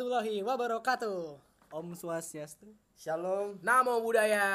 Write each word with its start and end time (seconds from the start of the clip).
warahmatullahi 0.00 0.40
wabarakatuh. 0.40 1.20
Om 1.76 1.92
Swastiastu. 1.92 2.72
Shalom. 2.96 3.60
Namo 3.60 4.00
Buddhaya. 4.00 4.48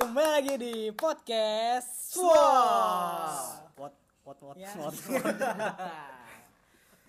Kembali 0.00 0.28
lagi 0.32 0.54
di 0.56 0.74
podcast 0.96 2.16
Swos. 2.16 3.36
Pot 3.76 3.92
pot 4.24 4.36
pot 4.40 4.56
Ya. 4.56 4.72
pot. 4.72 4.96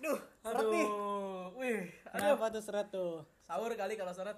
Duh, 0.04 0.20
aduh. 0.44 1.48
Wih, 1.56 1.88
aduh. 2.04 2.36
Kenapa 2.36 2.52
tuh 2.52 2.60
seret 2.60 2.92
tuh? 2.92 3.24
Sahur 3.48 3.72
kali 3.72 3.96
kalau 3.96 4.12
seret. 4.12 4.36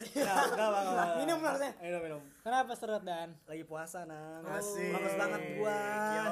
Enggak, 0.00 0.32
enggak, 0.48 0.64
enggak, 0.64 0.84
enggak. 0.88 1.08
Minum 1.20 1.38
maksudnya. 1.44 1.72
Minum, 1.84 2.00
minum. 2.08 2.22
Kenapa 2.40 2.72
seret 2.72 3.04
dan? 3.04 3.36
Lagi 3.44 3.64
puasa, 3.68 4.08
Nang. 4.08 4.48
Asik. 4.48 4.96
Bagus 4.96 5.12
banget 5.12 5.40
gua. 5.60 5.80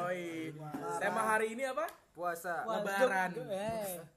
Yoi. 0.09 0.57
Tema 1.05 1.21
hari 1.21 1.53
ini 1.53 1.69
apa? 1.69 1.85
Puasa. 2.17 2.65
Lebaran. 2.65 3.31
Eh, 3.45 4.16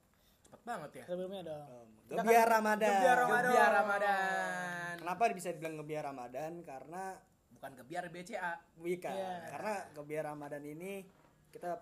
banget 0.70 0.92
ya. 0.94 1.06
sebelumnya 1.08 1.42
dong. 1.44 1.86
Gebiar 2.08 2.48
Ramadan. 2.48 2.90
Gebiar 2.92 3.18
Ramadan. 3.20 3.50
Gebiar 3.50 3.72
Ramadan. 3.76 4.94
Kenapa 5.00 5.22
bisa 5.32 5.50
dibilang 5.50 5.76
gebiar 5.78 6.04
Ramadan? 6.06 6.52
Karena 6.62 7.04
Bukan 7.50 7.76
gebiar 7.76 8.08
BCA. 8.08 8.56
Wika. 8.80 9.12
Iya. 9.12 9.52
Karena 9.52 9.74
gebiar 9.92 10.32
Ramadan 10.32 10.64
ini 10.64 11.04
kita 11.52 11.76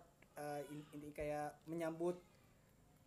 in- 0.67 0.89
ini 0.91 1.09
kayak 1.11 1.53
menyambut 1.66 2.17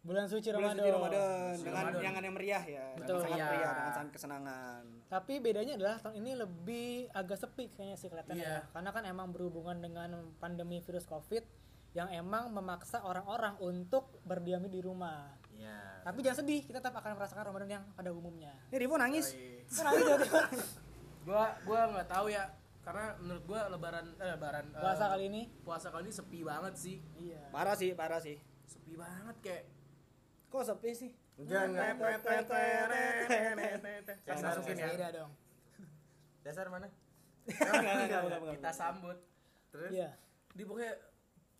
Bulan 0.00 0.24
suci 0.24 0.48
bulan 0.48 0.72
Ramadan. 0.72 0.80
suci 0.80 0.90
Ramadan 0.94 1.52
dengan 1.58 1.82
Ramadan. 1.82 2.00
yang 2.00 2.14
yang 2.16 2.32
meriah 2.32 2.64
ya, 2.64 2.84
Betul. 2.94 3.20
dengan 3.20 3.20
sangat 3.20 3.34
Meriah. 3.34 3.48
meriah 3.50 3.72
dengan 3.74 3.92
sangat 3.92 4.10
kesenangan. 4.14 4.82
Tapi 5.08 5.34
bedanya 5.36 5.72
adalah 5.74 5.96
tahun 5.98 6.14
ini 6.16 6.30
lebih 6.38 6.88
agak 7.10 7.36
sepi 7.36 7.64
kayaknya 7.68 7.96
sih 7.98 8.08
kelihatannya 8.08 8.38
Iya. 8.40 8.54
ya. 8.54 8.70
Karena 8.70 8.90
kan 8.90 9.02
emang 9.04 9.28
berhubungan 9.28 9.76
dengan 9.76 10.10
pandemi 10.38 10.78
virus 10.78 11.04
Covid 11.04 11.42
yang 11.90 12.06
emang 12.08 12.48
memaksa 12.48 13.02
orang-orang 13.02 13.58
untuk 13.58 14.14
berdiam 14.22 14.62
di 14.64 14.78
rumah. 14.78 15.36
Iya. 15.60 15.78
Tapi 16.00 16.18
jangan 16.24 16.38
sedih, 16.40 16.60
kita 16.64 16.78
tetap 16.80 16.96
akan 16.96 17.12
merasakan 17.20 17.44
Ramadan 17.52 17.68
yang 17.68 17.84
pada 17.92 18.10
umumnya. 18.10 18.56
Ini 18.72 18.76
Rivo 18.80 18.96
nangis. 18.96 19.36
Kan 19.68 19.92
tiba-tiba. 19.92 20.42
Gua 21.28 21.44
gua 21.68 21.80
nggak 21.92 22.08
tahu 22.08 22.32
ya. 22.32 22.48
Karena 22.80 23.12
menurut 23.20 23.44
gua 23.44 23.68
lebaran 23.68 24.06
eh 24.16 24.28
lebaran 24.32 24.64
eh, 24.72 24.80
Puasa 24.80 25.04
kali 25.12 25.24
ini. 25.28 25.42
Puasa 25.60 25.92
kali 25.92 26.08
ini 26.08 26.14
sepi 26.16 26.40
banget 26.40 26.74
sih. 26.80 26.96
Iya. 27.20 27.52
Parah 27.52 27.76
sih, 27.76 27.92
parah 27.92 28.20
sih. 28.24 28.40
Sepi 28.64 28.96
banget 28.96 29.36
kayak 29.44 29.64
Kok 30.50 30.66
sepi 30.66 30.90
sih? 30.90 31.12
Enggak, 31.38 31.62
enggak. 31.70 31.94
Saya 34.26 34.42
masukin 34.42 34.76
ya. 34.76 35.08
Dong. 35.14 35.32
Dasar 36.42 36.66
mana? 36.66 36.88
Kita 37.46 38.70
sambut. 38.74 39.16
Terus? 39.70 39.90
Iya. 39.94 40.10
Di 40.50 40.66
pokoknya 40.66 40.98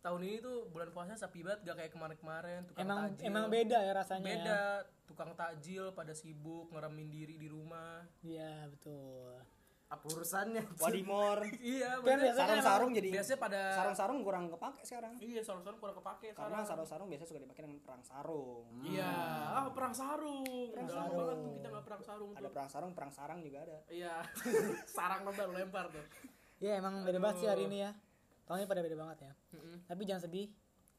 tahun 0.01 0.21
ini 0.25 0.37
tuh 0.41 0.65
bulan 0.67 0.89
puasa 0.89 1.13
sepi 1.13 1.45
banget 1.45 1.61
gak 1.61 1.77
kayak 1.77 1.91
kemarin-kemarin 1.93 2.65
tukang 2.65 2.81
Emang 2.83 2.99
takjil. 3.05 3.25
emang 3.29 3.45
beda 3.47 3.77
ya 3.79 3.93
rasanya. 3.93 4.25
ya. 4.25 4.29
Beda, 4.33 4.61
tukang 5.05 5.31
takjil 5.33 5.85
pada 5.93 6.13
sibuk 6.13 6.73
ngeremin 6.73 7.07
diri 7.07 7.37
di 7.37 7.45
rumah. 7.45 8.01
Iya, 8.19 8.65
betul. 8.65 9.37
Apa 9.91 10.07
urusannya? 10.07 10.63
Wadimor. 10.79 11.43
Iya, 11.61 11.99
Kan 11.99 12.17
Sarung-sarung 12.33 12.91
jadi 12.95 13.11
biasanya 13.11 13.39
pada 13.43 13.61
sarung-sarung 13.75 14.19
kurang 14.23 14.45
kepake 14.49 14.81
sekarang. 14.81 15.13
Iya, 15.19 15.41
sarung-sarung 15.43 15.77
kurang 15.77 15.97
kepake 15.99 16.27
Karena 16.31 16.63
sarung-sarung 16.63 17.07
biasa 17.11 17.23
suka 17.27 17.39
dipakai 17.43 17.61
dengan 17.67 17.79
perang 17.83 18.01
sarung. 18.01 18.65
Iya, 18.81 19.11
ah 19.53 19.67
perang 19.69 19.93
sarung. 19.93 20.47
Udah 20.47 20.81
lama 20.81 20.95
sarung. 20.95 21.17
banget 21.19 21.37
tuh 21.37 21.51
kita 21.53 21.67
nggak 21.69 21.85
perang 21.85 22.03
sarung 22.07 22.29
Ada 22.31 22.39
tuh. 22.41 22.53
perang 22.55 22.69
sarung, 22.71 22.91
perang 22.97 23.11
sarang 23.13 23.39
juga 23.43 23.57
ada. 23.67 23.77
Iya, 23.91 24.13
sarang 24.97 25.21
lebar 25.27 25.49
lempar 25.51 25.85
tuh. 25.91 26.05
Iya, 26.57 26.73
emang 26.81 27.03
beda 27.03 27.19
banget 27.19 27.37
sih 27.37 27.49
hari 27.51 27.67
ini 27.67 27.85
ya. 27.85 27.91
Tahun 28.43 28.57
ini 28.57 28.67
pada 28.67 28.81
beda 28.81 28.95
banget 28.95 29.17
ya. 29.21 29.31
Mm-mm. 29.53 29.77
Tapi 29.85 30.01
jangan 30.03 30.23
sedih. 30.23 30.47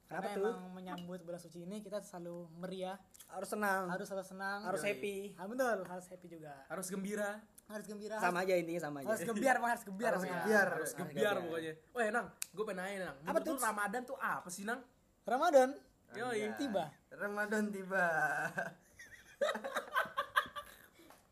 Kenapa 0.03 0.29
Karena 0.29 0.37
tuh? 0.37 0.53
emang 0.53 0.73
menyambut 0.75 1.21
bulan 1.23 1.41
suci 1.41 1.65
ini 1.65 1.81
kita 1.81 1.99
selalu 1.99 2.45
meriah, 2.55 3.01
Harus 3.27 3.49
senang. 3.49 3.89
harus 3.89 4.05
selalu 4.05 4.27
senang. 4.27 4.59
harus 4.61 4.83
happy. 4.83 5.33
Ah, 5.35 5.49
betul, 5.49 5.79
harus 5.83 6.05
happy 6.07 6.27
juga. 6.29 6.53
Harus 6.69 6.87
gembira, 6.87 7.41
Harus 7.65 7.87
gembira. 7.89 8.21
Sama 8.21 8.45
aja 8.45 8.53
intinya 8.53 8.83
sama 8.83 9.01
Harus 9.01 9.09
aja. 9.09 9.25
harus 9.25 9.29
gebiar. 9.33 9.57
Harus 9.57 9.81
Bang, 9.81 10.29
ya. 10.29 10.37
gebiar. 10.37 10.67
harus 10.69 10.93
gebiar 10.93 11.35
pokoknya. 11.41 11.73
Weh, 11.97 12.09
Nang, 12.13 12.27
gue 12.29 12.65
pengen 12.67 12.79
nanya, 12.79 12.99
Nang. 13.09 13.17
Apa 13.25 13.39
tuh? 13.41 13.57
Ramadan 13.57 14.03
tuh 14.05 14.19
apa 14.21 14.49
sih, 14.53 14.69
Nang? 14.69 14.85
Ramadan 15.25 15.69
Yoi. 16.13 16.53
tiba. 16.61 16.85
Ramadan 17.09 17.73
tiba. 17.73 18.05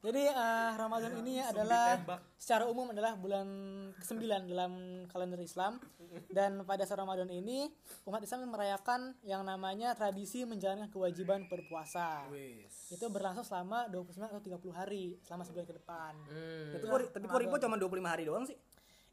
Jadi 0.00 0.24
eh, 0.32 0.72
Ramadan 0.80 1.12
ini 1.20 1.44
adalah 1.44 2.00
secara 2.40 2.64
umum 2.64 2.88
adalah 2.88 3.20
bulan 3.20 3.44
ke-9 4.00 4.48
dalam 4.48 5.04
kalender 5.12 5.36
Islam 5.44 5.76
dan 6.32 6.64
pada 6.64 6.88
saat 6.88 7.04
Ramadan 7.04 7.28
ini 7.28 7.68
umat 8.08 8.24
Islam 8.24 8.48
merayakan 8.48 9.12
yang 9.28 9.44
namanya 9.44 9.92
tradisi 9.92 10.48
menjalankan 10.48 10.88
kewajiban 10.88 11.44
berpuasa. 11.52 12.24
Wis. 12.32 12.96
Itu 12.96 13.12
berlangsung 13.12 13.44
selama 13.44 13.92
29 13.92 14.24
atau 14.24 14.40
30 14.40 14.72
hari 14.72 15.20
selama 15.20 15.44
sebulan 15.44 15.66
ke 15.68 15.74
depan. 15.76 16.12
Hmm. 16.32 16.72
Tapi 16.80 16.84
kok 16.88 16.98
tapi 17.20 17.44
kok 17.44 17.60
cuma 17.60 17.76
25 17.76 18.12
hari 18.16 18.22
doang 18.24 18.44
sih? 18.48 18.56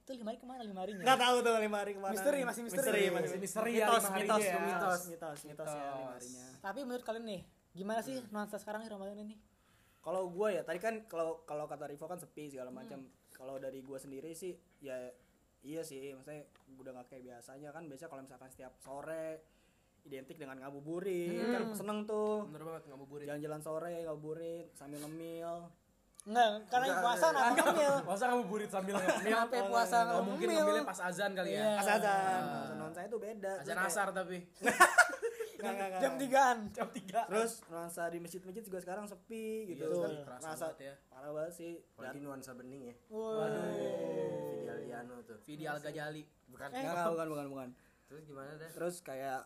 Itu 0.07 0.15
lima 0.15 0.31
hari 0.31 0.39
ke 0.39 0.47
mana 0.47 0.63
lima 0.63 0.87
harinya? 0.87 1.03
Enggak 1.03 1.19
tahu 1.19 1.35
tuh 1.43 1.51
5 1.51 1.67
hari 1.83 1.91
ke 1.91 1.99
mana. 1.99 2.13
Misteri, 2.15 2.39
masih 2.47 2.61
misteri. 2.63 2.87
Misteri, 2.87 3.03
masih 3.11 3.39
Misteri 3.43 3.71
ya, 3.75 3.87
mitos, 3.91 4.03
lima 4.07 4.15
harinya 4.15 4.23
mitos, 4.23 4.47
ya. 4.47 4.55
mitos, 4.55 5.01
mitos, 5.03 5.39
mitos 5.51 5.67
ya 5.67 5.83
5 5.99 6.15
harinya. 6.15 6.45
Tapi 6.63 6.79
menurut 6.87 7.03
kalian 7.03 7.25
nih, 7.27 7.41
gimana 7.75 7.99
sih 7.99 8.15
nuansa 8.31 8.55
sekarang 8.55 8.87
nih 8.87 8.91
Ramadan 8.95 9.19
ini? 9.19 9.35
Kalau 10.07 10.31
gua 10.31 10.47
ya 10.49 10.63
tadi 10.63 10.79
kan 10.79 11.03
kalau 11.03 11.43
kalau 11.43 11.67
kata 11.67 11.83
Rivo 11.85 12.07
kan 12.07 12.15
sepi 12.15 12.47
segala 12.47 12.71
macam. 12.71 13.03
Kalau 13.29 13.59
dari 13.59 13.83
gua 13.83 13.99
sendiri 13.99 14.31
sih 14.31 14.55
ya 14.79 14.95
iya 15.59 15.83
sih 15.83 16.15
maksudnya 16.15 16.47
udah 16.73 16.91
nggak 16.93 17.07
kayak 17.09 17.23
biasanya 17.25 17.69
kan 17.69 17.83
biasa 17.83 18.07
kalau 18.07 18.23
misalkan 18.23 18.47
setiap 18.47 18.71
sore 18.77 19.43
identik 20.01 20.39
dengan 20.39 20.55
ngabuburit 20.57 21.43
kan 21.51 21.75
seneng 21.75 22.07
tuh 22.07 22.47
Bener 22.47 22.63
banget 22.63 22.83
ngabuburit. 22.87 23.25
jalan-jalan 23.27 23.59
sore 23.59 23.91
ngabuburit 23.99 24.71
sambil 24.71 25.03
ngemil 25.03 25.67
Enggak, 26.23 26.59
karena 26.67 26.99
puasa 26.99 27.25
nama 27.31 27.51
ngemil. 27.53 27.93
Masa 28.07 28.23
ngabuburit 28.27 28.67
sambil 28.67 28.95
ngemil? 28.95 29.31
Sampai 29.33 29.59
puasa 29.65 29.95
Oh, 29.97 30.03
nggak 30.05 30.23
mungkin 30.23 30.45
ngemil. 30.45 30.59
ngemilnya 30.61 30.83
pas 30.85 30.99
azan 31.01 31.31
kali 31.33 31.49
Iya. 31.49 31.59
ya. 31.59 31.71
pas 31.73 31.89
azan 31.89 32.41
pas 32.43 32.69
nuansa 32.75 32.99
itu 33.01 33.17
beda 33.17 33.53
Azan 33.59 33.77
asar 33.81 34.07
tapi. 34.11 34.37
Nggak, 35.57 35.73
nggak, 35.73 35.87
nggak. 35.89 36.01
Jam 36.01 36.13
3-an. 36.15 36.57
Jam 36.71 36.87
3. 36.87 37.19
terus 37.27 37.51
nuansa 37.65 38.03
di 38.07 38.17
masjid-masjid 38.17 38.63
juga 38.63 38.79
sekarang 38.79 39.05
sepi 39.05 39.45
gitu 39.67 39.83
Iya, 39.83 39.97
kan 39.97 40.11
kerasa 40.23 40.47
banget 40.67 40.77
ya. 40.79 40.93
parah 41.07 41.31
banget 41.31 41.53
sih 41.53 41.71
Apalagi 41.91 42.19
nuansa 42.19 42.51
bening 42.53 42.83
ya. 42.85 42.95
Waduh. 43.07 43.65
Video 44.53 44.73
Liano 44.79 45.15
tuh. 45.21 45.37
Video 45.43 45.67
Alga 45.71 45.89
Jali. 45.89 46.23
Bukan. 46.47 46.67
Nggak, 46.67 46.83
nggak, 46.85 47.07
bukan 47.09 47.27
bukan 47.27 47.47
bukan 47.49 47.69
Terus 48.05 48.23
gimana 48.23 48.51
dah? 48.53 48.69
terus 48.71 48.95
kayak 49.01 49.41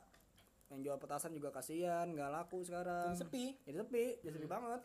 yang 0.69 0.79
jual 0.81 0.95
petasan 0.95 1.31
juga 1.31 1.49
kasihan 1.49 2.07
nggak 2.07 2.29
laku 2.29 2.61
sekarang 2.61 3.11
Jadi 3.11 3.19
sepi. 3.19 3.45
jadi 3.61 3.77
sepi 3.79 4.05
jadi 4.21 4.35
sepi 4.37 4.47
banget 4.47 4.81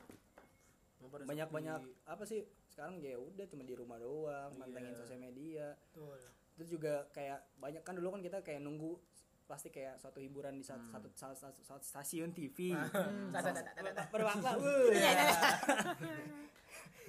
Mau 0.97 1.07
pada 1.07 1.23
banyak 1.23 1.45
sepi. 1.45 1.55
banyak 1.55 1.81
apa 2.05 2.25
sih 2.25 2.41
sekarang 2.67 2.99
ya 2.99 3.15
udah 3.15 3.47
cuma 3.47 3.63
di 3.63 3.71
rumah 3.73 3.95
doang 3.97 4.51
mantengin 4.57 4.91
sosial 4.93 5.21
media 5.21 5.77
Betul. 5.87 6.19
terus 6.53 6.69
juga 6.69 6.95
kayak 7.11 7.39
banyak 7.55 7.83
kan 7.83 7.95
dulu 7.95 8.11
kan 8.11 8.21
kita 8.21 8.41
kayak 8.41 8.59
nunggu 8.59 8.99
pasti 9.47 9.69
kayak 9.69 9.97
suatu 9.97 10.19
hiburan 10.19 10.53
di 10.53 10.61
satu 10.61 10.85
satu, 10.85 11.09
satu, 11.09 11.33
satu- 11.41 11.65
satu 11.65 11.81
stasiun 11.81 12.29
TV 12.31 12.77
berwakwa 14.09 14.53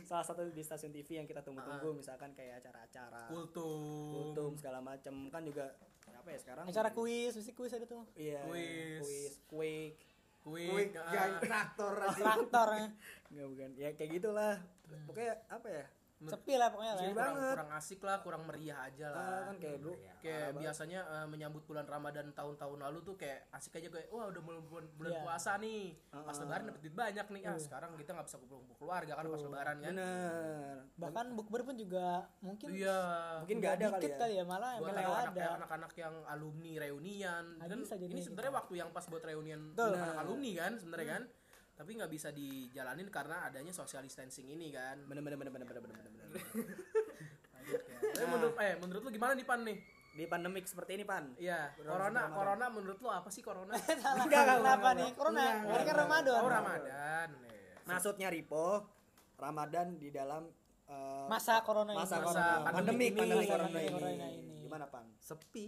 salah 0.07 0.23
satu 0.23 0.41
di 0.47 0.61
stasiun 0.61 0.91
TV 0.91 1.15
yang 1.15 1.25
kita 1.25 1.41
tunggu-tunggu 1.41 1.93
misalkan 1.93 2.31
kayak 2.31 2.61
acara-acara 2.61 3.27
Kultum. 3.27 4.13
kultum 4.13 4.51
segala 4.55 4.79
macam 4.79 5.27
kan 5.27 5.41
juga 5.41 5.73
apa 6.07 6.27
ya 6.29 6.37
sekarang 6.39 6.63
Acara 6.65 6.89
kuis, 6.91 7.31
mesti 7.33 7.51
kuis 7.51 7.71
ada 7.71 7.83
tuh. 7.83 8.03
iya 8.13 8.39
Kuis. 8.45 9.01
kuis 9.01 9.33
quake 9.47 9.95
Kuik. 10.39 10.95
ah. 10.95 11.35
traktor 11.41 11.91
Traktor 12.15 12.67
ya. 12.71 12.87
Enggak 13.27 13.47
bukan. 13.51 13.69
Ya 13.75 13.89
kayak 13.91 14.09
gitulah. 14.15 14.55
Pokoknya 15.03 15.35
apa 15.51 15.67
ya? 15.67 15.83
Sepi 16.19 16.57
lah 16.57 16.73
pokoknya 16.73 16.93
lah. 16.93 16.97
ya. 16.99 17.07
kurang, 17.07 17.29
banget. 17.29 17.53
kurang 17.53 17.71
asik 17.71 18.01
lah, 18.01 18.17
kurang 18.19 18.41
meriah 18.43 18.79
aja 18.81 19.07
lah. 19.07 19.21
Ah, 19.21 19.41
kan 19.45 19.55
kayak 19.57 19.77
dulu. 19.77 19.93
kayak 20.17 20.49
biasanya 20.57 20.99
eh, 21.05 21.25
menyambut 21.25 21.61
bulan 21.63 21.85
Ramadan 21.85 22.33
tahun-tahun 22.33 22.79
lalu 22.81 22.99
tuh 23.01 23.15
kayak 23.15 23.45
asik 23.51 23.77
aja 23.77 23.87
kayak 23.87 24.09
wah 24.09 24.25
udah 24.25 24.41
mulai 24.41 24.59
bulan, 24.59 24.85
bulan 24.97 25.11
Iya. 25.13 25.21
puasa 25.21 25.51
nih 25.57 25.83
pas 26.09 26.35
lebaran 26.35 26.63
dapet 26.65 26.81
duit 26.81 26.95
banyak 26.95 27.27
nih 27.29 27.41
ah 27.43 27.57
sekarang 27.57 27.89
kita 27.93 28.09
nggak 28.11 28.25
bisa 28.25 28.37
kumpul 28.37 28.57
kumpul 28.59 28.75
keluarga 28.77 29.13
kan 29.13 29.25
pas 29.25 29.39
lebaran 29.39 29.75
kan 29.77 29.93
Bener. 29.93 30.75
Bahkan 30.97 31.25
bukber 31.31 31.61
pun 31.61 31.75
juga 31.75 32.07
mungkin 32.41 32.67
iya 32.71 32.99
Mungkin 33.39 33.55
nggak 33.55 33.73
ada 33.75 33.85
kali 33.93 34.03
ya. 34.03 34.17
kali 34.17 34.33
ya 34.33 34.43
malah 34.43 34.71
buat 34.75 34.89
anak-anak 34.91 35.31
ada. 35.31 35.45
anak-anak 35.55 35.91
yang 35.95 36.15
alumni 36.25 36.73
reunian 36.81 37.45
Ah, 37.55 37.67
kan 37.67 37.77
ini 38.01 38.19
sebenarnya 38.19 38.51
waktu 38.51 38.73
yang 38.75 38.89
pas 38.89 39.05
buat 39.05 39.21
reunian 39.21 39.61
anak 39.71 40.17
alumni 40.17 40.51
kan 40.57 40.71
sebenarnya 40.75 41.07
kan 41.13 41.23
tapi 41.77 41.93
nggak 41.93 42.09
bisa 42.09 42.29
dijalanin 42.29 43.05
karena 43.07 43.45
adanya 43.45 43.69
social 43.69 44.01
distancing 44.01 44.49
ini 44.49 44.73
kan 44.73 44.97
Bener 45.05 45.21
bener 45.21 45.37
bener 45.37 45.53
bener 45.53 45.67
bener 45.67 45.81
bener 45.85 45.95
bener. 45.95 46.09
bener. 46.09 46.33
Banyak 47.53 47.81
ya. 47.83 47.97
Tapi 48.11 48.25
menurut 48.27 48.55
eh 48.57 48.73
menurut 48.75 49.01
lu 49.01 49.09
gimana 49.09 49.31
nih 49.31 49.45
pan 49.45 49.61
nih 49.61 49.77
Di 50.09 50.25
pandemik 50.25 50.65
seperti 50.65 50.97
ini, 50.97 51.05
Pan. 51.05 51.29
Iya, 51.37 51.77
corona, 51.77 52.33
corona 52.33 52.65
menurut 52.73 52.97
lu 52.97 53.05
apa 53.05 53.29
sih 53.29 53.45
corona? 53.45 53.77
Enggak, 54.25 54.49
Kenapa 54.57 54.97
nih? 54.97 55.13
Corona. 55.13 55.61
Ini 55.61 55.83
kan 55.85 55.95
Ramadan. 55.95 56.41
Oh, 56.41 56.49
Ramadan. 56.49 57.27
Iya. 57.37 57.77
Maksudnya 57.85 58.27
Ripo 58.27 58.81
Ramadan 59.37 59.93
di 59.93 60.09
dalam 60.09 60.49
eh, 60.89 61.25
Masa 61.29 61.61
corona 61.61 61.93
ini. 61.93 62.01
masa 62.01 62.17
Masa 62.17 62.25
corona 62.25 62.49
pandemik 62.65 62.73
pandemik 62.73 63.05
ini. 63.05 63.13
pandemik 63.13 63.37
Masa 63.37 63.53
corona 63.53 63.67
pandemik 63.67 63.85
ini. 63.85 63.93
corona 63.93 64.27
ini. 64.33 64.55
Gimana, 64.59 64.85
Pan? 64.89 65.05
Sepi. 65.21 65.65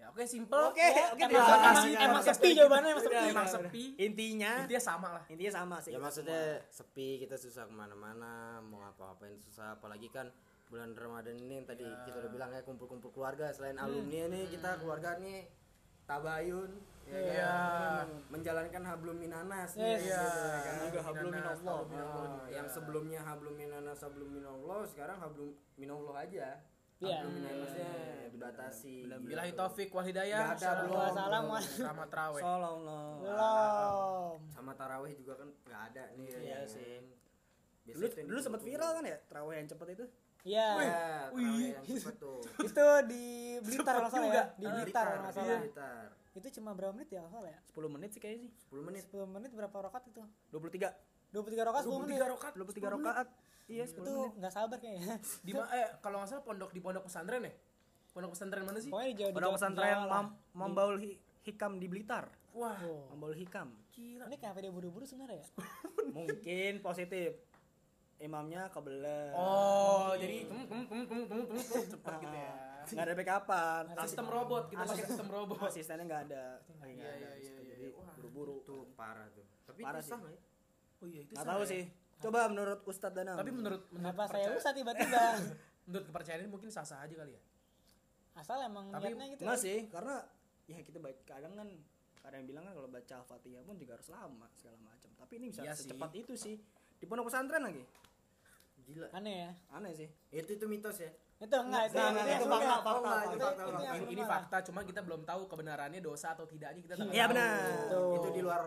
Ya 0.00 0.08
oke 0.08 0.24
simple. 0.24 0.56
Oke, 0.66 0.80
Ya, 0.80 1.12
oke, 1.12 1.20
emang, 1.20 1.28
terima 1.28 1.44
emang, 1.44 1.62
kasih. 1.68 1.92
emang 1.94 2.22
sepi 2.24 2.48
jawabannya 2.50 2.88
emang 2.90 3.04
sepi. 3.04 3.16
Emang 3.28 3.46
sepi. 3.46 3.84
Intinya 4.00 4.52
Intinya 4.64 4.80
sama 4.82 5.08
lah. 5.12 5.22
intinya 5.28 5.52
sama 5.54 5.76
sih. 5.78 5.92
ya 5.92 5.98
maksudnya 5.98 6.40
sepi 6.66 7.20
kita 7.20 7.36
susah 7.36 7.64
ke 7.64 7.74
mana-mana 7.74 8.32
mau 8.62 8.80
ngapa-ngapain 8.80 9.36
susah 9.38 9.76
apalagi 9.76 10.08
kan 10.08 10.32
bulan 10.66 10.94
Ramadan 10.94 11.36
ini 11.36 11.52
yang 11.54 11.66
tadi 11.66 11.84
kita 12.02 12.16
udah 12.16 12.30
bilang 12.30 12.50
ya 12.50 12.62
kumpul-kumpul 12.62 13.10
keluarga 13.10 13.50
selain 13.50 13.76
alumni 13.76 14.24
nih 14.26 14.48
kita 14.48 14.78
keluarga 14.78 15.18
nih 15.18 15.44
tabayun 16.06 16.70
ya 17.04 17.18
kan? 17.18 17.26
Iya. 17.26 17.54
menjalankan 18.30 18.82
hablum 18.84 19.18
minanas 19.18 19.74
Yes. 19.74 19.98
gitu, 20.00 20.14
ya 20.14 20.22
kan? 20.62 20.74
juga 20.86 21.00
hablum 21.02 21.28
minallah. 21.28 21.78
Ah, 21.90 22.46
yang 22.48 22.66
sebelumnya 22.66 23.20
hablum 23.20 23.52
minanas 23.52 23.98
hablum 23.98 24.30
minallah 24.30 24.86
sekarang 24.86 25.18
hablum 25.18 25.50
minallah 25.74 26.16
aja 26.16 26.54
Iya. 27.00 27.24
hablum 27.24 27.32
minanasnya 27.40 27.90
dibatasi 28.28 28.94
Bilahi 29.24 29.52
taufik 29.56 29.88
wal 29.96 30.04
hidayah. 30.04 30.52
Ada, 30.52 30.84
belum. 30.84 31.12
Terawih. 32.12 32.42
Sallallahu. 32.44 33.16
Belum. 33.24 34.36
sama 34.52 34.72
tarawih 34.76 35.12
juga 35.16 35.40
kan 35.40 35.48
nggak 35.64 35.82
ada 35.92 36.04
nih 36.20 36.28
Iya 36.28 36.58
ya. 36.60 36.68
sih. 36.68 36.94
Dulu 37.88 38.06
dulu 38.28 38.38
sempat 38.44 38.60
viral 38.60 38.90
kan 39.00 39.04
ya 39.08 39.16
terawih 39.28 39.56
yang 39.64 39.68
cepet 39.72 39.88
itu. 39.96 40.04
Iya. 40.44 40.68
Ya, 40.76 41.04
tarawih 41.32 41.68
yang 41.72 41.84
cepet 41.88 42.16
tuh 42.20 42.40
Itu 42.68 42.86
di 43.08 43.24
Blitar 43.64 43.94
kalau 43.96 44.10
salah 44.12 44.28
ya. 44.28 44.44
Di 44.60 44.66
Blitar 44.68 45.06
kalau 45.08 45.24
iya, 45.24 45.32
salah. 45.32 45.60
Blitar. 45.64 46.04
Itu 46.30 46.46
cuma 46.60 46.70
berapa 46.76 46.92
menit 46.92 47.08
ya 47.10 47.24
kalau 47.26 47.48
ya? 47.48 47.58
10 47.64 47.94
menit 47.96 48.10
sih 48.12 48.20
kayaknya 48.20 48.44
sih. 48.44 48.52
10 48.68 48.84
menit 48.84 49.02
10 49.08 49.24
menit 49.24 49.50
berapa 49.56 49.76
rokat 49.88 50.04
itu? 50.04 50.20
23. 50.52 50.92
23 51.32 51.64
rokat 51.64 51.82
10 51.88 52.02
menit. 52.04 52.18
23 52.20 52.32
rokat. 52.36 52.52
23 52.60 52.92
rakaat. 52.92 53.28
Iya, 53.70 53.84
10 53.86 54.02
Itu 54.02 54.14
nggak 54.34 54.52
sabar 54.52 54.76
kayaknya. 54.76 55.14
Di 55.46 55.52
ma- 55.52 55.70
eh 55.70 55.86
kalau 55.98 56.18
nggak 56.18 56.28
salah 56.28 56.42
pondok 56.42 56.70
di 56.70 56.80
pondok 56.80 57.06
pesantren 57.06 57.40
ya? 57.40 57.52
Pondok 58.10 58.34
pesantren 58.34 58.62
mana 58.62 58.78
sih? 58.78 58.90
Pokoknya 58.90 59.08
di 59.08 59.16
Jawa 59.16 59.30
Pondok 59.30 59.52
pesantren 59.54 59.98
lah. 60.00 60.10
Mam 60.12 60.26
Mambaul 60.52 60.96
Hi- 60.98 61.18
Hikam 61.40 61.78
di 61.78 61.86
Blitar. 61.86 62.26
Wah, 62.52 62.74
Oh. 62.82 63.06
Mambaul 63.08 63.32
Hikam. 63.32 63.70
gila. 63.90 64.26
Ini 64.26 64.36
kenapa 64.36 64.58
dia 64.58 64.68
buru-buru 64.68 65.04
sebenarnya 65.04 65.38
ya? 65.38 65.46
Mungkin 66.16 66.72
positif. 66.80 67.38
Imamnya 68.18 68.68
kebelet. 68.68 69.32
Oh, 69.32 70.12
jadi 70.12 70.44
tum 70.44 70.60
tum 70.66 70.80
tum 70.84 71.00
tum 71.06 71.20
tum 71.24 71.40
tum 71.46 71.56
tum 71.56 71.82
cepat 71.88 72.12
gitu 72.18 72.36
ya. 72.36 72.52
Nggak 72.82 73.04
ada 73.06 73.14
backupan. 73.14 73.82
Sistem 74.02 74.26
robot, 74.26 74.62
kita 74.66 74.82
pakai 74.82 75.04
sistem 75.06 75.28
robot. 75.30 75.58
Asistennya 75.64 76.04
nggak 76.04 76.22
ada. 76.28 76.44
Iya, 76.82 77.00
ada. 77.00 77.16
iya, 77.16 77.30
iya, 77.38 77.54
iya. 77.56 77.74
Jadi 77.78 77.86
buru-buru. 78.18 78.54
itu 78.60 78.76
parah 78.92 79.24
tuh 79.30 79.46
tapi 79.64 79.80
Parah 79.80 80.02
sih. 80.02 80.12
ya? 80.12 80.36
Oh 81.00 81.06
iya 81.06 81.20
itu 81.22 81.32
Nggak 81.32 81.40
salah 81.40 81.54
tahu 81.54 81.62
ya. 81.62 81.72
sih. 81.72 81.84
Coba 82.20 82.46
menurut 82.46 82.80
Ustadz 82.84 83.14
Danang. 83.14 83.36
Tapi 83.36 83.50
menurut 83.50 83.82
menurut 83.88 84.12
Kenapa 84.12 84.22
saya 84.28 84.52
usah 84.52 84.72
tiba-tiba? 84.72 85.22
menurut 85.88 86.04
kepercayaan 86.06 86.40
ini 86.40 86.50
mungkin 86.50 86.68
sah-sah 86.68 87.00
aja 87.00 87.14
kali 87.14 87.32
ya. 87.32 87.42
Asal 88.32 88.62
emang 88.62 88.88
Tapi 88.88 89.10
niatnya 89.10 89.26
gitu. 89.32 89.42
Enggak 89.42 89.58
sih, 89.58 89.78
karena 89.88 90.14
ya 90.64 90.78
kita 90.80 90.98
baik 90.98 91.18
kadang 91.24 91.52
kan 91.52 91.68
kadang 92.20 92.38
yang 92.38 92.48
bilang 92.48 92.62
kan 92.62 92.72
kalau 92.72 92.86
baca 92.86 93.14
Al-Fatihah 93.16 93.62
pun 93.64 93.74
juga 93.74 93.96
harus 93.96 94.08
lama 94.08 94.46
segala 94.54 94.76
macam. 94.78 95.10
Tapi 95.16 95.32
ini 95.34 95.46
bisa 95.48 95.60
Iya 95.60 95.72
sih. 95.72 95.88
secepat 95.88 96.10
itu 96.14 96.32
sih. 96.36 96.56
Di 96.94 97.04
pondok 97.04 97.26
pesantren 97.26 97.62
lagi. 97.62 97.82
gila 98.80 99.06
Aneh 99.10 99.36
ya. 99.40 99.50
Aneh 99.70 99.92
sih. 99.92 100.08
itu 100.30 100.50
itu 100.52 100.66
mitos 100.66 100.98
ya 100.98 101.10
Itu 101.38 101.56
enggak 101.56 101.88
itu. 101.88 101.96
Nah, 101.96 102.10
itu 102.12 102.44
fakta, 102.44 102.76
fakta, 102.78 103.14
enggak, 103.24 103.52
fakta. 103.56 103.62
Ini, 103.88 104.04
ini 104.04 104.14
benar. 104.18 104.28
fakta, 104.28 104.56
cuma 104.62 104.80
kita 104.82 105.00
belum 105.00 105.22
tahu 105.24 105.42
kebenarannya 105.46 106.00
dosa 106.00 106.36
atau 106.36 106.44
tidaknya 106.44 106.80
kita 106.82 106.94
Iya 107.08 107.24
tahu. 107.24 107.32
benar. 107.32 107.56
Tuh. 107.88 108.12
itu 108.14 108.28
di 108.30 108.40
luar 108.40 108.62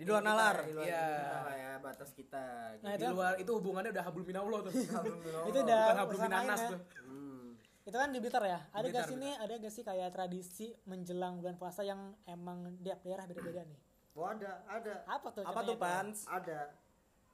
Di 0.00 0.08
luar 0.08 0.22
nalar. 0.24 0.56
di 0.64 0.72
luar 0.72 0.86
Iya. 0.86 1.04
kita 1.12 1.38
lah 1.38 1.54
ya 1.54 1.72
batas 1.78 2.10
kita 2.10 2.44
gitu. 2.72 2.82
Nah, 2.82 2.90
Di 2.90 2.96
itu- 2.98 3.12
luar 3.12 3.32
itu 3.36 3.50
hubungannya 3.52 3.90
udah 3.92 4.04
hablum 4.06 4.24
minallah 4.24 4.60
tuh. 4.62 4.72
Itu 5.50 5.58
udah 5.60 5.80
Bukan 5.82 5.98
hablum 5.98 6.20
minanas 6.22 6.56
ya. 6.58 6.70
tuh. 6.70 6.80
hmm. 7.04 7.46
Itu 7.82 7.96
kan 7.96 8.08
di 8.08 8.18
Blitar 8.18 8.44
ya. 8.44 8.60
Ada 8.70 8.86
gak 8.88 9.04
sih 9.04 9.16
nih, 9.18 9.34
ada 9.36 9.52
gak 9.56 9.70
sih 9.70 9.82
kayak 9.82 10.08
tradisi 10.10 10.66
menjelang 10.84 11.36
bulan 11.36 11.54
puasa 11.54 11.82
yang 11.82 12.00
emang 12.24 12.80
tiap 12.80 13.00
daerah 13.02 13.24
beda-beda 13.24 13.60
nih? 13.62 13.76
oh 14.10 14.26
ada 14.26 14.64
ada 14.66 14.94
Apa 15.06 15.28
tuh? 15.30 15.44
Apa 15.44 15.60
tuh 15.62 15.76
Pans? 15.76 16.24
ada 16.26 16.72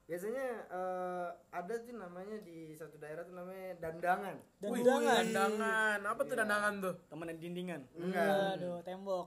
biasanya 0.05 0.47
eh, 0.69 1.29
ada 1.51 1.75
tuh 1.77 1.95
namanya 1.95 2.37
di 2.41 2.71
satu 2.73 2.95
daerah 2.97 3.23
tuh 3.23 3.33
namanya 3.33 3.75
dandangan 3.81 4.37
Wih, 4.61 4.81
Dandangan. 4.81 5.25
dandangan. 5.25 5.99
Apa 6.05 6.21
tuh 6.21 6.35
dandangan 6.37 6.73
tuh? 6.79 6.95
Temen 7.07 7.27
dindingan. 7.37 7.81
enggak 7.93 8.55
Aduh, 8.55 8.79
tembok. 8.83 9.27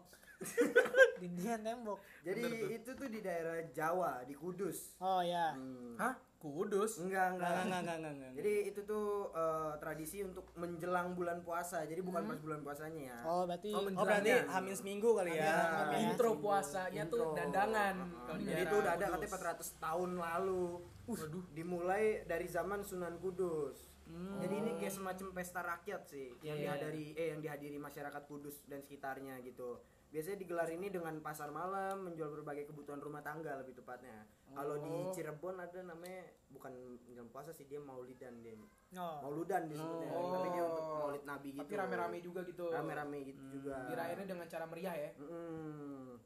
Dindingan 1.15 1.59
tembok. 1.61 1.99
jadi 2.21 2.41
itu 2.73 2.89
tuh 2.91 3.07
di 3.07 3.19
daerah 3.19 3.59
Jawa 3.69 4.23
di 4.23 4.31
Kudus 4.31 4.95
Oh 4.97 5.19
ya. 5.19 5.51
Hmm. 5.51 5.95
Hah? 5.95 6.15
Kudus? 6.37 6.95
enggak 6.97 7.35
enggak 7.35 7.51
Enggak, 7.51 7.59
enggak, 7.59 7.79
enggak, 7.81 7.97
enggak, 7.99 8.13
enggak. 8.13 8.31
jadi 8.33 8.53
itu 8.65 8.79
tuh 8.85 9.07
eh, 9.29 9.71
tradisi 9.77 10.17
untuk 10.21 10.45
menjelang 10.55 11.11
bulan 11.11 11.43
puasa 11.43 11.83
jadi 11.83 11.99
bukan 11.99 12.23
pas 12.23 12.39
bulan 12.39 12.59
puasanya 12.61 13.01
ya 13.05 13.17
Oh, 13.21 13.43
berarti 13.43 13.69
Oh, 13.69 13.83
Oh 13.83 13.91
berarti 13.99 14.31
menjelang. 14.31 14.47
hamin 14.49 14.73
seminggu 14.73 15.09
kali 15.13 15.31
ya. 15.35 15.51
Hamin. 15.83 15.99
Intro 16.09 16.29
puasanya 16.37 17.03
tuh 17.05 17.19
Intro. 17.21 17.35
dandangan. 17.35 17.95
Uh-uh. 17.99 18.23
Kalau 18.23 18.37
di 18.39 18.45
jadi 18.45 18.61
itu 18.63 18.75
udah 18.77 18.91
ada 18.93 19.05
katanya 19.09 19.29
400 19.59 19.83
tahun 19.83 20.09
lalu 20.15 20.63
Waduh. 21.05 21.43
dimulai 21.51 22.03
dari 22.23 22.47
zaman 22.47 22.79
Sunan 22.81 23.19
Kudus 23.19 23.91
jadi 24.39 24.55
ini 24.55 24.71
kayak 24.73 24.89
semacam 24.91 25.27
pesta 25.31 25.61
rakyat 25.61 26.01
sih 26.03 26.33
yang 26.41 26.55
Iya. 26.55 26.73
dihadiri 26.73 27.05
eh 27.13 27.27
yang 27.29 27.41
dihadiri 27.41 27.77
masyarakat 27.77 28.23
Kudus 28.25 28.65
dan 28.65 28.79
sekitarnya 28.79 29.37
gitu 29.43 29.77
biasanya 30.09 30.37
digelar 30.37 30.65
ini 30.67 30.89
dengan 30.89 31.13
pasar 31.19 31.49
malam 31.49 32.01
menjual 32.01 32.29
berbagai 32.31 32.65
kebutuhan 32.65 32.97
rumah 32.97 33.21
tangga 33.21 33.53
lebih 33.55 33.77
tepatnya 33.77 34.25
kalau 34.49 34.75
di 34.75 34.89
Oh. 34.89 35.13
Cirebon 35.13 35.53
ada 35.55 35.79
namanya 35.79 36.25
bukan 36.49 36.73
menjelang 37.05 37.29
puasa 37.29 37.53
sih 37.53 37.63
dia 37.63 37.77
maulidan 37.77 38.41
dia 38.41 38.57
Oh. 38.91 39.21
mauludan 39.21 39.69
disebutnya 39.69 40.09
Oh. 40.09 40.33
tapi 40.33 40.47
dia 40.49 40.63
untuk 40.65 40.81
maulid 40.83 41.23
nabi 41.23 41.49
gitu 41.53 41.61
Tapi 41.61 41.73
rame-rame 41.77 42.17
juga 42.19 42.41
gitu. 42.41 42.65
rame-rame 42.67 43.17
gitu 43.23 43.41
juga 43.53 43.85
Dirayainnya 43.85 44.25
dengan 44.25 44.45
cara 44.49 44.65
meriah 44.65 44.95
ya. 44.97 45.09
Mm. 45.15 46.17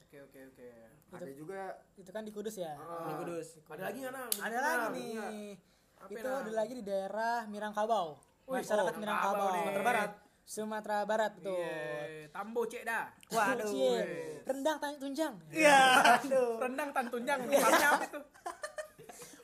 Oke 0.00 0.16
oke 0.22 0.38
oke. 0.48 0.68
ada 1.12 1.30
juga 1.30 1.60
Itu 1.92 2.10
kan 2.10 2.24
di 2.24 2.32
Kudus 2.32 2.56
ya. 2.56 2.72
ah, 2.72 3.04
Di 3.04 3.14
Kudus. 3.20 3.48
Ada 3.62 3.82
lagi 3.84 3.98
nggak 4.00 4.14
nang? 4.16 4.30
Ada 4.38 4.58
lagi 4.58 4.88
nih. 5.12 5.52
Apa 5.96 6.08
itu 6.10 6.28
ada 6.30 6.52
lagi 6.54 6.72
di 6.72 6.84
daerah 6.84 7.44
Minangkabau. 7.46 8.16
Wih, 8.46 8.62
Masyarakat 8.62 8.92
oh, 8.92 9.00
nih. 9.02 9.60
Sumatera 9.60 9.84
Barat. 9.84 10.12
Sumatera 10.46 11.02
Barat 11.02 11.34
betul. 11.42 11.58
Iya, 11.58 12.30
Tambo 12.30 12.62
cek 12.70 12.86
dah. 12.86 13.10
Waduh. 13.34 13.66
Cie. 13.66 13.98
Rendang 14.46 14.78
tanya 14.78 14.96
tunjang. 15.02 15.34
Iya. 15.50 15.78
Aduh. 16.22 16.62
Rendang 16.62 16.90
tantunjang. 16.94 17.38
Tempatnya 17.50 17.88
apa 17.98 18.04
itu? 18.06 18.20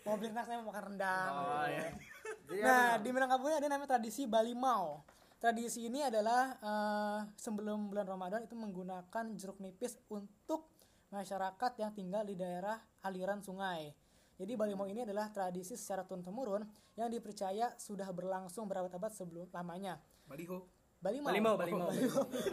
Mau 0.06 0.14
beli 0.14 0.30
saya 0.30 0.62
mau 0.62 0.70
makan 0.70 0.94
rendang. 0.94 1.30
Oh 1.34 1.66
iya. 1.66 1.90
jadi 2.46 2.60
Nah, 2.62 2.90
di 3.02 3.08
Minangkabau 3.10 3.50
ini 3.50 3.58
ada 3.58 3.66
namanya 3.66 3.98
tradisi 3.98 4.30
Balimau. 4.30 5.02
Tradisi 5.42 5.90
ini 5.90 6.06
adalah 6.06 6.54
eh, 6.62 7.18
sebelum 7.34 7.90
bulan 7.90 8.06
Ramadan 8.06 8.46
itu 8.46 8.54
menggunakan 8.54 9.24
jeruk 9.34 9.58
nipis 9.58 9.98
untuk 10.06 10.70
masyarakat 11.10 11.72
yang 11.82 11.90
tinggal 11.98 12.22
di 12.22 12.38
daerah 12.38 12.78
aliran 13.02 13.42
sungai. 13.42 13.90
Jadi 14.38 14.54
Balimau 14.54 14.86
ini 14.86 15.02
adalah 15.02 15.34
tradisi 15.34 15.74
secara 15.74 16.06
turun 16.06 16.22
temurun 16.22 16.62
yang 16.94 17.10
dipercaya 17.10 17.74
sudah 17.74 18.06
berlangsung 18.14 18.70
berabad-abad 18.70 19.10
sebelum 19.10 19.50
lamanya. 19.50 19.98
Baliho. 20.30 20.81
Balimau. 21.02 21.28
Balimau, 21.34 21.54
Balimau. 21.58 21.88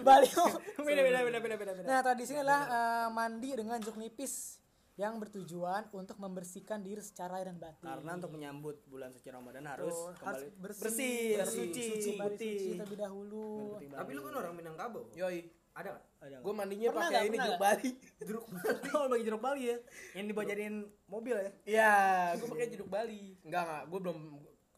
Balimau. 0.01 0.47
Beda 0.89 1.01
beda 1.05 1.19
beda 1.21 1.37
beda 1.37 1.55
beda. 1.55 1.71
beda. 1.77 1.85
Nah, 1.85 1.99
tradisi 2.01 2.33
ini 2.33 2.41
adalah 2.41 2.61
eh, 2.65 3.07
mandi 3.13 3.49
dengan 3.53 3.77
jeruk 3.77 4.01
nipis 4.01 4.57
yang 4.99 5.15
bertujuan 5.15 5.87
untuk 5.95 6.19
membersihkan 6.19 6.83
diri 6.83 6.99
secara 6.99 7.39
lahir 7.39 7.55
dan 7.55 7.61
batin. 7.61 7.85
Karena 7.87 8.11
untuk 8.19 8.35
menyambut 8.35 8.83
bulan 8.89 9.15
suci 9.15 9.31
Ramadan 9.31 9.63
harus 9.63 9.95
Tuh, 9.95 10.11
kembali 10.11 10.27
harus 10.27 10.43
bersih, 10.59 10.83
bersih, 10.83 11.23
bersih, 11.39 11.55
suci, 11.55 11.83
suci, 11.87 12.11
putih. 12.19 12.57
suci 12.59 12.69
terlebih 12.75 12.99
dahulu. 12.99 13.47
tapi 13.79 14.11
lu 14.11 14.21
kan 14.27 14.33
orang 14.43 14.53
Minangkabau 14.59 15.07
Yoi. 15.15 15.39
ada 15.71 15.95
nggak 15.95 16.05
Ada 16.19 16.35
Gue 16.43 16.51
mandinya 16.51 16.89
pakai 16.91 17.31
ini 17.31 17.37
Pernah 17.39 17.45
jeruk? 17.47 17.61
Bali. 17.63 17.89
jeruk 18.27 18.45
Bali. 18.51 18.87
Oh, 18.91 19.05
bagi 19.07 19.23
jeruk 19.23 19.41
Bali 19.45 19.61
ya. 19.63 19.77
Yang 20.19 20.25
dibawa 20.27 20.45
jadiin 20.51 20.75
mobil 21.07 21.35
ya. 21.39 21.51
Iya, 21.63 21.93
gue 22.35 22.47
pakai 22.51 22.67
jeruk 22.67 22.89
Bali. 22.91 23.23
Enggak 23.47 23.61
enggak, 23.63 23.83
gue 23.87 23.99
belum 24.03 24.19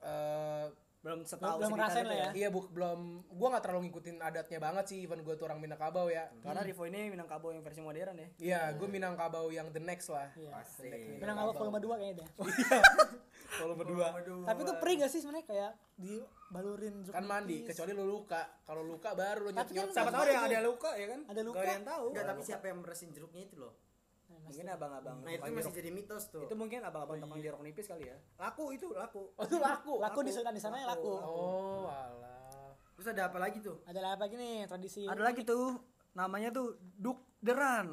eh 0.05 0.65
Belum 1.01 1.20
setahu 1.22 1.58
Belum 1.58 1.74
ngerasain 1.74 2.05
lah 2.05 2.13
ya. 2.15 2.29
iya 2.31 2.48
bu, 2.48 2.62
belum 2.67 3.00
gue 3.25 3.48
nggak 3.50 3.63
terlalu 3.63 3.81
ngikutin 3.84 4.17
adatnya 4.17 4.60
banget 4.60 4.86
sih 4.86 5.01
even 5.01 5.20
gue 5.20 5.34
tuh 5.34 5.46
orang 5.46 5.58
Minangkabau 5.58 6.08
ya 6.08 6.29
Karena 6.39 6.62
Rivo 6.62 6.86
ini 6.86 7.10
Minangkabau 7.10 7.50
yang 7.50 7.60
versi 7.60 7.79
modern 7.79 8.13
ya. 8.15 8.27
iya 8.38 8.62
gue 8.72 8.86
Minangkabau 8.86 9.50
yang 9.50 9.70
the 9.70 9.79
next 9.79 10.08
lah 10.08 10.29
Iya. 10.31 10.53
Asik. 10.55 11.17
Minangkabau 11.17 11.53
volume 11.55 11.79
2 11.79 11.89
kayaknya 11.96 12.15
deh. 12.15 12.27
kalau 13.51 13.74
berdua 13.74 14.08
Tapi 14.46 14.60
itu 14.62 14.74
perih 14.77 14.96
gak 14.98 15.10
sih 15.10 15.20
sebenarnya 15.20 15.46
kayak 15.46 15.72
dibalurin 15.98 16.96
jeruk 17.01 17.13
kan 17.13 17.25
mandi 17.25 17.58
nipis. 17.60 17.67
kecuali 17.67 17.91
lu 17.91 18.05
luka 18.08 18.41
kalau 18.63 18.81
luka 18.81 19.10
baru 19.12 19.41
lu 19.43 19.51
Tapi 19.51 19.58
nyet 19.67 19.67
kan 19.74 19.84
nyet 19.84 19.91
Siapa 19.91 20.12
tahu 20.12 20.22
ada 20.22 20.31
aja. 20.31 20.48
ada 20.48 20.62
luka 20.63 20.89
ya 20.93 21.08
kan? 21.08 21.20
Ada 21.25 21.41
luka. 21.41 21.55
Gak 21.55 21.63
ada 21.63 21.74
yang 21.74 21.88
tahu. 21.88 22.05
Enggak, 22.08 22.25
tapi 22.27 22.41
siapa 22.43 22.65
yang 22.67 22.77
meresin 22.79 23.10
jeruknya 23.10 23.41
itu 23.43 23.55
loh 23.58 23.74
Mungkin 24.41 24.65
abang-abang. 24.67 25.17
nah 25.19 25.31
itu 25.31 25.41
masih 25.43 25.63
jeruk. 25.63 25.77
jadi 25.77 25.89
mitos 25.89 26.23
tuh 26.27 26.43
itu 26.43 26.55
mungkin 26.55 26.79
abang-abang 26.81 27.17
tukang 27.17 27.39
jeruk 27.39 27.61
nipis 27.61 27.85
kali 27.85 28.05
ya. 28.05 28.17
Laku 28.38 28.71
itu 28.71 28.88
laku. 28.91 29.31
oh 29.31 29.43
itu 29.43 29.57
laku 29.57 29.93
Laku 29.97 30.19
di 30.21 30.31
sana 30.31 30.50
di 30.50 30.59
sana 30.59 30.75
ya 30.75 30.88
laku. 30.88 31.11
oh 31.13 31.88
alah 31.88 32.75
terus 32.93 33.07
ada 33.09 33.27
apa 33.27 33.38
lagi 33.38 33.57
tuh 33.59 33.81
Ada 33.83 34.00
apa 34.13 34.23
lagi 34.23 34.35
nih 34.35 34.55
tradisi? 34.65 35.03
Ada 35.03 35.21
lagi 35.23 35.41
tuh 35.41 35.79
namanya 36.11 36.51
tuh 36.51 36.75
Dukderan. 36.95 37.88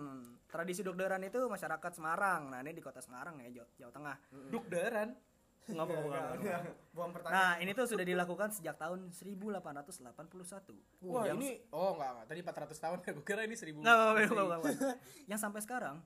Tradisi 0.45 0.80
Dukderan 0.80 1.21
itu 1.23 1.45
masyarakat 1.45 1.92
Semarang. 1.92 2.49
Nah, 2.49 2.59
ini 2.59 2.73
di 2.73 2.80
kota 2.80 2.99
Semarang 2.99 3.37
ya, 3.38 3.52
Jawa, 3.52 3.68
Jawa 3.78 3.90
Tengah. 3.92 4.16
duk 4.49 4.64
daran 4.66 5.12
Enggak 5.64 5.85
apa 5.85 6.00
bukan. 6.00 6.23
buang 6.90 7.12
pertanyaan 7.12 7.37
Nah, 7.37 7.52
ini 7.61 7.71
tuh 7.73 7.85
sudah 7.85 8.00
dilakukan 8.02 8.49
sejak 8.50 8.75
tahun 8.75 9.12
1881. 9.12 10.73
Wah, 11.04 11.25
Yang- 11.25 11.37
ini 11.38 11.50
oh 11.71 11.92
enggak, 11.92 12.11
enggak. 12.11 12.26
Tadi 12.26 12.40
400 12.40 12.78
tahun 12.80 12.99
ya. 13.04 13.11
Gue 13.12 13.25
kira 13.25 13.42
ini 13.45 13.52
1000. 13.52 13.76
Nggak, 13.76 13.97
nggak, 13.97 14.12
nggak, 14.26 14.47
nggak, 14.47 14.59
nggak. 14.59 14.97
Yang 15.30 15.40
sampai 15.40 15.61
sekarang 15.61 15.97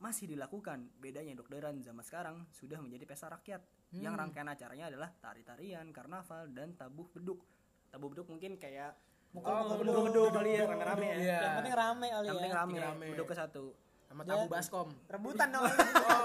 masih 0.00 0.26
dilakukan. 0.32 0.88
Bedanya 0.98 1.36
dokteran 1.36 1.76
zaman 1.84 2.00
sekarang 2.02 2.36
sudah 2.50 2.80
menjadi 2.80 3.04
pesta 3.04 3.28
rakyat. 3.28 3.60
Yang 3.92 4.14
rangkaian 4.16 4.48
acaranya 4.48 4.86
adalah 4.88 5.12
tari-tarian, 5.20 5.92
karnaval, 5.92 6.48
dan 6.50 6.72
tabuh 6.74 7.06
beduk. 7.12 7.44
Tabuh 7.92 8.08
beduk 8.08 8.26
mungkin 8.32 8.56
kayak 8.56 8.96
Mukul-mukul 9.30 9.76
beduk 9.86 10.02
beduk 10.10 10.28
kali 10.34 10.50
ya, 10.58 10.62
rame-rame 10.66 11.06
ya. 11.06 11.14
Iya. 11.14 11.38
Yang 11.38 11.54
penting 11.62 11.74
rame 11.78 12.06
kali 12.10 12.24
Yang 12.26 12.34
ya. 12.34 12.38
penting 12.40 12.54
rame, 12.58 12.76
rame. 12.82 13.06
beduk 13.14 13.26
ke 13.30 13.34
satu. 13.38 13.64
Sama 14.10 14.22
tabu 14.26 14.44
baskom. 14.50 14.88
Rebutan 15.06 15.48
dong. 15.54 15.64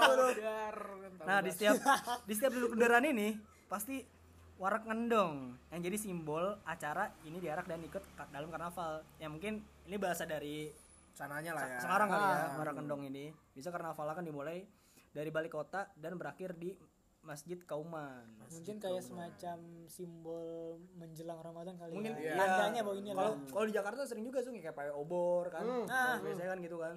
Oh, 0.06 0.30
Nah, 1.26 1.38
di 1.42 1.50
setiap 1.50 1.78
di 2.26 2.32
setiap 2.34 2.54
duduk 2.54 2.74
kendaraan 2.74 3.06
ini 3.06 3.34
pasti 3.66 4.02
warak 4.56 4.86
ngendong 4.86 5.58
yang 5.74 5.80
jadi 5.82 5.98
simbol 5.98 6.58
acara 6.62 7.10
ini 7.26 7.38
diarak 7.42 7.66
dan 7.66 7.82
ikut 7.82 8.02
dalam 8.30 8.50
karnaval. 8.50 9.02
Yang 9.22 9.30
mungkin 9.38 9.54
ini 9.86 9.96
bahasa 9.98 10.22
dari 10.26 10.70
sananya 11.16 11.56
lah 11.56 11.64
ya. 11.66 11.80
sekarang 11.80 12.08
kali 12.08 12.20
ya 12.22 12.36
Ah. 12.36 12.56
warak 12.56 12.74
ngendong 12.76 13.02
ini. 13.04 13.24
Bisa 13.50 13.72
karnaval 13.72 14.04
akan 14.06 14.20
dimulai 14.22 14.68
dari 15.10 15.30
balik 15.32 15.48
kota 15.50 15.88
dan 15.96 16.14
berakhir 16.14 16.52
di 16.54 16.76
Masjid 17.22 17.58
Kauman. 17.58 18.22
Mungkin 18.46 18.76
kayak 18.78 19.02
semacam 19.02 19.58
simbol 19.86 20.76
menjelang 20.94 21.40
Ramadan 21.40 21.74
kali 21.74 21.90
Mungkin 21.90 22.12
ya. 22.14 22.20
iya. 22.22 22.34
Tandanya 22.38 22.80
bahwa 22.84 22.96
ini 22.96 23.08
Kalau 23.10 23.32
kalau 23.48 23.64
di 23.64 23.74
Jakarta 23.74 24.04
sering 24.04 24.22
juga 24.22 24.38
sih 24.38 24.52
kayak 24.54 24.76
pakai 24.76 24.92
obor 24.92 25.48
kan. 25.48 25.64
Ah. 25.88 26.20
Biasanya 26.20 26.52
kan 26.52 26.60
gitu 26.60 26.76
kan. 26.76 26.96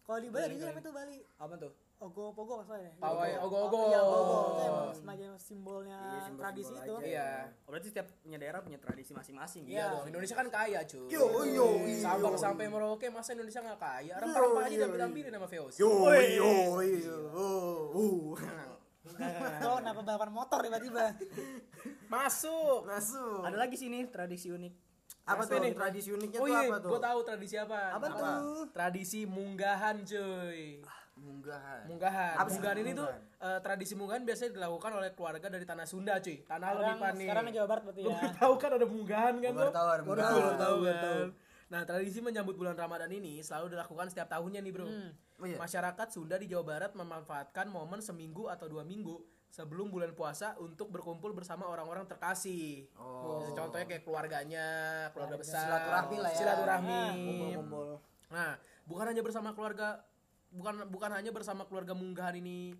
kalau 0.00 0.18
di 0.18 0.28
Bali 0.28 0.50
ini 0.50 0.58
namanya 0.60 0.82
tuh 0.82 0.90
Bali 0.92 1.16
Apa 1.38 1.54
tuh? 1.56 1.72
Ogo 2.00 2.32
pogo 2.32 2.64
apa 2.64 2.80
ya? 2.80 2.90
Pawai 2.96 3.36
Ogo. 3.44 3.68
ogo-ogo. 3.68 3.80
Iya, 3.92 4.00
ogo. 4.00 4.38
Itu 4.56 4.62
emang 4.64 4.88
semacam 4.96 5.30
simbolnya 5.36 5.98
Iya, 6.00 6.32
tradisi 6.32 6.72
itu. 6.72 6.94
Iya. 7.04 7.28
Oh, 7.64 7.70
berarti 7.70 7.86
setiap 7.92 8.06
punya 8.24 8.38
daerah 8.40 8.60
punya 8.64 8.78
tradisi 8.80 9.12
masing-masing 9.12 9.68
Iya. 9.68 9.76
Iya 9.76 9.84
dong, 9.92 10.04
Indonesia 10.08 10.34
kan 10.34 10.48
kaya 10.48 10.80
cuy. 10.88 11.12
yo 11.12 11.24
yo 11.44 11.66
Sabang 12.00 12.40
sampai 12.40 12.72
Merauke 12.72 13.12
masa 13.12 13.36
Indonesia 13.36 13.60
nggak 13.60 13.76
kaya? 13.78 14.14
Rempah-rempah 14.16 14.62
aja 14.64 14.76
diambil-ambilin 14.80 15.32
sama 15.36 15.46
VOC. 15.46 15.74
yo 15.76 15.90
yo 16.08 16.52
yo 16.80 17.16
oh, 17.36 17.92
uh. 17.92 18.32
Oh, 19.60 19.76
kenapa 19.76 20.00
balapan 20.00 20.30
motor 20.32 20.64
tiba-tiba? 20.64 21.12
Masuk. 22.08 22.88
masuk 22.88 23.44
Ada 23.44 23.56
lagi 23.60 23.76
sini 23.76 24.08
tradisi 24.08 24.48
unik. 24.48 24.88
apa 25.20 25.46
tuh 25.46 25.62
nih? 25.62 25.76
tradisi 25.76 26.10
uniknya 26.10 26.40
Oh 26.42 26.46
tuh 26.48 26.50
iya, 26.50 26.60
apa 26.66 26.76
tuh 26.80 26.90
gue 26.90 27.00
tahu 27.00 27.18
tradisi 27.22 27.54
apa. 27.54 27.80
Apa 27.94 28.06
tuh? 28.08 28.66
Tradisi 28.72 29.20
munggahan 29.28 30.02
cuy. 30.02 30.80
Munggahan 31.30 31.82
Munggahan. 31.86 32.34
Apa 32.34 32.48
munggahan 32.50 32.78
ini 32.78 32.90
tuh 32.92 33.06
eh, 33.38 33.58
tradisi 33.60 33.94
munggahan 33.94 34.22
biasanya 34.22 34.50
dilakukan 34.52 34.90
oleh 34.92 35.10
keluarga 35.12 35.46
dari 35.46 35.62
tanah 35.62 35.86
Sunda 35.86 36.18
cuy. 36.18 36.42
Tanah 36.42 36.68
Dipan 36.74 37.12
nih. 37.14 37.24
sekarang 37.24 37.44
di 37.46 37.52
Jawa 37.54 37.66
Barat 37.66 37.82
berarti 37.86 38.00
Lu 38.00 38.10
ya. 38.10 38.16
baru 38.16 38.30
tahu 38.36 38.54
kan 38.56 38.70
ada 38.74 38.86
munggahan 38.86 39.34
kan 39.36 39.52
baru 39.52 39.62
lo? 39.62 39.72
tahu 39.72 39.88
ada 39.88 40.02
Baru 40.02 40.08
munggahan. 40.10 40.30
tahu, 40.30 40.40
Baru 40.40 40.56
tahu, 40.56 40.74
baru 40.74 40.82
baru 40.82 40.98
tahu. 41.00 41.22
Nah, 41.70 41.86
tradisi 41.86 42.18
menyambut 42.18 42.54
bulan 42.54 42.74
Ramadan 42.74 43.06
ini 43.08 43.38
selalu 43.40 43.70
dilakukan 43.70 44.10
setiap 44.10 44.26
tahunnya 44.28 44.58
nih, 44.58 44.72
Bro. 44.74 44.90
Oh, 45.38 45.46
iya. 45.46 45.54
Masyarakat 45.54 46.06
Sunda 46.10 46.34
di 46.34 46.50
Jawa 46.50 46.66
Barat 46.66 46.92
memanfaatkan 46.92 47.70
momen 47.70 48.02
seminggu 48.02 48.50
atau 48.50 48.66
dua 48.66 48.82
minggu 48.82 49.22
sebelum 49.46 49.86
bulan 49.86 50.10
puasa 50.10 50.58
untuk 50.58 50.90
berkumpul 50.90 51.30
bersama 51.30 51.64
orang-orang 51.64 52.06
terkasih. 52.06 52.90
Oh. 52.94 53.46
Contohnya 53.50 53.86
kayak 53.86 54.02
keluarganya, 54.02 54.66
keluarga 55.10 55.36
besar. 55.36 55.62
Silaturahmi 55.62 56.16
lah 56.18 56.30
ya. 56.30 56.38
Silaturahmi. 56.38 57.02
Kumpul-kumpul. 57.22 57.88
Nah, 58.30 58.50
bukan 58.84 59.04
hanya 59.06 59.22
bersama 59.22 59.50
keluarga 59.50 60.02
bukan 60.50 60.74
bukan 60.90 61.10
hanya 61.14 61.30
bersama 61.30 61.62
keluarga 61.64 61.94
munggahan 61.94 62.34
ini 62.36 62.74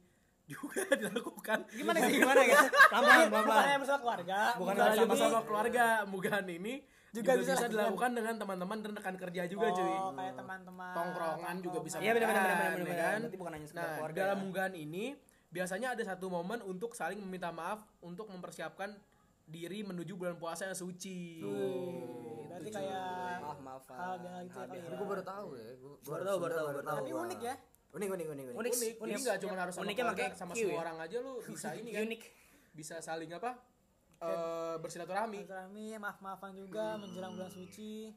juga 0.45 0.83
dilakukan. 1.01 1.67
Gimana 1.71 1.99
sih? 2.03 2.13
Gimana 2.19 2.43
ya? 2.43 2.61
Pelan-pelan, 2.91 3.31
Bukan 3.31 3.63
hanya 3.63 3.79
bersama 3.79 3.99
keluarga, 4.03 4.39
Bukan 4.59 4.75
hanya 4.77 5.07
bersama 5.07 5.39
keluarga 5.47 5.85
munggahan 6.05 6.47
ini 6.51 6.75
juga, 7.11 7.35
Juga 7.35 7.43
bisa, 7.43 7.53
bisa 7.59 7.67
dilakukan 7.71 8.11
dengan 8.15 8.35
teman-teman 8.39 8.79
dan 8.83 8.91
rekan 8.95 9.17
kerja 9.19 9.43
juga, 9.47 9.67
cuy. 9.75 9.83
Oh, 9.99 10.15
kayak 10.15 10.35
teman-teman. 10.39 10.95
Tongkrongan 10.95 11.57
juga 11.59 11.79
bisa 11.83 11.97
Iya, 11.99 12.13
benar, 12.15 12.29
benar, 12.31 12.35
benar, 12.35 12.47
munggahan, 12.47 12.71
benar, 12.71 12.79
ya 12.79 12.95
benar. 12.95 13.11
kan? 13.11 13.21
Bukan 13.35 13.53
hanya 13.55 13.67
sekedar 13.67 13.83
Nah, 13.83 13.95
keluarga 13.99 14.19
dalam 14.21 14.39
ya. 14.39 14.43
munggahan 14.47 14.75
ini 14.79 15.05
biasanya 15.51 15.89
ada 15.99 16.03
satu 16.07 16.27
momen 16.31 16.59
untuk 16.63 16.95
saling 16.95 17.19
meminta 17.19 17.51
maaf 17.51 17.83
untuk 17.99 18.31
mempersiapkan 18.31 18.95
diri 19.51 19.83
menuju 19.83 20.13
bulan 20.15 20.35
puasa 20.35 20.65
yang 20.65 20.75
suci. 20.75 21.39
Wih, 21.39 22.47
Berarti 22.47 22.71
kayak 22.71 23.07
Maaf, 23.41 23.59
maaf. 23.59 23.83
hal 23.89 24.15
biasa 24.17 24.39
gitu 24.41 24.57
ya 24.57 24.65
kali 24.65 24.77
ya. 24.77 24.91
gue 24.93 25.09
baru 25.09 25.23
tahu 25.25 25.49
ya 25.53 25.69
gua, 25.77 25.93
gua 25.97 25.99
Baru 26.09 26.23
tahu, 26.25 26.37
baru 26.39 26.53
tahu, 26.53 26.67
baru 26.67 26.81
tahu. 26.81 26.97
Tapi 26.97 27.11
unik 27.13 27.41
ya. 27.41 27.55
unik 27.91 28.09
unik 28.09 28.27
unik 28.29 28.45
unik 28.45 28.55
Unik. 28.55 28.73
Unik, 28.73 28.95
unik 29.01 29.19
nggak 29.21 29.39
cuma 29.41 29.55
harus 29.57 29.75
sama 29.75 29.91
keluarga, 29.91 30.25
sama 30.33 30.53
semua 30.55 30.71
ya? 30.71 30.79
orang 30.81 30.97
aja 31.01 31.17
lu 31.19 31.33
bisa 31.45 31.69
ini 31.81 31.91
kan. 31.91 32.01
Unik. 32.05 32.23
Bisa 32.71 32.95
saling 33.01 33.31
apa? 33.33 33.51
Eh 34.19 34.75
bersilaturahmi. 34.79 35.39
Silaturahmi, 35.41 35.87
maaf-maafan 35.97 36.53
juga 36.53 36.95
menjelang 36.97 37.33
bulan 37.33 37.51
suci. 37.51 38.15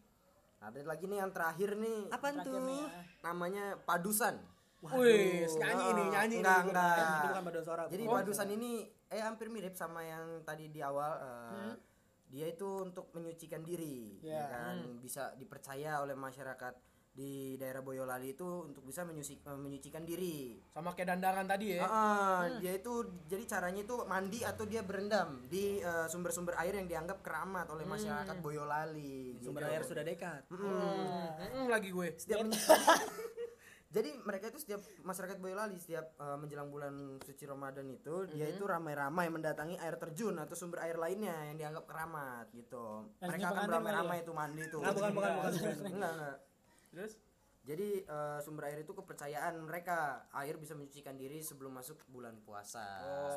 ada 0.59 0.79
lagi 0.81 1.03
nih 1.03 1.17
yang 1.17 1.27
terakhir 1.29 1.75
nih 1.75 2.07
tuh? 2.45 2.63
nih 2.63 2.81
ya. 2.81 3.01
namanya 3.21 3.65
padusan 3.79 4.39
Wih, 4.85 5.43
nyanyi 5.49 5.83
ini, 5.89 6.03
nyanyi 6.09 6.35
enggak 6.39 6.59
nih. 6.59 6.69
enggak 6.69 6.95
Itu 6.95 7.25
bukan 7.25 7.43
paduan 7.43 7.63
suara. 7.65 7.83
jadi 7.85 8.03
Oh. 8.05 8.11
padusan 8.13 8.47
ini 8.49 8.71
eh 9.13 9.21
hampir 9.21 9.47
mirip 9.53 9.77
sama 9.77 10.01
yang 10.01 10.41
tadi 10.41 10.73
di 10.73 10.81
awal 10.81 11.11
eh, 11.21 11.73
dia 12.27 12.49
itu 12.49 12.65
untuk 12.81 13.13
menyucikan 13.13 13.61
diri 13.61 14.17
Ya. 14.25 14.41
ya 14.41 14.45
kan 14.49 14.75
bisa 14.97 15.37
dipercaya 15.37 16.01
oleh 16.01 16.17
masyarakat 16.17 16.73
di 17.13 17.53
daerah 17.61 17.85
Boyolali 17.85 18.33
itu 18.33 18.65
untuk 18.65 18.81
bisa 18.89 19.05
menyuci, 19.05 19.37
eh, 19.37 19.53
menyucikan 19.53 20.01
diri 20.01 20.57
Sama 20.73 20.97
kayak 20.97 21.13
dandangan 21.13 21.45
tadi 21.45 21.77
ya. 21.77 21.85
Ah, 21.85 21.93
ah, 21.93 22.41
dia 22.57 22.73
itu 22.73 23.05
jadi 23.29 23.45
caranya 23.45 23.85
itu 23.85 24.01
mandi 24.09 24.41
atau 24.41 24.65
dia 24.65 24.81
berendam 24.81 25.45
di 25.45 25.77
eh, 25.77 26.09
sumber-sumber 26.09 26.57
air 26.57 26.73
yang 26.73 26.89
dianggap 26.89 27.21
keramat 27.21 27.69
oleh 27.69 27.85
masyarakat 27.85 28.33
Boyolali. 28.41 29.37
Sumber 29.45 29.61
gitu. 29.61 29.69
air 29.77 29.81
sudah 29.85 30.01
dekat. 30.01 30.41
Hmm, 30.49 31.37
mm, 31.37 31.65
lagi 31.69 31.93
gue. 31.93 32.17
Setiap 32.17 32.41
jadi 33.93 34.09
mereka 34.25 34.49
itu 34.49 34.57
setiap 34.57 34.81
masyarakat 35.05 35.37
Boyolali 35.37 35.77
setiap 35.77 36.17
eh, 36.17 36.37
menjelang 36.41 36.73
bulan 36.73 37.21
suci 37.21 37.45
Ramadan 37.45 37.85
itu 37.93 38.25
dia 38.33 38.49
itu 38.49 38.65
ramai-ramai 38.65 39.29
mendatangi 39.29 39.77
air 39.77 40.01
terjun 40.01 40.33
atau 40.41 40.57
sumber 40.57 40.81
air 40.81 40.97
lainnya 40.97 41.53
yang 41.53 41.61
dianggap 41.61 41.85
keramat 41.85 42.49
gitu. 42.57 43.05
Yang 43.21 43.29
mereka 43.29 43.47
akan 43.53 43.69
kali 43.69 44.19
itu 44.25 44.33
mandi 44.33 44.63
tuh. 44.73 44.81
Enggak, 44.81 44.95
bukan, 44.97 45.11
bukan, 45.13 45.31
bukan. 45.37 45.51
Enggak, 45.93 46.11
enggak. 46.17 46.37
Terus 46.97 47.13
Jadi 47.63 48.03
eh, 48.03 48.39
sumber 48.43 48.67
air 48.67 48.83
itu 48.83 48.91
kepercayaan 48.91 49.55
mereka 49.63 50.27
air 50.35 50.59
bisa 50.59 50.75
menyucikan 50.75 51.15
diri 51.15 51.39
sebelum 51.39 51.71
masuk 51.71 51.95
bulan 52.11 52.35
puasa. 52.43 52.83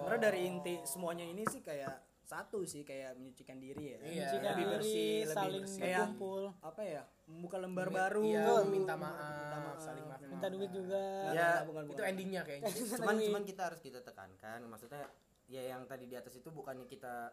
Sebenarnya 0.02 0.32
dari 0.32 0.40
inti 0.50 0.74
semuanya 0.82 1.22
ini 1.22 1.46
sih 1.46 1.62
kayak 1.62 1.94
satu 2.26 2.66
sih 2.66 2.82
kayak 2.82 3.14
menyucikan 3.14 3.56
diri 3.56 3.94
ya. 3.94 3.98
Iya. 3.98 4.02
Mensucikan 4.02 4.50
Lebih 4.50 4.58
diri, 4.58 4.74
bersih, 4.74 5.14
lebih 5.22 5.36
saling 5.38 5.62
bersih. 5.62 5.80
Kayak 5.80 5.98
berkumpul. 6.02 6.42
apa 6.60 6.82
ya? 6.82 7.02
Membuka 7.26 7.56
lembar 7.62 7.86
Mi- 7.86 7.94
baru. 7.94 8.22
Iya, 8.26 8.42
Betul. 8.42 8.64
minta 8.68 8.94
maaf, 8.94 9.76
saling 9.78 10.04
maaf. 10.04 10.20
Minta 10.20 10.46
duit 10.50 10.70
juga. 10.70 11.02
Ya, 11.30 11.50
bukan, 11.62 11.82
Itu 11.86 12.02
endingnya 12.02 12.42
kayaknya. 12.42 12.66
cuman 12.98 13.14
cuman 13.16 13.42
kita 13.42 13.62
harus 13.70 13.80
kita 13.80 14.02
tekankan 14.02 14.60
maksudnya 14.66 15.06
ya 15.46 15.62
yang 15.62 15.86
tadi 15.86 16.10
di 16.10 16.18
atas 16.18 16.34
itu 16.34 16.50
bukannya 16.50 16.90
kita 16.90 17.30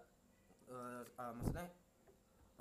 eh, 0.70 1.02
eh, 1.02 1.34
maksudnya 1.34 1.66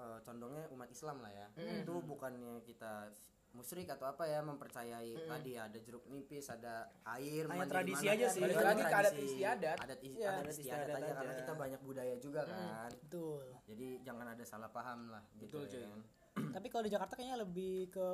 eh, 0.00 0.18
condongnya 0.24 0.64
umat 0.72 0.88
Islam 0.88 1.20
lah 1.20 1.28
ya 1.28 1.46
itu 1.52 1.92
bukannya 2.00 2.64
kita 2.64 3.12
musyrik 3.52 3.84
atau 3.86 4.06
apa 4.06 4.24
ya 4.24 4.40
mempercayai 4.40 5.12
tadi 5.22 5.52
ada 5.54 5.76
jeruk 5.76 6.04
nipis 6.06 6.48
ada 6.48 6.88
air 7.10 7.44
Hanya 7.46 7.68
tradisi 7.68 8.00
mana. 8.02 8.14
aja 8.14 8.26
sih. 8.26 8.40
Balik 8.40 8.54
Balik 8.54 8.64
lagi 8.64 8.72
lagi 8.74 8.82
ke 8.82 8.96
adat 8.98 9.14
istiadat. 9.14 9.76
adat, 9.78 10.00
is- 10.00 10.12
Iya, 10.14 10.26
adat 10.26 10.40
adat 10.40 10.50
istiadat 10.50 10.56
istiadat 10.82 10.96
aja 10.98 11.12
karena 11.14 11.22
aja. 11.28 11.40
kita 11.40 11.52
banyak 11.54 11.80
budaya 11.82 12.14
juga 12.16 12.40
kan 12.42 12.90
Betul. 12.90 13.44
jadi 13.64 13.86
jangan 14.02 14.26
ada 14.28 14.44
salah 14.44 14.70
paham 14.70 15.00
lah 15.08 15.22
gitu 15.34 15.58
Betul, 15.58 15.62
cuy. 15.68 15.78
ya 15.78 15.88
kan. 15.88 16.00
Tapi 16.56 16.66
kalau 16.68 16.82
di 16.82 16.90
Jakarta 16.90 17.12
kayaknya 17.12 17.38
lebih 17.38 17.74
ke 17.88 18.08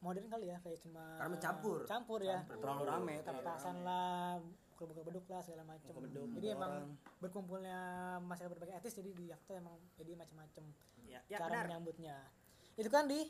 modern 0.00 0.28
kali 0.28 0.46
ya 0.46 0.58
kayak 0.58 0.78
cuma 0.80 1.02
Karena 1.14 1.30
mencampur. 1.30 1.78
campur 1.84 2.20
ya 2.20 2.38
Terlalu 2.46 2.84
rame 2.84 3.14
terlalu 3.20 3.42
petasan 3.42 3.76
lah 3.82 4.38
buka 4.80 5.02
beduk 5.04 5.28
lah 5.28 5.44
segala 5.44 5.60
macam 5.66 5.92
beduk, 5.92 6.24
jadi 6.32 6.56
emang 6.56 6.72
orang. 6.72 7.20
berkumpulnya 7.20 7.78
masyarakat 8.18 8.48
berbagai 8.50 8.74
etis 8.74 8.96
jadi 8.96 9.12
di 9.12 9.24
Jakarta 9.28 9.60
emang 9.60 9.76
jadi 9.94 10.16
macam-macam 10.16 10.64
Ya, 11.04 11.20
ya 11.28 11.36
cara 11.36 11.52
benar. 11.52 11.64
menyambutnya 11.68 12.16
itu 12.72 12.88
kan 12.88 13.04
di 13.04 13.28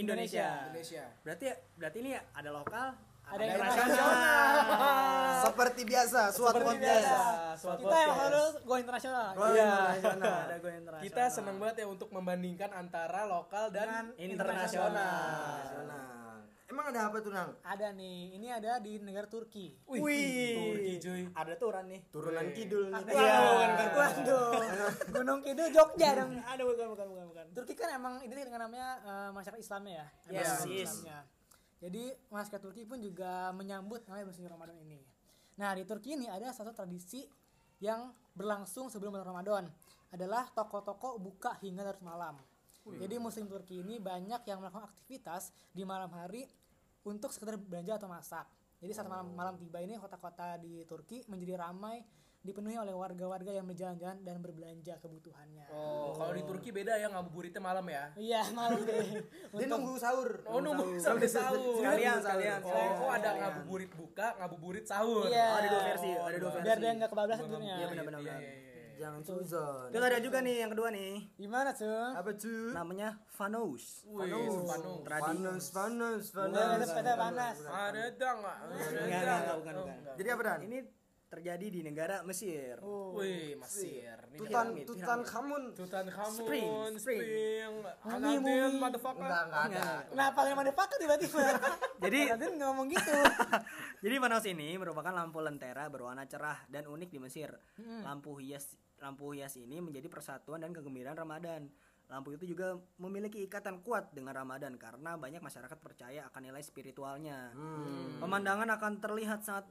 Indonesia. 0.00 0.48
Indonesia. 0.72 1.04
Berarti 1.22 1.46
berarti 1.76 1.98
ini 2.00 2.12
ada 2.16 2.50
lokal, 2.50 2.88
ada 3.24 3.42
internasional. 3.44 4.54
seperti 5.40 5.82
biasa 5.86 6.20
suatu 6.32 6.60
Seperti 6.60 6.66
podcast 6.66 6.84
biasa, 6.84 7.18
suatu 7.56 7.82
kita 7.86 7.96
yang 7.96 8.16
harus 8.16 8.52
go 8.60 8.74
internasional 8.76 9.26
Go 9.32 9.44
Iya, 9.50 9.72
internasional. 9.96 10.38
ada 10.44 10.56
go 10.58 10.68
internasional. 10.68 11.04
Kita 11.06 11.22
senang 11.30 11.56
banget 11.56 11.76
ya 11.80 11.86
untuk 11.88 12.08
membandingkan 12.10 12.70
antara 12.72 13.24
lokal 13.24 13.72
dan 13.72 14.12
internasional. 14.16 14.90
Internasional. 14.90 16.19
Emang 16.70 16.86
ada 16.86 17.00
apa 17.06 17.18
tuh 17.18 17.28
nang 17.28 17.50
ada 17.60 17.90
nih 17.90 18.18
ini 18.32 18.46
ada 18.46 18.78
di 18.78 18.96
negara 18.96 19.26
Turki 19.26 19.74
Wih, 19.84 19.98
Turki 19.98 20.92
cuy. 20.98 21.22
Ada 21.32 21.54
turan 21.56 21.84
nih. 21.84 22.00
turunan 22.08 22.46
kidul 22.50 22.84
nih 22.88 23.02
Iya. 23.04 23.38
waduh 23.90 24.62
Gunung 25.10 25.40
Kidul 25.40 25.68
Jogja 25.70 26.08
dong 26.16 26.38
Ada 26.40 26.62
bukan 26.62 26.86
bukan 26.88 27.06
bukan 27.08 27.24
bukan. 27.28 27.44
Turki 27.52 27.74
kan 27.74 27.90
emang 27.90 28.14
identik 28.20 28.46
dengan 28.46 28.62
namanya 28.64 28.88
eh, 29.00 29.30
masyarakat 29.30 29.58
Islamnya 29.58 29.94
ya. 29.96 30.06
Emang 30.24 30.34
Yes, 30.36 30.50
yes. 30.64 30.90
Islamnya. 30.94 31.18
Jadi 31.80 32.02
masyarakat 32.28 32.60
Turki 32.60 32.82
pun 32.84 32.98
juga 32.98 33.32
menyambut 33.50 34.04
namanya 34.04 34.24
bulan 34.24 34.36
suci 34.36 34.46
Ramadan 34.46 34.76
ini. 34.78 35.00
Nah 35.56 35.74
di 35.74 35.82
Turki 35.82 36.14
ini 36.14 36.26
ada 36.26 36.48
satu 36.50 36.70
tradisi 36.70 37.26
yang 37.78 38.08
berlangsung 38.30 38.86
sebelum 38.86 39.10
bulan 39.10 39.26
Ramadan 39.26 39.64
adalah 40.08 40.46
toko-toko 40.48 41.16
buka 41.16 41.56
hingga 41.58 41.82
larut 41.82 42.00
malam. 42.00 42.36
Jadi 42.84 43.14
muslim 43.20 43.46
Turki 43.48 43.84
ini 43.84 44.00
banyak 44.00 44.40
yang 44.48 44.58
melakukan 44.64 44.88
aktivitas 44.88 45.52
di 45.70 45.84
malam 45.84 46.08
hari 46.12 46.48
untuk 47.04 47.32
sekedar 47.32 47.60
belanja 47.60 48.00
atau 48.00 48.08
masak. 48.08 48.46
Jadi 48.80 48.92
saat 48.96 49.08
malam 49.08 49.36
malam 49.36 49.60
tiba 49.60 49.84
ini 49.84 50.00
kota-kota 50.00 50.56
di 50.56 50.84
Turki 50.88 51.20
menjadi 51.28 51.60
ramai 51.60 52.00
dipenuhi 52.40 52.72
oleh 52.80 52.96
warga-warga 52.96 53.52
yang 53.52 53.68
berjalan-jalan 53.68 54.24
dan 54.24 54.40
berbelanja 54.40 54.96
kebutuhannya. 54.96 55.68
Oh, 55.76 56.16
kalau 56.16 56.32
di 56.32 56.40
Turki 56.48 56.72
beda 56.72 56.96
ya 56.96 57.12
ngabuburitnya 57.12 57.60
malam 57.60 57.84
ya. 57.84 58.16
Iya, 58.16 58.48
malam 58.56 58.80
deh. 58.80 59.20
Dia 59.60 59.66
nunggu 59.68 60.00
sahur. 60.00 60.40
Oh, 60.48 60.64
nunggu 60.64 60.96
sampai 60.96 61.28
sahur. 61.28 61.84
Sekalian, 61.84 62.16
sekalian, 62.24 62.58
Oh, 62.64 62.72
sekalian. 62.72 62.92
oh, 62.96 63.10
ada 63.12 63.30
ngabuburit 63.36 63.92
buka, 63.92 64.40
ngabuburit 64.40 64.88
sahur. 64.88 65.28
Iya. 65.28 65.46
Oh, 65.52 65.56
ada 65.60 65.68
dua 65.68 65.82
versi, 65.84 66.10
ada 66.16 66.36
dua 66.40 66.50
versi. 66.56 66.64
Biar 66.64 66.78
dia 66.80 66.90
nggak 66.96 67.10
kebablasan 67.12 67.44
tidurnya. 67.44 67.76
Iya, 67.76 67.86
benar, 67.92 68.04
benar, 68.08 68.20
Iya, 68.24 68.36
iya, 68.40 68.40
iya. 68.40 68.69
Jangan 69.00 69.22
suzon. 69.24 69.88
Terus 69.88 70.04
ada 70.04 70.18
juga 70.20 70.38
nih 70.38 70.60
yang 70.60 70.70
kedua 70.70 70.92
nih. 70.92 71.24
Gimana, 71.34 71.72
Cung? 71.72 72.12
Apa 72.12 72.30
cuy? 72.36 72.68
Namanya 72.76 73.08
Fanos. 73.32 74.04
Wih, 74.04 74.28
Panos. 74.28 75.00
Panas, 75.08 75.64
panas, 75.72 76.22
Ada 76.36 76.52
panas. 76.52 76.84
sepeda 76.84 77.12
panas. 77.16 77.56
Ada 77.64 78.02
dang 78.12 78.36
nggak? 78.44 78.56
Ada 78.60 78.74
Enggak, 78.76 79.20
enggak, 79.24 79.56
bukan, 79.56 79.72
bukan. 79.80 79.94
Jadi 80.20 80.28
apa 80.28 80.42
dan? 80.44 80.60
Ini 80.60 80.78
terjadi 81.30 81.66
di 81.70 81.80
negara 81.80 82.16
Mesir. 82.26 82.76
Oh. 82.82 83.14
Wih, 83.16 83.54
Mesir. 83.56 84.18
Tutan, 84.36 84.74
Tutan. 84.82 85.18
Kamun. 85.22 85.62
Tutan 85.72 86.04
kamu, 86.04 86.36
Spring, 86.36 86.68
spring. 86.98 87.20
spring, 87.22 87.70
Mumi, 87.70 87.86
Aladdin, 88.04 88.40
mumi. 88.42 88.76
motherfucker. 88.76 89.22
Enggak, 89.22 89.42
enggak 89.46 89.62
ada. 89.70 89.82
Kenapa 90.10 90.38
yang 90.44 90.56
mana 90.58 90.72
pakai 90.74 90.96
tiba-tiba? 90.98 91.40
Jadi 92.04 92.20
Tadi 92.34 92.44
ngomong 92.52 92.86
gitu. 92.90 93.14
Jadi 94.04 94.14
Fanos 94.18 94.44
ini 94.44 94.68
merupakan 94.76 95.12
lampu 95.14 95.38
lentera 95.38 95.86
berwarna 95.86 96.26
cerah 96.26 96.60
dan 96.66 96.84
unik 96.84 97.08
di 97.08 97.18
Mesir. 97.22 97.54
Lampu 97.78 98.36
hias 98.42 98.74
lampu 99.00 99.32
hias 99.32 99.56
ini 99.56 99.80
menjadi 99.80 100.06
persatuan 100.12 100.60
dan 100.60 100.76
kegembiraan 100.76 101.16
Ramadan. 101.16 101.72
Lampu 102.10 102.34
itu 102.34 102.42
juga 102.42 102.74
memiliki 102.98 103.46
ikatan 103.46 103.86
kuat 103.86 104.10
dengan 104.10 104.34
Ramadan 104.34 104.74
karena 104.76 105.14
banyak 105.14 105.40
masyarakat 105.40 105.78
percaya 105.78 106.26
akan 106.28 106.42
nilai 106.50 106.60
spiritualnya. 106.60 107.54
Pemandangan 108.18 108.66
akan 108.66 108.92
terlihat 108.98 109.46
saat 109.46 109.64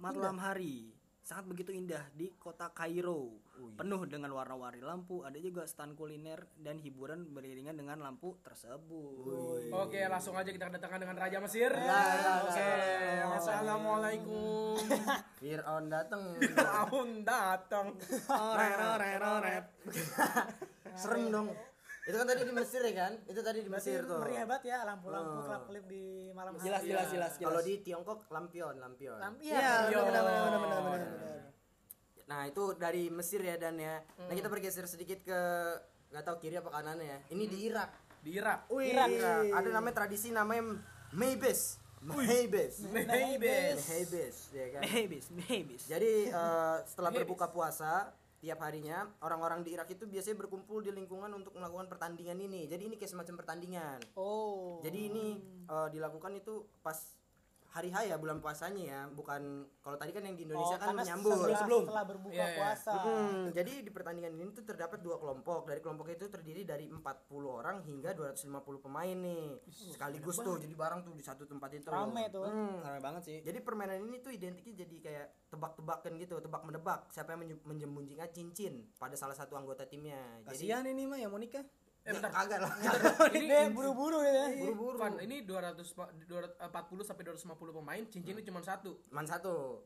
malam 0.00 0.40
hari. 0.40 0.95
Sangat 1.26 1.50
begitu 1.50 1.74
indah 1.74 2.06
di 2.14 2.30
kota 2.38 2.70
Kairo. 2.70 3.34
Penuh 3.74 4.06
dengan 4.06 4.30
warna-warni 4.30 4.78
lampu, 4.78 5.26
ada 5.26 5.34
juga 5.42 5.66
stand 5.66 5.98
kuliner 5.98 6.46
dan 6.54 6.78
hiburan 6.78 7.26
beriringan 7.34 7.74
dengan 7.74 7.98
lampu 7.98 8.38
tersebut. 8.46 9.74
Oke, 9.74 10.06
langsung 10.06 10.38
aja 10.38 10.54
kita 10.54 10.70
kedatangan 10.70 11.02
dengan 11.02 11.18
Raja 11.18 11.42
Mesir. 11.42 11.74
ya, 11.74 12.46
Oke, 12.46 12.70
assalamualaikum. 13.42 14.78
Fir'aun 15.42 15.90
datang. 15.90 16.38
Tahun 16.38 17.08
datang. 17.26 17.86
Serem 20.94 21.34
dong. 21.34 21.50
Itu 22.06 22.14
kan 22.14 22.26
tadi 22.26 22.42
di 22.46 22.54
Mesir 22.54 22.80
ya 22.80 22.94
kan? 22.94 23.12
Itu 23.26 23.40
tadi 23.42 23.58
di 23.60 23.68
Berarti 23.68 23.90
Mesir 23.90 24.00
tuh. 24.06 24.18
meriah 24.22 24.46
banget 24.46 24.64
ya 24.70 24.78
lampu-lampu 24.86 25.38
kelap-kelip 25.42 25.84
di 25.90 26.04
malam 26.30 26.54
hari. 26.54 26.66
Jelas, 26.70 26.82
jelas, 26.86 27.06
jelas, 27.10 27.32
jelas. 27.34 27.50
Kalau 27.50 27.60
di 27.60 27.74
Tiongkok 27.82 28.18
lampion, 28.30 28.74
lampion. 28.78 29.18
Lampu 29.18 29.42
Iya, 29.42 29.90
iya. 29.90 29.98
benar, 30.06 30.22
benar, 30.22 30.22
benar, 30.22 30.60
benar, 30.62 30.80
benar, 30.80 30.80
benar. 30.86 31.42
Nah 32.26 32.40
itu 32.46 32.62
dari 32.78 33.10
Mesir 33.10 33.42
ya 33.42 33.58
dan 33.58 33.74
ya. 33.74 34.02
Nah 34.22 34.34
kita 34.34 34.46
bergeser 34.46 34.86
sedikit 34.86 35.18
ke 35.22 35.40
nggak 36.14 36.22
tahu 36.22 36.36
kiri 36.38 36.54
apa 36.56 36.70
kanannya 36.70 37.06
ya. 37.06 37.18
Ini 37.34 37.44
di 37.46 37.58
Irak. 37.66 37.90
Di 38.22 38.30
Irak. 38.34 38.70
Wih, 38.70 38.94
Irak. 38.94 39.10
Ada 39.50 39.68
namanya 39.74 39.94
tradisi 39.98 40.30
namanya 40.30 40.78
Maybes. 41.10 41.82
Maybes. 42.06 42.86
Maybes. 42.86 43.82
Maybes, 43.82 44.36
ya 44.54 44.66
kan. 44.78 44.80
Babies, 44.86 45.26
babies. 45.32 45.82
Jadi 45.90 46.30
eh, 46.30 46.76
setelah 46.86 47.10
berbuka 47.10 47.50
puasa 47.50 48.14
tiap 48.36 48.60
harinya 48.60 49.08
orang-orang 49.24 49.64
di 49.64 49.72
Irak 49.72 49.88
itu 49.88 50.04
biasanya 50.04 50.44
berkumpul 50.44 50.84
di 50.84 50.92
lingkungan 50.92 51.32
untuk 51.32 51.56
melakukan 51.56 51.88
pertandingan 51.88 52.36
ini. 52.36 52.68
Jadi 52.68 52.92
ini 52.92 52.94
kayak 53.00 53.12
semacam 53.16 53.34
pertandingan. 53.40 53.98
Oh. 54.14 54.84
Jadi 54.84 54.98
ini 55.08 55.26
eh, 55.66 55.88
dilakukan 55.88 56.36
itu 56.36 56.68
pas 56.84 57.15
hari 57.76 57.92
H 57.92 58.08
ya 58.08 58.16
bulan 58.16 58.40
puasanya 58.40 58.82
ya, 58.82 59.00
bukan 59.12 59.68
kalau 59.84 60.00
tadi 60.00 60.08
kan 60.08 60.24
yang 60.24 60.32
di 60.32 60.48
Indonesia 60.48 60.74
Oh, 60.74 60.80
kan 60.80 60.96
menyambut. 60.96 61.36
setelah, 61.36 61.60
Sebelum. 61.60 61.82
setelah 61.84 62.04
berbuka 62.08 62.32
iya. 62.34 62.56
puasa. 62.56 62.92
Hmm, 62.96 63.52
jadi 63.52 63.72
di 63.84 63.90
pertandingan 63.92 64.32
ini 64.32 64.48
tuh 64.50 64.64
terdapat 64.64 65.04
dua 65.04 65.20
kelompok. 65.20 65.68
Dari 65.68 65.84
kelompok 65.84 66.08
itu 66.08 66.24
terdiri 66.26 66.64
dari 66.64 66.88
40 66.88 67.04
orang 67.44 67.84
hingga 67.84 68.16
250 68.16 68.80
pemain 68.80 69.12
nih. 69.12 69.60
Sekaligus 69.68 70.40
tuh 70.40 70.56
jadi 70.56 70.72
bareng 70.72 71.04
tuh 71.04 71.12
di 71.12 71.20
satu 71.20 71.44
tempat 71.44 71.68
itu. 71.70 71.84
Rame 71.86 72.32
tuh. 72.32 72.48
Hmm. 72.48 72.80
Rame 72.80 73.00
banget 73.04 73.22
sih. 73.22 73.38
Jadi 73.44 73.58
permainan 73.60 74.00
ini 74.00 74.18
tuh 74.18 74.32
identiknya 74.32 74.74
jadi 74.80 74.96
kayak 74.98 75.26
tebak-tebakan 75.52 76.12
gitu, 76.16 76.40
tebak 76.40 76.64
menebak 76.64 77.12
siapa 77.12 77.36
yang 77.36 77.44
menye- 77.44 77.62
menyembunyikan 77.62 78.32
cincin 78.32 78.88
pada 78.96 79.12
salah 79.14 79.36
satu 79.36 79.52
anggota 79.52 79.84
timnya. 79.84 80.16
Jadi 80.48 80.64
Kasihan 80.64 80.88
ini 80.88 81.04
mah 81.04 81.20
yang 81.20 81.28
mau 81.28 81.38
nikah. 81.38 81.62
Eh, 82.06 82.14
bentar. 82.14 82.30
kagak 82.30 82.58
lah. 82.62 82.70
Ini 83.34 83.44
Dia 83.44 83.66
buru-buru 83.68 84.22
ya. 84.22 84.46
Buru-buru. 84.56 84.94
Van, 84.94 85.18
ini 85.18 85.42
200 85.42 85.82
pa- 85.90 86.12
240 86.22 87.02
sampai 87.02 87.22
250 87.26 87.50
pemain, 87.74 88.02
cincinnya 88.06 88.42
cuma 88.42 88.62
satu. 88.62 88.94
Man 89.10 89.26
satu. 89.26 89.82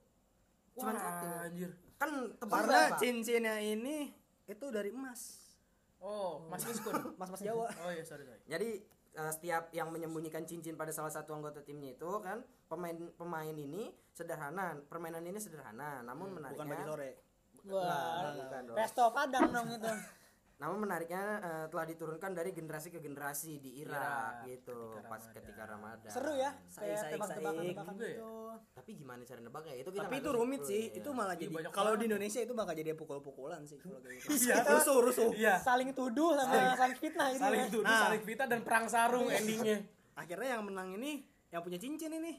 Wah, 0.71 0.85
Cuman 0.85 0.95
satu. 0.95 1.27
anjir. 1.49 1.71
Kan 1.97 2.11
Karena 2.39 2.93
Pak. 2.93 3.01
cincinnya 3.01 3.57
ini 3.59 4.13
itu 4.45 4.67
dari 4.69 4.93
emas. 4.93 5.41
Oh, 5.97 6.45
Mas 6.47 6.61
Miskun. 6.63 6.93
Mas-mas 7.21 7.41
Jawa. 7.41 7.73
Oh 7.81 7.91
iya, 7.91 8.05
sorry, 8.05 8.23
sorry. 8.23 8.41
Jadi 8.45 8.69
eh, 9.11 9.33
setiap 9.33 9.69
yang 9.71 9.89
menyembunyikan 9.89 10.45
cincin 10.45 10.77
pada 10.77 10.93
salah 10.93 11.09
satu 11.09 11.33
anggota 11.33 11.61
timnya 11.61 11.93
itu 11.93 12.11
kan 12.21 12.41
pemain 12.67 12.97
pemain 13.17 13.51
ini 13.51 13.89
sederhana, 14.11 14.77
permainan 14.87 15.21
ini 15.23 15.37
sederhana, 15.37 16.01
namun 16.01 16.31
Bukan 16.31 16.37
menariknya 16.39 16.69
bagi 16.71 16.85
sore. 16.85 17.11
Wah. 17.67 18.33
bukan 18.35 18.61
dong. 18.67 18.77
Resto 18.77 19.05
Padang 19.11 19.49
dong 19.51 19.69
itu. 19.71 19.93
Namun 20.61 20.77
menariknya 20.79 21.25
eh, 21.41 21.67
telah 21.67 21.89
diturunkan 21.89 22.31
dari 22.31 22.53
generasi 22.53 22.93
ke 22.93 23.01
generasi 23.01 23.57
di 23.59 23.81
Irak, 23.81 23.97
Irak, 23.97 24.33
gitu 24.45 24.77
ketika 24.93 25.09
pas 25.09 25.17
Ramadan. 25.17 25.33
ketika 25.33 25.63
Ramadan. 25.65 26.11
Seru 26.13 26.33
ya. 26.37 26.51
Saik, 26.69 26.97
tebak-tebakan 27.09 27.65
Juga 27.65 27.73
ya? 27.81 28.09
gitu. 28.13 28.33
Tapi 28.77 28.91
gimana 28.93 29.21
cara 29.25 29.41
nebaknya? 29.41 29.75
Itu 29.75 29.89
kita 29.89 30.05
Tapi 30.05 30.17
itu 30.21 30.31
rumit 30.31 30.61
sih. 30.63 30.83
Iya. 30.87 30.99
Itu 31.01 31.09
malah 31.11 31.33
Iya, 31.33 31.41
jadi 31.41 31.53
banyak 31.57 31.73
kalau 31.73 31.93
di 31.97 32.05
Indonesia 32.05 32.41
itu 32.41 32.53
bakal 32.53 32.75
jadi 32.77 32.93
pukul-pukulan 32.93 33.61
sih 33.65 33.81
kalau 33.81 33.99
kayak 33.99 34.21
gitu. 34.21 34.29
Iya. 34.45 34.55
rusuh, 34.69 34.97
rusuh. 35.01 35.31
Iya. 35.33 35.55
Saling 35.59 35.91
tuduh 35.97 36.37
sama 36.37 36.77
saling 36.77 36.99
fitnah 37.01 37.29
gitu. 37.33 37.41
Saling 37.41 37.61
ya. 37.61 37.69
tuduh, 37.73 37.83
Nah. 37.89 38.01
saling 38.05 38.23
fitnah 38.23 38.47
dan 38.47 38.61
perang 38.61 38.87
sarung 38.87 39.27
endingnya. 39.27 39.79
Akhirnya 40.13 40.61
yang 40.61 40.69
menang 40.69 40.93
ini 40.93 41.25
yang 41.51 41.65
punya 41.65 41.81
cincin 41.81 42.13
ini 42.13 42.37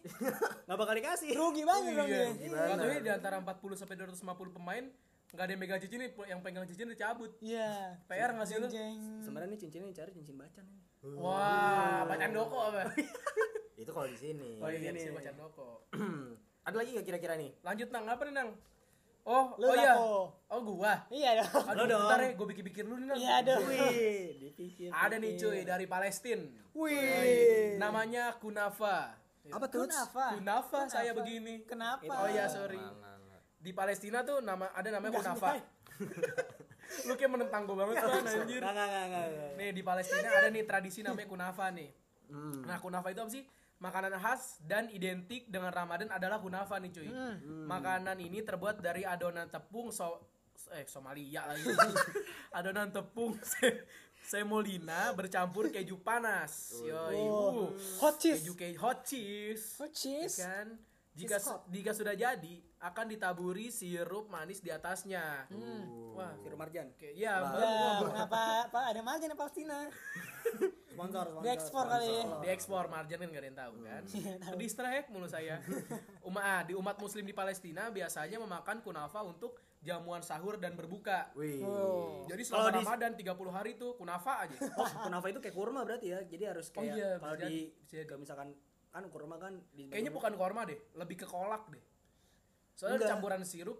nggak 0.69 0.77
bakal 0.77 0.93
dikasih. 0.93 1.33
Rugi 1.33 1.65
banget 1.65 1.97
dong 1.97 2.05
Iya. 2.05 2.29
dia. 2.37 2.77
Ya 2.85 3.01
di 3.01 3.09
antara 3.09 3.41
40 3.41 3.73
sampai 3.73 3.97
250 3.97 4.53
pemain 4.53 4.85
nggak 5.31 5.43
ada 5.47 5.51
yang 5.55 5.61
megang 5.63 5.79
cincin, 5.79 6.01
yang 6.27 6.39
pegang 6.43 6.67
cincin 6.67 6.91
dicabut. 6.91 7.31
Iya. 7.39 7.95
PR 8.11 8.35
nggak 8.35 8.47
sih 8.47 8.55
lu? 8.59 8.67
Sebenarnya 9.23 9.47
ini 9.47 9.57
cincinnya 9.57 9.87
dicari 9.87 10.11
cincin 10.11 10.35
bacan 10.35 10.63
ini. 10.67 10.81
Wah, 11.17 12.05
bacaan 12.05 12.31
doko 12.35 12.57
apa? 12.69 12.91
Itu 13.81 13.89
kalau 13.95 14.07
di 14.11 14.19
sini. 14.19 14.59
Oh 14.61 14.69
iya, 14.69 14.91
ini. 14.91 14.99
sih 14.99 15.09
bacaan 15.09 15.37
doko. 15.39 15.87
Ada 16.67 16.75
lagi 16.77 16.89
nggak 16.93 17.07
kira-kira 17.07 17.33
nih? 17.39 17.49
Lanjut 17.63 17.89
nang, 17.89 18.05
apa 18.05 18.21
nih 18.27 18.35
nang? 18.37 18.49
Oh, 19.21 19.53
Lu 19.57 19.69
oh 19.69 19.75
iya. 19.77 19.93
Oh 20.49 20.59
gua. 20.65 20.93
Iya 21.13 21.45
dong. 21.45 21.65
Aduh, 21.73 21.85
dong. 21.85 22.01
bentar 22.09 22.19
ya, 22.25 22.29
gue 22.33 22.47
pikir-pikir 22.53 22.83
dulu 22.89 22.97
nih 23.01 23.07
nang. 23.07 23.17
Iya 23.17 23.35
dong. 23.45 23.61
Wih, 23.69 24.25
dipikir. 24.41 24.89
Ada 24.91 25.15
nih 25.21 25.31
cuy 25.37 25.59
dari 25.61 25.85
Palestina. 25.85 26.45
Wih. 26.73 27.77
Namanya 27.77 28.35
Kunafa. 28.41 29.15
Apa 29.49 29.65
tuh? 29.69 29.85
Kenapa? 29.89 30.37
Kunafa 30.37 30.79
saya 30.89 31.13
begini. 31.13 31.65
Kenapa? 31.65 32.09
Oh 32.09 32.29
iya, 32.29 32.45
sorry. 32.49 32.81
Di 33.61 33.71
Palestina 33.71 34.25
tuh 34.25 34.41
nama 34.41 34.73
ada 34.73 34.89
namanya 34.89 35.21
Kunafa. 35.21 35.61
Lu 37.07 37.13
kayak 37.15 37.31
menentang 37.31 37.63
gue 37.63 37.77
banget 37.77 37.95
kan 37.97 38.09
anjir. 38.19 38.59
Enggak, 38.59 38.73
enggak, 38.73 39.03
enggak, 39.05 39.25
enggak. 39.29 39.51
Nih 39.55 39.69
di 39.71 39.81
Palestina 39.81 40.27
ada 40.29 40.49
nih 40.49 40.63
tradisi 40.65 40.99
namanya 40.99 41.29
kunafa 41.29 41.65
nih. 41.71 41.89
Nah 42.65 42.77
kunafa 42.81 43.07
itu 43.09 43.21
apa 43.21 43.31
sih? 43.31 43.43
Makanan 43.79 44.13
khas 44.13 44.61
dan 44.61 44.91
identik 44.91 45.47
dengan 45.47 45.71
Ramadan 45.71 46.11
adalah 46.11 46.37
kunafa 46.37 46.77
nih 46.77 46.91
cuy. 46.91 47.07
Makanan 47.65 48.17
ini 48.19 48.43
terbuat 48.43 48.77
dari 48.77 49.01
adonan 49.01 49.47
tepung 49.47 49.89
so 49.89 50.19
eh 50.69 50.83
Somalia 50.85 51.47
lagi. 51.47 51.63
adonan 52.57 52.91
tepung 52.91 53.39
se- 53.39 53.87
semolina 54.21 55.15
bercampur 55.15 55.71
keju 55.71 55.95
panas. 55.97 56.75
Yoi. 56.77 57.17
Oh. 57.17 57.71
Hot 58.03 58.19
cheese. 58.19 58.43
Keju 58.43 58.53
keju 58.53 58.77
hot 58.77 58.99
cheese. 59.01 59.79
Hot 59.79 59.89
Ya 59.89 59.95
cheese. 59.95 60.37
kan? 60.39 60.67
Jika 61.11 61.37
jika 61.67 61.91
sudah 61.91 62.15
jadi 62.15 62.55
akan 62.79 63.05
ditaburi 63.07 63.67
sirup 63.67 64.31
manis 64.31 64.63
di 64.63 64.71
atasnya. 64.71 65.45
Wah, 66.11 66.31
Sirup 66.39 66.55
marjan. 66.55 66.87
Oke, 66.89 67.11
ya, 67.13 67.39
baru- 67.41 68.09
kenapa 68.09 68.41
Pak 68.67 68.83
ada 68.89 69.01
margin 69.01 69.27
di 69.27 69.37
Palestina? 69.37 69.77
Sponsor, 70.91 71.23
sponsor. 71.25 71.41
Diekspor 71.41 71.85
kali 71.87 72.07
ya. 72.09 72.23
diekspor 72.43 72.85
margin 72.85 73.15
kan 73.15 73.27
gak 73.29 73.39
ada 73.39 73.47
yang 73.47 73.57
tahu 73.57 73.73
kan 73.79 74.03
distrek 74.59 75.05
mulu 75.07 75.23
saya 75.23 75.63
umat 76.27 76.43
ah, 76.43 76.61
di 76.61 76.75
umat 76.75 76.99
muslim 76.99 77.23
di 77.23 77.31
Palestina 77.31 77.87
biasanya 77.87 78.35
memakan 78.37 78.83
kunafa 78.83 79.23
untuk 79.23 79.55
jamuan 79.79 80.19
sahur 80.19 80.59
dan 80.59 80.75
berbuka 80.75 81.31
Wih. 81.33 81.63
Oh. 81.63 82.27
jadi 82.27 82.43
selama 82.43 82.59
Kalau 82.59 82.69
di- 82.69 82.83
Ramadan 82.83 83.11
30 83.15 83.55
hari 83.55 83.71
tuh 83.75 83.95
kunafa 83.95 84.43
aja 84.43 84.57
Oh, 84.75 84.89
kunafa 85.01 85.25
itu 85.29 85.39
kayak 85.39 85.55
kurma 85.55 85.81
berarti 85.81 86.07
ya. 86.09 86.19
Jadi 86.21 86.43
harus 86.43 86.67
Oh 86.67 86.73
kayak 86.75 86.93
iya, 86.93 87.09
kalau 87.15 87.35
di 87.39 87.71
jadi, 87.87 88.13
misalkan 88.13 88.47
kan 88.91 89.03
kurma 89.07 89.35
kan 89.35 89.55
di 89.71 89.87
kayaknya 89.87 90.11
bukan 90.11 90.35
korma 90.35 90.61
deh 90.63 90.75
lebih 90.93 91.15
ke 91.15 91.25
kolak 91.25 91.63
deh 91.67 91.79
soalnya 92.75 92.93
ada 92.93 92.99
Enggak. 93.01 93.11
campuran 93.15 93.43
sirup 93.43 93.79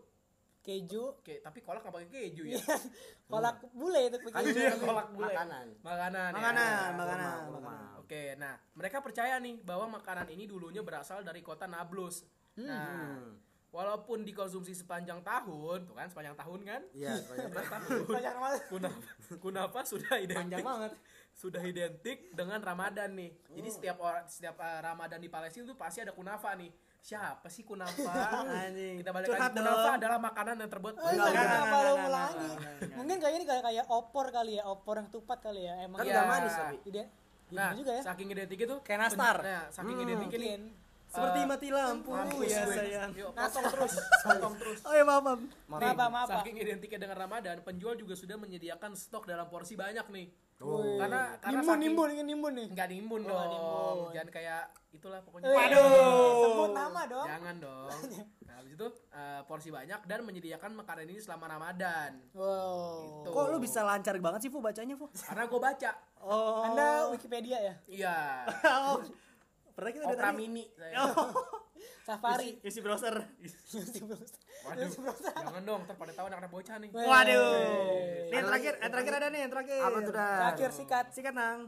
keju, 0.62 1.18
Oke, 1.18 1.42
tapi 1.42 1.58
kolak 1.60 1.82
nggak 1.82 1.90
pakai 1.92 2.10
keju 2.30 2.46
ya? 2.46 2.62
kolak 3.34 3.66
bule 3.74 4.14
itu 4.14 4.18
pakai 4.22 4.30
Kan 4.30 4.44
keju. 4.46 4.78
kolak 4.78 5.08
bule. 5.10 5.34
makanan. 5.34 5.66
Makanan. 5.82 6.30
ya. 6.30 6.38
Makanan, 6.38 6.90
makanan, 6.94 7.34
Kurma, 7.42 7.60
makanan. 7.66 7.98
Oke, 7.98 8.24
nah 8.38 8.54
mereka 8.78 9.02
percaya 9.02 9.42
nih 9.42 9.58
bahwa 9.60 9.90
makanan 9.92 10.30
ini 10.30 10.46
dulunya 10.46 10.86
berasal 10.86 11.26
dari 11.26 11.42
kota 11.42 11.66
Nablus. 11.66 12.22
Nah, 12.62 13.26
walaupun 13.74 14.22
dikonsumsi 14.22 14.78
sepanjang 14.78 15.26
tahun, 15.26 15.90
tuh 15.90 15.98
kan 15.98 16.06
sepanjang 16.06 16.38
tahun 16.38 16.60
kan? 16.62 16.82
Iya, 16.94 17.18
sepanjang 17.18 17.52
tahun. 17.58 18.06
Banyak. 18.06 18.34
Kunapa, 18.70 19.00
kunapa 19.42 19.80
sudah 19.82 20.14
identik 20.14 20.38
Panjang 20.38 20.62
banget. 20.62 20.92
Sudah 21.32 21.62
identik 21.62 22.30
dengan 22.32 22.60
Ramadan 22.60 23.10
nih. 23.12 23.32
Jadi 23.50 23.70
setiap 23.70 23.98
orang 24.00 24.24
setiap 24.26 24.56
uh, 24.56 24.80
Ramadan 24.80 25.18
di 25.18 25.28
Palestina 25.28 25.64
tuh 25.64 25.76
pasti 25.76 26.00
ada 26.00 26.12
kunafa 26.12 26.54
nih. 26.54 26.70
Siapa 27.02 27.50
sih 27.50 27.64
kunafa? 27.64 28.14
Anjing. 28.62 29.02
Kita 29.02 29.10
balik 29.10 29.28
lagi 29.28 29.42
kunafa 29.52 29.74
dong. 29.88 29.98
adalah 29.98 30.20
makanan 30.22 30.56
yang 30.56 30.70
terbuat 30.70 30.94
Eh, 30.94 31.02
kenapa 31.10 31.26
enggak, 31.26 31.82
lo 31.82 31.94
ulangi? 31.98 32.06
enggak, 32.06 32.52
enggak, 32.54 32.74
enggak. 32.78 32.96
Mungkin 32.96 33.18
kayak 33.18 33.34
ini 33.34 33.46
kayak 33.46 33.64
kayak 33.66 33.86
opor 33.88 34.26
kali 34.30 34.52
ya, 34.56 34.64
opor 34.64 34.96
yang 34.96 35.10
tupat 35.10 35.40
kali 35.40 35.62
ya. 35.66 35.74
Emang 35.82 35.98
Kan 35.98 36.06
Iya. 36.06 36.14
nggak 36.14 36.28
manis 36.30 36.54
tapi. 36.54 36.78
ide 36.86 37.04
Nah, 37.52 37.76
juga 37.76 37.92
ya. 37.92 38.02
saking 38.02 38.28
identik 38.32 38.60
itu 38.62 38.76
Kayak 38.80 39.00
nastar. 39.02 39.36
Nah, 39.42 39.64
saking 39.68 39.92
Hmm, 39.94 40.06
identik 40.06 40.32
ini 40.32 40.48
mungkin. 40.48 40.62
Seperti 41.12 41.40
Eh, 41.42 41.46
mati 41.46 41.68
lampu 41.68 42.10
mampus 42.10 42.48
ya 42.48 42.64
gue. 42.64 42.76
sayang. 42.78 43.12
Yuk, 43.12 43.30
potong 43.34 43.66
terus, 43.68 43.94
potong 44.24 44.56
terus. 44.56 44.80
Oh 44.82 44.94
ya 44.94 45.04
maaf. 45.04 45.24
Maaf, 45.68 45.82
maaf, 45.92 46.08
maaf. 46.08 46.28
Saking 46.38 46.56
identiknya 46.56 47.00
dengan 47.02 47.18
Ramadan, 47.20 47.60
penjual 47.60 48.00
juga 48.00 48.16
sudah 48.16 48.38
menyediakan 48.38 48.96
stok 48.96 49.28
dalam 49.28 49.52
porsi 49.52 49.76
banyak 49.76 50.08
nih. 50.08 50.28
Wih. 50.62 50.98
Karena 50.98 51.20
karena 51.36 51.52
nimbun, 51.58 51.66
saking- 51.68 51.82
nimbun, 51.84 52.08
ingin 52.10 52.28
nimbun 52.28 52.54
nih. 52.54 52.68
Enggak 52.70 52.88
nimbun 52.88 53.22
Oh, 53.22 53.28
dong. 53.28 53.48
nimbun. 53.48 54.12
Jangan 54.12 54.30
kayak 54.30 54.62
itulah 54.92 55.20
pokoknya. 55.20 55.48
Waduh. 55.48 56.42
Sebut 56.44 56.70
nama 56.72 57.02
dong. 57.06 57.28
Jangan 57.28 57.56
dong. 57.58 57.90
Nah, 58.42 58.60
habis 58.60 58.76
itu 58.76 58.84
eh, 59.10 59.42
porsi 59.46 59.72
banyak 59.72 60.00
dan 60.04 60.20
menyediakan 60.22 60.76
makanan 60.76 61.08
ini 61.08 61.18
selama 61.18 61.48
Ramadan. 61.50 62.20
Wow. 62.32 63.24
Gitu. 63.24 63.30
Kok 63.32 63.46
lu 63.48 63.58
bisa 63.58 63.80
lancar 63.82 64.12
banget 64.18 64.44
sih 64.44 64.52
Fu 64.52 64.60
bacanya 64.60 64.92
Fu? 64.94 65.08
Karena 65.08 65.48
gue 65.48 65.60
baca. 65.62 65.92
Oh. 66.20 66.68
Anda 66.68 67.08
Wikipedia 67.10 67.58
ya? 67.58 67.74
Iya. 67.88 68.18
oh. 68.92 69.00
Pernah 69.72 69.90
kita 69.90 70.04
udah 70.04 70.14
Opera 70.14 70.30
tadi. 70.30 70.38
mini. 70.38 70.64
saya. 70.70 71.00
Safari. 72.02 72.58
Isi, 72.62 72.68
isi 72.68 72.80
browser. 72.82 73.16
Waduh. 74.68 74.90
Jangan 75.22 75.64
dong, 75.66 75.82
ntar 75.86 75.96
pada 75.98 76.14
tahu 76.14 76.26
anak-anak 76.30 76.52
bocah 76.52 76.76
nih. 76.82 76.90
Waduh. 76.94 77.54
Nih 78.30 78.36
yang 78.36 78.46
terakhir, 78.50 78.74
yang 78.78 78.92
terakhir 78.92 79.14
ada 79.18 79.28
nih, 79.30 79.40
yang 79.46 79.52
terakhir. 79.52 79.82
Apa 79.82 79.98
tuh 80.02 80.14
dah? 80.14 80.38
Terakhir 80.38 80.70
sikat. 80.74 81.06
Sikat 81.14 81.34
nang. 81.34 81.60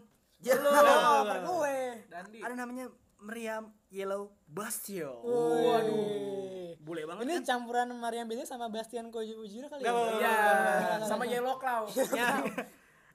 Yellow. 0.43 0.71
Oh, 0.76 1.23
gue. 1.26 1.78
Dandi. 2.12 2.39
Ada 2.43 2.54
namanya 2.60 2.86
Meriam 3.23 3.71
Yellow 3.88 4.36
Bastio. 4.45 5.23
Waduh. 5.23 6.76
Bule 6.84 7.08
banget 7.08 7.23
Ini 7.23 7.36
kan? 7.39 7.43
campuran 7.47 7.88
Mariam 7.95 8.28
Bini 8.28 8.43
sama 8.43 8.67
Bastian 8.67 9.08
Koji 9.08 9.39
Ujiro 9.39 9.71
kali 9.71 9.88
ya? 9.88 9.95
Nggak, 9.95 10.12
nggak, 10.19 10.38
Iya, 10.99 11.08
sama 11.08 11.23
Yellow 11.23 11.56
Claw. 11.56 11.88
Ya. 12.19 12.43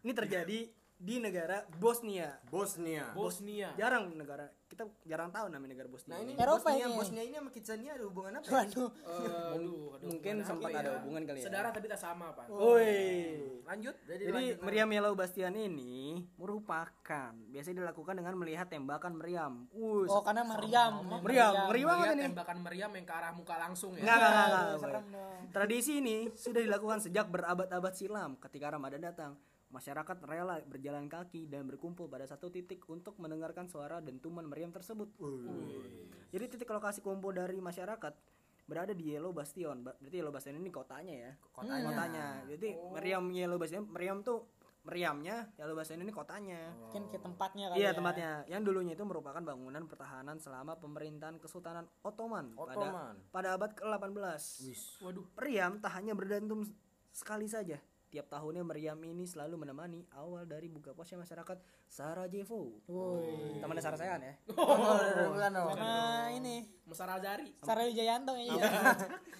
Ini 0.00 0.12
terjadi 0.16 0.58
di 0.98 1.22
negara 1.22 1.62
Bosnia. 1.78 2.42
Bosnia. 2.44 3.14
Bosnia. 3.14 3.70
Jarang 3.74 4.11
negara 4.12 4.50
kita 4.68 4.84
jarang 5.08 5.32
tahu 5.32 5.48
namanya 5.48 5.72
negara 5.72 5.88
Bosnia. 5.88 6.12
Nah 6.12 6.20
ini 6.20 6.32
Eropa 6.37 6.68
Bosnia, 6.68 6.84
ini. 6.84 6.94
Bosnia 6.94 7.22
ini 7.24 7.34
sama 7.34 7.50
Kitsania 7.50 7.90
ada 7.96 8.04
hubungan 8.04 8.32
apa? 8.37 8.44
ya? 8.44 8.52
Waduh. 8.52 8.90
Eh, 8.92 9.56
aduh, 9.56 9.87
aduh, 9.96 10.06
Mungkin 10.12 10.34
sempat 10.44 10.68
apa 10.68 10.78
ada 10.78 10.90
ya? 10.90 10.96
hubungan 11.00 11.22
kali 11.24 11.38
ya. 11.40 11.44
Sedarah 11.48 11.70
tapi 11.72 11.87
tak 11.88 11.98
sama, 11.98 12.26
Pak. 12.37 12.46
Woi. 12.52 12.92
Lanjut. 13.64 13.94
Jadi, 14.04 14.22
Jadi 14.22 14.34
lanjut, 14.37 14.56
meriam 14.61 14.88
Yellow 14.92 15.14
Bastian 15.16 15.54
ini 15.56 15.96
merupakan 16.37 17.32
biasanya 17.48 17.76
dilakukan 17.80 18.14
dengan 18.20 18.34
melihat 18.37 18.66
tembakan 18.68 19.12
meriam. 19.16 19.52
Wuh, 19.72 20.04
Oh, 20.04 20.20
karena 20.20 20.44
Mariam. 20.44 20.92
meriam, 21.22 21.52
ngeri 21.64 21.82
banget 21.82 22.04
Melihat 22.04 22.14
ini. 22.14 22.24
tembakan 22.28 22.58
meriam 22.61 22.90
yang 22.92 23.06
ke 23.06 23.14
arah 23.14 23.32
muka 23.32 23.54
langsung 23.56 23.92
ya. 23.96 24.04
Enggak, 24.04 24.18
enggak, 24.20 24.64
enggak. 24.76 25.02
Tradisi 25.48 25.92
ini 25.98 26.16
sudah 26.34 26.61
dilakukan 26.61 26.98
sejak 27.00 27.24
berabad-abad 27.26 27.92
silam. 27.92 28.37
Ketika 28.37 28.68
Ramadan 28.68 29.00
datang, 29.00 29.32
masyarakat 29.68 30.16
rela 30.24 30.64
berjalan 30.64 31.07
kaki 31.07 31.44
dan 31.44 31.64
berkumpul 31.64 32.09
pada 32.09 32.24
satu 32.24 32.48
titik 32.48 32.85
untuk 32.87 33.16
mendengarkan 33.16 33.68
suara 33.68 34.00
dentuman 34.00 34.42
meriam 34.42 34.70
tersebut. 34.70 35.12
Jadi 36.28 36.44
titik 36.48 36.68
lokasi 36.68 37.00
kumpul 37.00 37.33
dari 37.33 37.57
masyarakat 37.57 38.12
berada 38.64 38.92
di 38.92 39.12
Yellow 39.12 39.33
Bastion. 39.33 39.81
Ba- 39.81 39.96
Berarti 39.96 40.16
Yellow 40.16 40.33
Bastion 40.33 40.57
ini 40.57 40.68
kotanya 40.68 41.14
ya. 41.14 41.33
Kotanya. 41.50 41.88
Kotanya. 41.88 42.26
Jadi 42.46 42.68
meriam 42.92 43.24
Yellow 43.28 43.57
Bastion, 43.57 43.85
meriam 43.88 44.20
tuh 44.20 44.44
meriamnya, 44.85 45.52
Yellow 45.57 45.72
Bastion 45.72 46.00
ini 46.00 46.12
kotanya. 46.12 46.72
Mungkin 46.78 47.09
ke 47.09 47.16
tempatnya 47.18 47.72
kali 47.72 47.81
Iya 47.81 47.92
ya. 47.92 47.96
tempatnya. 47.96 48.31
Yang 48.46 48.62
dulunya 48.64 48.92
itu 48.92 49.04
merupakan 49.04 49.40
bangunan 49.40 49.85
pertahanan 49.85 50.37
selama 50.37 50.76
pemerintahan 50.76 51.37
Kesultanan 51.37 51.88
Ottoman, 52.00 52.57
Ottoman. 52.57 53.16
pada 53.33 53.52
pada 53.52 53.61
abad 53.61 53.70
ke-18. 53.72 54.40
Waduh. 55.00 55.24
Meriam 55.37 55.76
tak 55.76 55.92
hanya 55.96 56.12
berdantum 56.12 56.64
sekali 57.11 57.48
saja. 57.48 57.76
Tiap 58.09 58.25
tahunnya 58.27 58.64
meriam 58.64 58.97
ini 59.01 59.23
selalu 59.23 59.61
menemani 59.61 60.01
awal 60.11 60.42
dari 60.42 60.64
buka 60.66 60.97
puasa 60.97 61.12
masyarakat 61.14 61.61
Sarajevo. 61.85 62.81
Woi. 62.87 63.61
Temannya 63.61 63.85
Sarasehan 63.85 64.16
ya. 64.18 64.35
bukan 64.49 65.51
dong. 65.53 65.68
Sama 65.77 65.92
ini. 66.33 66.64
Musara 66.83 67.21
Azari. 67.21 67.53
Sarah 67.61 67.85
Wijayanto 67.85 68.33
ya. 68.35 68.57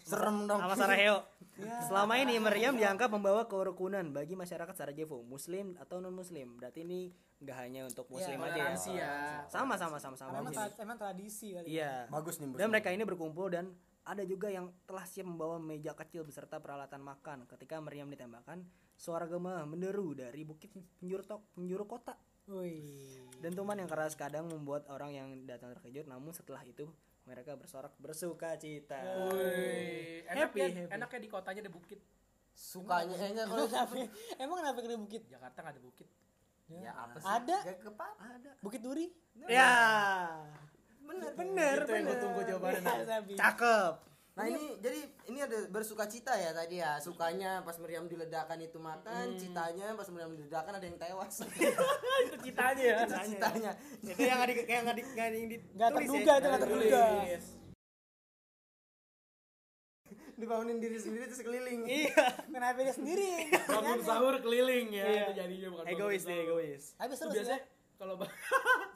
Serem 0.05 0.45
dong. 0.45 0.61
Sama 0.61 0.77
Sarajevo. 0.77 1.25
Selama 1.59 2.15
ini 2.19 2.37
meriam 2.37 2.77
dianggap 2.77 3.09
membawa 3.09 3.49
kerukunan 3.49 4.05
bagi 4.09 4.37
masyarakat 4.37 4.75
Sarajevo, 4.77 5.25
muslim 5.25 5.75
atau 5.77 5.99
non 5.99 6.13
muslim. 6.13 6.55
Berarti 6.55 6.85
ini 6.85 7.09
nggak 7.41 7.57
hanya 7.57 7.81
untuk 7.83 8.05
muslim 8.09 8.37
aja 8.39 8.47
ya. 8.47 8.55
Toleransi 8.55 8.91
ya. 8.95 9.13
Sama 9.49 9.75
sama 9.75 9.97
sama 9.97 10.15
sama. 10.15 10.39
Emang, 10.39 10.53
Jadi- 10.53 10.61
tra- 10.71 10.79
emang 10.79 10.99
tradisi 10.99 11.47
kali. 11.51 11.67
ya. 11.67 11.73
Iya. 11.73 11.93
Bagus 12.13 12.37
nih 12.37 12.53
Dan 12.53 12.69
mereka 12.69 12.93
ini 12.93 13.03
berkumpul 13.03 13.49
dan 13.49 13.73
ada 14.09 14.25
juga 14.25 14.49
yang 14.49 14.73
telah 14.89 15.05
siap 15.05 15.29
membawa 15.29 15.61
meja 15.61 15.93
kecil 15.93 16.25
beserta 16.25 16.57
peralatan 16.57 17.05
makan. 17.05 17.45
Ketika 17.45 17.77
meriam 17.85 18.09
ditembakkan, 18.09 18.65
suara 18.97 19.29
gema 19.29 19.69
menderu 19.69 20.17
dari 20.17 20.49
bukit 20.49 20.73
penjuru 20.97 21.23
tok, 21.29 21.41
penjuru 21.53 21.85
kota. 21.85 22.17
Wih. 22.49 23.21
Dentuman 23.45 23.77
yang 23.77 23.93
keras 23.93 24.17
kadang 24.17 24.49
membuat 24.49 24.89
orang 24.89 25.13
yang 25.13 25.29
datang 25.45 25.77
terkejut, 25.77 26.09
namun 26.09 26.33
setelah 26.33 26.65
itu 26.65 26.89
mereka 27.29 27.53
bersorak 27.61 27.93
bersuka 28.01 28.57
cita. 28.57 28.97
Woi. 29.29 30.25
Enak 30.25 30.49
Happy, 30.49 30.59
ya, 30.65 30.69
happy. 30.73 30.95
enaknya 30.97 31.21
di 31.21 31.29
kotanya 31.29 31.61
ada 31.69 31.73
bukit. 31.73 32.01
Sukanya 32.57 33.15
kayaknya 33.15 33.45
kalau 33.45 33.69
Kenapa? 33.69 33.95
Emang 34.41 34.57
kenapa 34.65 34.79
ke 34.81 34.97
bukit? 34.97 35.23
Jakarta 35.29 35.59
nggak 35.61 35.75
ada 35.77 35.83
bukit. 35.85 36.09
ya 36.69 36.93
apa 36.93 37.17
sih? 37.17 37.29
Ada. 37.29 37.57
Gak 37.65 37.81
kepak. 37.81 38.13
Ada. 38.21 38.51
Bukit 38.61 38.81
Duri? 38.85 39.07
Ya. 39.49 39.73
Bener, 41.09 41.33
bener, 41.33 41.77
Itu 41.83 41.91
yang 41.91 42.05
gue 42.05 42.19
tunggu 42.21 42.41
jawabannya. 42.45 42.95
Iya. 43.25 43.37
Cakep. 43.37 43.95
Nah 44.39 44.47
ini 44.47 44.79
jadi 44.79 45.01
ini 45.27 45.39
ada 45.43 45.67
bersuka 45.67 46.07
cita 46.07 46.31
ya 46.31 46.55
tadi 46.55 46.79
ya 46.79 46.95
sukanya 47.03 47.59
pas 47.67 47.75
meriam 47.75 48.07
diledakkan 48.07 48.55
itu 48.63 48.79
makan 48.79 49.35
citanya 49.35 49.99
pas 49.99 50.07
meriam 50.09 50.31
diledakkan 50.31 50.79
ada 50.79 50.87
yang 50.87 50.95
tewas 50.95 51.43
Itu 52.31 52.37
citanya 52.39 52.85
ya. 53.03 53.19
citanya 53.19 53.71
Itu 53.99 54.15
yang 54.15 54.39
nggak 54.39 54.49
di 54.49 54.55
yang 54.63 54.83
nggak 54.87 54.95
di 54.95 55.03
nggak 55.03 55.29
di 55.33 55.41
Nggak 55.75 55.89
ditulis 55.91 56.07
terduga 56.07 56.31
ya. 56.31 56.39
itu 56.39 56.47
nggak 56.47 56.63
terduga. 56.63 57.03
Dibangunin 60.39 60.79
diri 60.79 60.99
sendiri 61.03 61.25
terus 61.27 61.43
keliling 61.43 61.81
Iya. 61.83 62.25
Kenapa 62.55 62.79
dia 62.79 62.95
sendiri? 62.95 63.51
Bangun 63.67 64.01
sahur 64.01 64.39
keliling 64.39 64.87
ya. 64.95 65.03
Iya. 65.05 65.23
Itu 65.25 65.33
jadinya 65.35 65.69
bukan 65.75 65.85
Egois 65.91 66.23
deh, 66.23 66.39
egois. 66.47 66.83
Habis 66.95 67.17
Itu 67.17 67.23
terus 67.27 67.35
biasanya 67.43 67.59
ya. 67.59 67.78
Kalau 67.99 68.15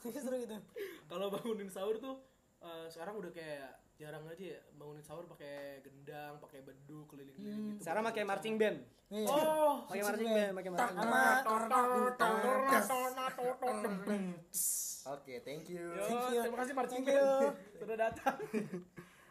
Seru 0.03 0.37
gitu. 0.37 0.57
kalau 1.05 1.27
bangunin 1.29 1.67
sahur 1.67 1.99
tuh 1.99 2.23
eh, 2.59 2.87
sekarang 2.87 3.19
udah 3.19 3.31
kayak 3.31 3.71
jarang 3.95 4.25
aja 4.25 4.45
ya 4.49 4.61
bangunin 4.73 4.99
sahur 5.01 5.27
pakai 5.27 5.79
gendang, 5.81 6.39
pakai 6.39 6.63
beduk 6.63 7.07
keliling-keliling 7.09 7.75
gitu. 7.75 7.83
Sekarang 7.83 8.03
pakai 8.03 8.23
marching 8.23 8.57
band. 8.57 8.79
Iya. 9.09 9.29
Oh, 9.29 9.85
Pakai 9.85 10.03
marching 10.03 10.31
band, 10.33 10.51
pakai 10.57 10.71
marching 10.73 10.97
band. 10.97 11.13
oke 15.05 15.35
thank 15.43 15.67
you 15.67 15.83
Yo, 15.93 16.03
you. 16.31 16.41
terima 16.41 16.59
kasih 16.63 16.73
marching 16.73 17.03
Thank 17.03 17.11
you. 17.11 17.21
band 17.21 17.55
sudah 17.77 17.97
datang. 18.01 18.37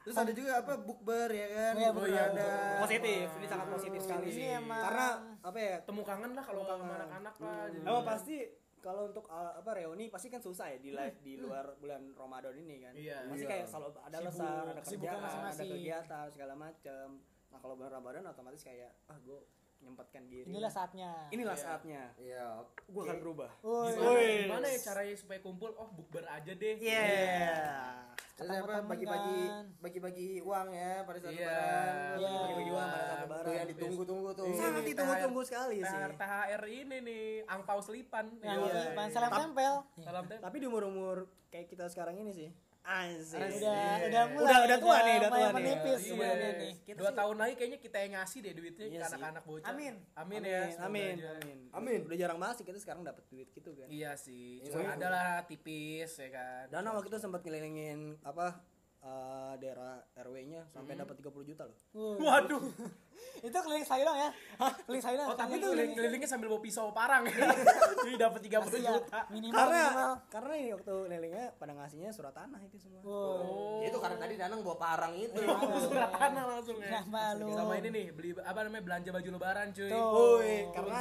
terus 0.01 0.17
ada 0.17 0.31
juga 0.33 0.51
apa 0.57 0.73
bukber 0.77 1.29
ya 1.29 1.47
kan 1.47 1.73
Oh 1.73 1.79
iya, 1.79 1.89
Bukber 1.89 2.09
bukber. 2.09 2.29
ada 2.33 2.49
Positif, 2.81 3.25
ini 3.31 3.47
sangat 3.47 3.67
positif 3.69 3.99
sekali 4.01 4.25
Ini 4.25 4.33
sih. 4.33 4.45
emang- 4.51 4.83
Karena 4.83 5.07
apa 5.39 5.57
ya? 5.57 5.75
Temu 5.81 6.01
kangen 6.01 6.31
lah 6.33 6.41
kalau 6.41 6.61
sama 6.63 6.83
anak-anak 6.97 7.35
lah. 7.37 7.57
Emang 7.71 8.03
pasti 8.03 8.35
kalau 8.81 9.05
untuk 9.05 9.25
uh, 9.25 9.53
apa 9.55 9.71
reuni 9.73 10.09
pasti 10.09 10.27
kan 10.27 10.37
susah 10.37 10.67
ya 10.67 10.77
di 10.77 10.89
li- 10.89 11.17
di 11.19 11.33
luar 11.37 11.77
bulan 11.77 12.11
Ramadan 12.11 12.53
ini 12.55 12.75
kan. 12.79 12.93
Iya. 12.93 13.25
Pasti 13.25 13.39
Iya. 13.39 13.49
kayak 13.49 13.65
selalu 13.65 13.87
ada 13.95 14.17
lesar, 14.19 14.63
ada 14.67 14.81
kesibukan 14.81 15.05
kerjaan, 15.07 15.15
ada 15.15 15.25
masing-masing. 15.47 15.69
kegiatan 15.71 16.25
segala 16.27 16.53
macam. 16.55 17.05
Nah, 17.47 17.59
kalau 17.59 17.73
bulan 17.75 17.91
Ramadan 17.93 18.21
otomatis 18.25 18.61
kayak 18.61 18.91
ah 19.05 19.17
gue 19.17 19.39
menyempatkan 19.79 20.23
diri. 20.25 20.45
Inilah 20.45 20.69
saatnya. 20.69 21.09
Inilah 21.29 21.53
Iya. 21.53 21.63
saatnya. 21.63 22.01
iya 22.15 22.45
Gue 22.85 23.01
akan 23.03 23.17
berubah. 23.19 23.49
Woi. 23.61 23.89
Gimana, 23.91 24.21
gimana 24.45 24.65
ya 24.67 24.79
caranya 24.79 25.15
supaya 25.15 25.39
kumpul? 25.39 25.73
Oh, 25.73 25.89
bukber 25.89 26.21
aja 26.23 26.53
deh. 26.53 26.77
Yeah. 26.77 27.09
terus 27.41 27.97
Ketemu 28.05 28.20
apa 28.41 28.53
temen 28.63 28.83
bagi-bagi 28.87 29.39
kan. 29.45 29.65
bagi-bagi 29.77 30.29
uang 30.41 30.67
ya 30.69 30.91
pada 31.01 31.17
saat 31.19 31.31
Iya. 31.31 31.45
lebaran 31.45 32.17
Iya. 32.17 32.31
Bagi-bagi 32.41 32.71
uang 32.71 32.87
pada 32.87 33.03
saat 33.03 33.19
lebaran. 33.21 33.45
Tuh 33.45 33.53
yang 33.53 33.69
ditunggu-tunggu 33.69 34.29
tuh 34.31 34.45
Sangat 34.53 34.83
ditunggu-tunggu 34.83 35.41
sekali 35.43 35.77
sih. 35.79 35.97
THR, 35.97 36.11
THR 36.15 36.63
ini 36.65 36.97
nih, 36.99 37.25
angpau 37.45 37.79
selipan. 37.79 38.25
Yo. 38.37 38.61
ini, 38.63 38.81
ban 38.93 39.07
salam 39.09 39.31
tempel. 39.31 39.73
Salam 39.97 40.23
tem. 40.25 40.37
Tapi 40.37 40.55
di 40.57 40.65
umur-umur 40.65 41.17
kayak 41.47 41.67
kita 41.67 41.85
sekarang 41.85 42.15
ini 42.15 42.31
sih, 42.31 42.49
Anjir. 42.81 43.37
Udah 43.37 43.85
udah 44.01 44.23
mulai. 44.27 44.41
Udah 44.41 44.57
udah 44.63 44.77
tua 44.77 44.97
nih, 44.99 45.15
udah 45.15 45.29
tua 45.29 45.37
nih. 45.39 45.53
menipis 45.53 45.85
Iya. 45.93 46.07
sebenarnya 46.07 46.49
nih. 46.57 46.73
Dua 46.91 47.11
tahun 47.11 47.35
lagi 47.37 47.53
kayaknya 47.55 47.79
kita 47.79 47.97
yang 47.99 48.13
ngasih 48.15 48.39
deh 48.41 48.53
duitnya 48.53 48.85
Iya 48.85 48.91
ke 48.91 49.05
sih. 49.05 49.13
anak-anak 49.13 49.43
bocah. 49.45 49.67
Amin. 49.69 49.93
Amin, 50.13 50.39
ya. 50.41 50.59
Amin, 50.59 50.71
semoga 50.71 50.85
amin, 50.87 51.15
amin. 51.21 51.57
Amin. 51.71 51.99
Udah 52.03 52.17
jarang 52.17 52.37
banget 52.37 52.55
sih 52.57 52.65
kita 52.65 52.79
sekarang 52.79 53.01
dapat 53.01 53.23
duit 53.27 53.47
gitu 53.49 53.69
kan. 53.71 53.87
Iya 53.87 54.11
sih. 54.15 54.59
Iya. 54.59 54.71
Cuma 54.71 54.89
ada 54.91 55.07
lah 55.07 55.31
tipis 55.45 56.11
ya 56.11 56.29
kan. 56.29 56.63
Dan 56.67 56.83
waktu 56.87 57.07
itu 57.07 57.19
sempat 57.19 57.41
ngelilingin 57.41 58.17
apa 58.21 58.59
eh, 59.01 59.53
daerah 59.57 59.97
RW-nya 60.13 60.69
sampai 60.69 60.93
Hmm. 60.93 61.01
dapat 61.01 61.17
30 61.17 61.41
juta 61.43 61.65
loh. 61.65 61.77
Waduh. 62.17 62.61
itu 63.41 63.57
keliling 63.57 63.87
sayur 63.87 64.05
dong 64.05 64.19
ya? 64.21 64.29
Hah? 64.61 64.73
Keliling 64.85 65.01
sayur. 65.01 65.17
Oh 65.25 65.33
tapi 65.33 65.57
itu 65.57 65.67
keliling 65.73 65.93
kelilingnya 65.97 66.29
sambil 66.29 66.47
bawa 66.53 66.61
pisau 66.61 66.93
parang 66.93 67.25
ya. 67.25 67.33
Jadi 68.05 68.13
dapat 68.17 68.39
30 68.45 68.61
Pasti 68.61 68.79
ya, 68.85 68.91
juta. 68.93 69.19
Minimal 69.33 69.57
Karena 69.57 69.81
minimal. 69.81 70.11
karena 70.29 70.53
ini 70.57 70.69
waktu 70.77 70.93
ngelilingnya 71.09 71.45
pada 71.57 71.71
ngasihnya 71.73 72.09
surat 72.13 72.33
tanah 72.37 72.59
itu 72.61 72.77
semua. 72.77 73.01
Wow. 73.01 73.17
Oh. 73.41 73.81
Itu 73.81 73.97
karena 73.97 74.17
tadi 74.21 74.33
Danang 74.37 74.61
bawa 74.61 74.77
parang 74.77 75.13
itu. 75.17 75.41
surat 75.89 76.11
tanah 76.13 76.43
langsung 76.45 76.77
ya. 76.77 77.01
Kenapa 77.01 77.21
lu? 77.41 77.49
Sama 77.53 77.73
ini 77.81 77.89
nih 77.89 78.05
beli 78.13 78.29
apa 78.37 78.59
namanya 78.61 78.83
belanja 78.85 79.09
baju 79.09 79.29
lebaran 79.33 79.67
cuy. 79.73 79.89
Tuh. 79.89 80.09
Woi, 80.11 80.53
karena 80.73 80.99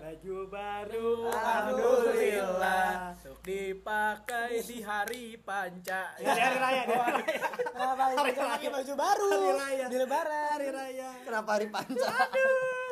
baju 0.00 0.36
baru 0.48 1.10
Alhamdulillah 1.28 2.92
dipakai 3.44 4.60
di 4.64 4.78
hari 4.80 5.24
panca. 5.40 6.12
Di 6.16 6.24
hari 6.24 6.56
raya, 6.56 6.82
hari 8.16 8.32
raya. 8.36 8.68
baju 8.68 8.92
baru? 8.96 9.28
Hari 9.28 9.50
raya. 9.56 9.84
Di 9.88 9.96
lebaran. 9.96 10.48
Hari 10.56 10.68
raya. 10.72 11.08
Kenapa 11.30 11.50
hari 11.54 11.70
panca? 11.70 12.10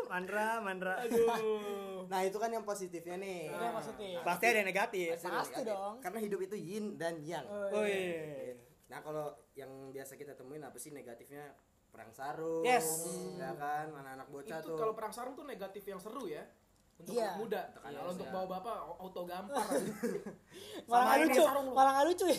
Mandra, 0.07 0.63
mandra. 0.63 0.95
Aduh. 1.03 2.07
Nah, 2.07 2.23
itu 2.23 2.39
kan 2.39 2.49
yang 2.55 2.63
positifnya 2.63 3.19
nih. 3.19 3.51
Itu 3.51 3.63
yang 3.67 3.75
positif. 3.75 4.17
Pasti 4.23 4.45
ada 4.47 4.59
yang 4.63 4.69
negatif. 4.71 5.11
Pasti 5.19 5.27
Pasti 5.27 5.53
negatif. 5.59 5.75
dong. 5.75 5.95
Karena 5.99 6.19
hidup 6.23 6.41
itu 6.47 6.57
yin 6.57 6.85
dan 6.95 7.19
yang. 7.27 7.43
Oh, 7.51 7.83
Woi. 7.83 8.55
Nah, 8.89 9.03
kalau 9.03 9.35
yang 9.53 9.91
biasa 9.91 10.15
kita 10.15 10.39
temuin 10.39 10.63
apa 10.63 10.79
sih 10.79 10.95
negatifnya? 10.95 11.51
Perang 11.91 12.15
sarung. 12.15 12.63
Yes. 12.63 12.87
Ya 13.37 13.53
kan, 13.59 13.91
mana 13.91 14.15
anak 14.15 14.31
bocah 14.31 14.63
Itu 14.63 14.71
tuh. 14.71 14.79
kalau 14.79 14.95
perang 14.95 15.11
sarung 15.11 15.35
tuh 15.35 15.43
negatif 15.43 15.83
yang 15.83 15.99
seru 15.99 16.31
ya. 16.31 16.47
Untuk 16.99 17.15
Iya. 17.15 17.25
anak 17.25 17.39
muda. 17.39 17.61
Tekan 17.69 17.83
Kalau 17.89 18.03
yes, 18.03 18.13
untuk 18.13 18.27
bawa 18.29 18.47
bapak 18.51 18.75
auto 18.99 19.23
gampar. 19.23 19.55
Malah 20.91 21.05
nggak 21.05 21.19
lucu, 21.23 21.43
malah 21.71 21.93
nggak 21.95 22.07
lucu 22.07 22.25
ya. 22.27 22.37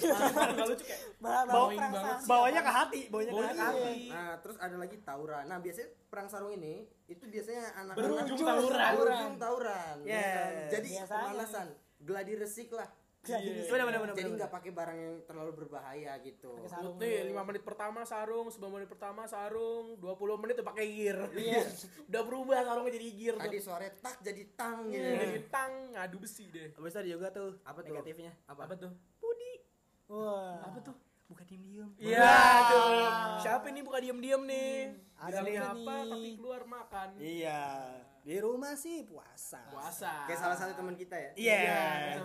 Lucu 0.62 0.84
kayak 0.84 1.02
Malah 1.24 1.42
Bawa- 1.42 1.48
bawa 1.48 1.68
perang 1.72 1.92
banget. 1.92 2.12
saksi. 2.12 2.28
Bawanya 2.28 2.62
ke 2.62 2.72
hati, 2.74 3.02
bawanya 3.08 3.32
ke 3.32 3.62
hati. 3.62 4.00
Nah, 4.10 4.34
terus 4.40 4.58
ada 4.60 4.76
lagi 4.76 4.98
tawuran. 5.00 5.44
Nah, 5.46 5.58
biasanya 5.58 5.90
perang 6.06 6.28
sarung 6.28 6.54
ini 6.54 6.76
itu 7.06 7.24
biasanya 7.24 7.64
anak 7.74 7.94
Berujung 7.96 8.38
tawuran. 8.38 8.92
berujung 8.94 9.36
tawuran. 9.38 9.96
Ya 10.04 10.20
kan? 10.20 10.52
Jadi 10.70 10.90
pemanasan, 11.02 11.68
gladi 12.00 12.34
resik 12.36 12.70
lah. 12.72 12.90
Jadi 13.30 13.50
Bener, 13.70 13.86
bener, 13.86 14.00
bener, 14.02 14.16
Jadi 14.18 14.26
bener. 14.26 14.38
nggak 14.42 14.52
pakai 14.52 14.72
barang 14.74 14.98
yang 14.98 15.16
terlalu 15.30 15.52
berbahaya 15.54 16.12
gitu. 16.26 16.52
Nih, 16.98 17.30
5 17.30 17.48
menit 17.48 17.62
pertama 17.62 18.02
sarung, 18.02 18.48
10 18.50 18.74
menit 18.74 18.90
pertama 18.90 19.30
sarung, 19.30 19.94
20 20.02 20.42
menit 20.42 20.54
udah 20.58 20.68
pakai 20.74 20.86
gear. 20.90 21.20
Iya. 21.38 21.62
udah 22.10 22.22
berubah 22.26 22.60
sarungnya 22.66 22.94
jadi 22.98 23.08
gear 23.14 23.36
tuh. 23.38 23.46
Tadi 23.46 23.60
sore 23.62 23.88
tak 24.02 24.18
jadi 24.26 24.44
tang 24.58 24.90
Iya, 24.90 24.98
gitu. 24.98 25.10
Jadi 25.30 25.42
tang 25.54 25.72
ngadu 25.94 26.18
besi 26.18 26.46
deh. 26.50 26.74
Habis 26.74 26.92
itu 26.92 27.00
ada 27.00 27.10
juga 27.10 27.28
tuh 27.30 27.50
Apa 27.62 27.80
tuh? 27.86 27.94
negatifnya. 27.94 28.32
Apa? 28.50 28.62
Apa 28.66 28.76
tuh? 28.78 28.92
Wah. 30.10 30.58
Apa 30.66 30.82
tuh? 30.82 30.96
Buka 31.30 31.46
diem-diem. 31.46 31.90
Iya, 32.02 32.26
aduh. 32.26 33.38
Siapa 33.38 33.66
ini 33.70 33.86
buka 33.86 34.02
diem-diem 34.02 34.42
nih? 34.50 34.74
Ada 35.14 35.46
Bilangnya 35.46 35.62
nih. 35.62 35.70
apa 35.78 35.96
tapi 36.10 36.30
keluar 36.34 36.62
makan. 36.66 37.08
Iya. 37.22 37.62
Di 38.26 38.38
rumah 38.42 38.74
sih 38.74 39.06
puasa. 39.06 39.62
Puasa. 39.70 40.26
Kayak 40.26 40.40
salah 40.42 40.58
satu 40.58 40.74
teman 40.74 40.98
kita 40.98 41.14
ya. 41.14 41.32
Iya. 41.38 41.82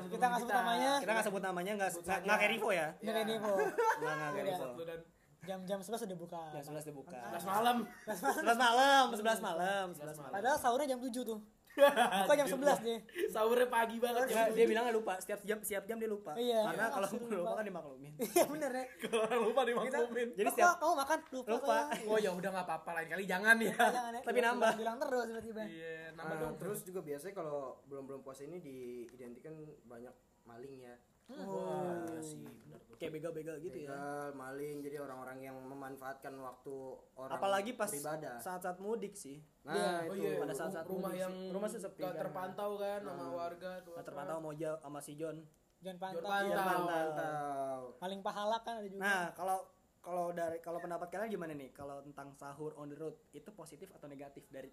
Kita 0.08 0.24
nggak 0.24 0.40
sebut 0.40 0.54
namanya. 0.56 0.90
Kita 1.04 1.10
nggak 1.12 1.26
sebut 1.28 1.42
namanya, 1.44 1.72
nggak 1.76 1.90
Sebut 1.92 2.04
nggak 2.08 2.18
nggak 2.24 2.38
kayak 2.40 2.52
Rivo 2.56 2.68
ya. 2.72 2.86
Ini 2.96 3.10
kayak 3.12 3.26
Devo. 3.28 3.54
Nggak 4.00 4.14
nggak 4.16 4.30
kayak 4.32 4.46
Iya. 4.48 4.56
Rivo. 4.56 4.96
Jam-jam 5.44 5.78
11 5.84 6.08
udah 6.08 6.18
buka. 6.18 6.42
Jam 6.56 6.62
11 6.64 6.88
dibuka. 6.88 7.20
11 7.36 7.44
malam. 7.44 7.76
11 8.08 8.56
malam, 8.56 9.04
11 9.12 9.40
malam, 9.44 9.86
11 9.92 10.16
malam. 10.16 10.32
Padahal 10.32 10.56
sahurnya 10.56 10.96
jam 10.96 11.00
7 11.04 11.20
tuh. 11.20 11.38
Buka 11.74 12.34
jam 12.34 12.46
11 12.46 12.54
deh. 12.80 12.98
Sahurnya 13.28 13.66
pagi 13.66 13.96
banget. 13.98 14.26
Dia, 14.26 14.46
dia 14.48 14.64
bilangnya 14.64 14.92
lupa, 14.92 15.18
setiap 15.18 15.42
jam 15.42 15.58
setiap 15.58 15.84
jam 15.84 15.96
dia 15.96 16.06
lupa. 16.06 16.32
Iya. 16.34 16.62
Karena 16.64 16.86
kalau 16.88 17.08
lupa 17.10 17.34
lupa. 17.34 17.52
kan 17.54 17.64
dimaklumin. 17.64 18.12
Iya 18.16 18.44
bener 18.46 18.70
ya. 18.70 18.84
Kalau 19.02 19.20
orang 19.24 19.40
lupa 19.42 19.60
dimaklumin. 19.64 20.28
Jadi 20.32 20.44
Kok 20.44 20.54
setiap 20.54 20.76
kamu 20.76 20.94
makan 20.96 21.18
lupa. 21.30 21.48
Lupa. 21.50 21.76
kok. 21.90 22.06
Oh 22.06 22.18
ya 22.18 22.30
udah 22.30 22.50
nggak 22.50 22.66
apa-apa 22.66 22.90
lain 22.94 23.08
kali 23.10 23.24
jangan 23.24 23.56
ya. 23.58 23.74
Jangan 23.74 24.12
ya. 24.12 24.20
Tapi 24.22 24.34
Bilang- 24.34 24.56
nambah. 24.56 24.72
Bilang 24.76 24.96
terus 24.98 25.24
tiba-tiba. 25.26 25.62
Iya, 25.64 25.96
nambah 26.14 26.24
Nah, 26.30 26.42
dong. 26.44 26.54
terus 26.56 26.78
juga 26.82 27.00
biasanya 27.02 27.34
kalau 27.34 27.58
belum 27.84 28.04
belum 28.04 28.20
puasa 28.20 28.42
ini 28.42 28.58
diidentikan 28.58 29.54
banyak 29.84 30.14
maling 30.44 30.74
ya. 30.78 30.94
Wah, 31.26 32.04
sih, 32.20 32.44
tuh. 32.68 32.94
kayak 32.94 33.12
begal-begal 33.14 33.56
gitu 33.58 33.78
ya. 33.80 33.88
Begal, 33.90 34.28
maling, 34.34 34.76
jadi 34.80 34.96
orang-orang 35.00 35.38
yang 35.42 35.56
memanfaatkan 35.58 36.36
waktu 36.36 36.74
orang 37.14 37.32
Apalagi 37.32 37.72
pas 37.72 37.88
beribadah. 37.88 38.36
saat-saat 38.38 38.76
mudik 38.76 39.14
sih. 39.14 39.40
Nah, 39.62 40.04
Oh 40.04 40.12
itu 40.12 40.20
iya, 40.22 40.36
pada 40.36 40.52
saat-saat 40.52 40.84
rumah 40.84 41.08
mudik 41.08 41.22
yang 41.22 41.32
sih. 41.32 41.48
Rumah 41.50 41.68
sih 41.68 41.80
sepi 41.80 42.00
nggak 42.00 42.12
kan. 42.12 42.22
terpantau 42.22 42.70
kan 42.76 43.00
sama 43.02 43.26
warga 43.30 43.70
tuh. 43.80 43.92
Apa. 43.94 44.04
terpantau 44.04 44.36
mau 44.38 44.52
jauh 44.52 44.78
sama 44.78 45.00
si 45.00 45.12
John. 45.14 45.36
Jangan 45.80 45.96
Jangan 45.96 45.98
pantau. 45.98 46.28
pantau. 46.28 46.44
Iya, 46.44 46.56
Pantau. 46.56 46.86
mantap. 46.86 47.82
Paling 47.98 48.20
pahala 48.20 48.56
kan 48.58 48.74
ada 48.78 48.86
juga. 48.86 49.00
Nah, 49.00 49.22
kalau 49.32 49.58
kalau 49.98 50.26
dari 50.30 50.58
kalau 50.60 50.78
pendapat 50.78 51.08
kalian 51.08 51.30
gimana 51.30 51.52
nih? 51.52 51.70
Kalau 51.70 51.96
tentang 52.00 52.28
sahur 52.32 52.76
on 52.76 52.88
the 52.88 52.96
road 52.96 53.16
itu 53.30 53.48
positif 53.50 53.88
atau 53.90 54.04
negatif 54.04 54.44
dari 54.46 54.68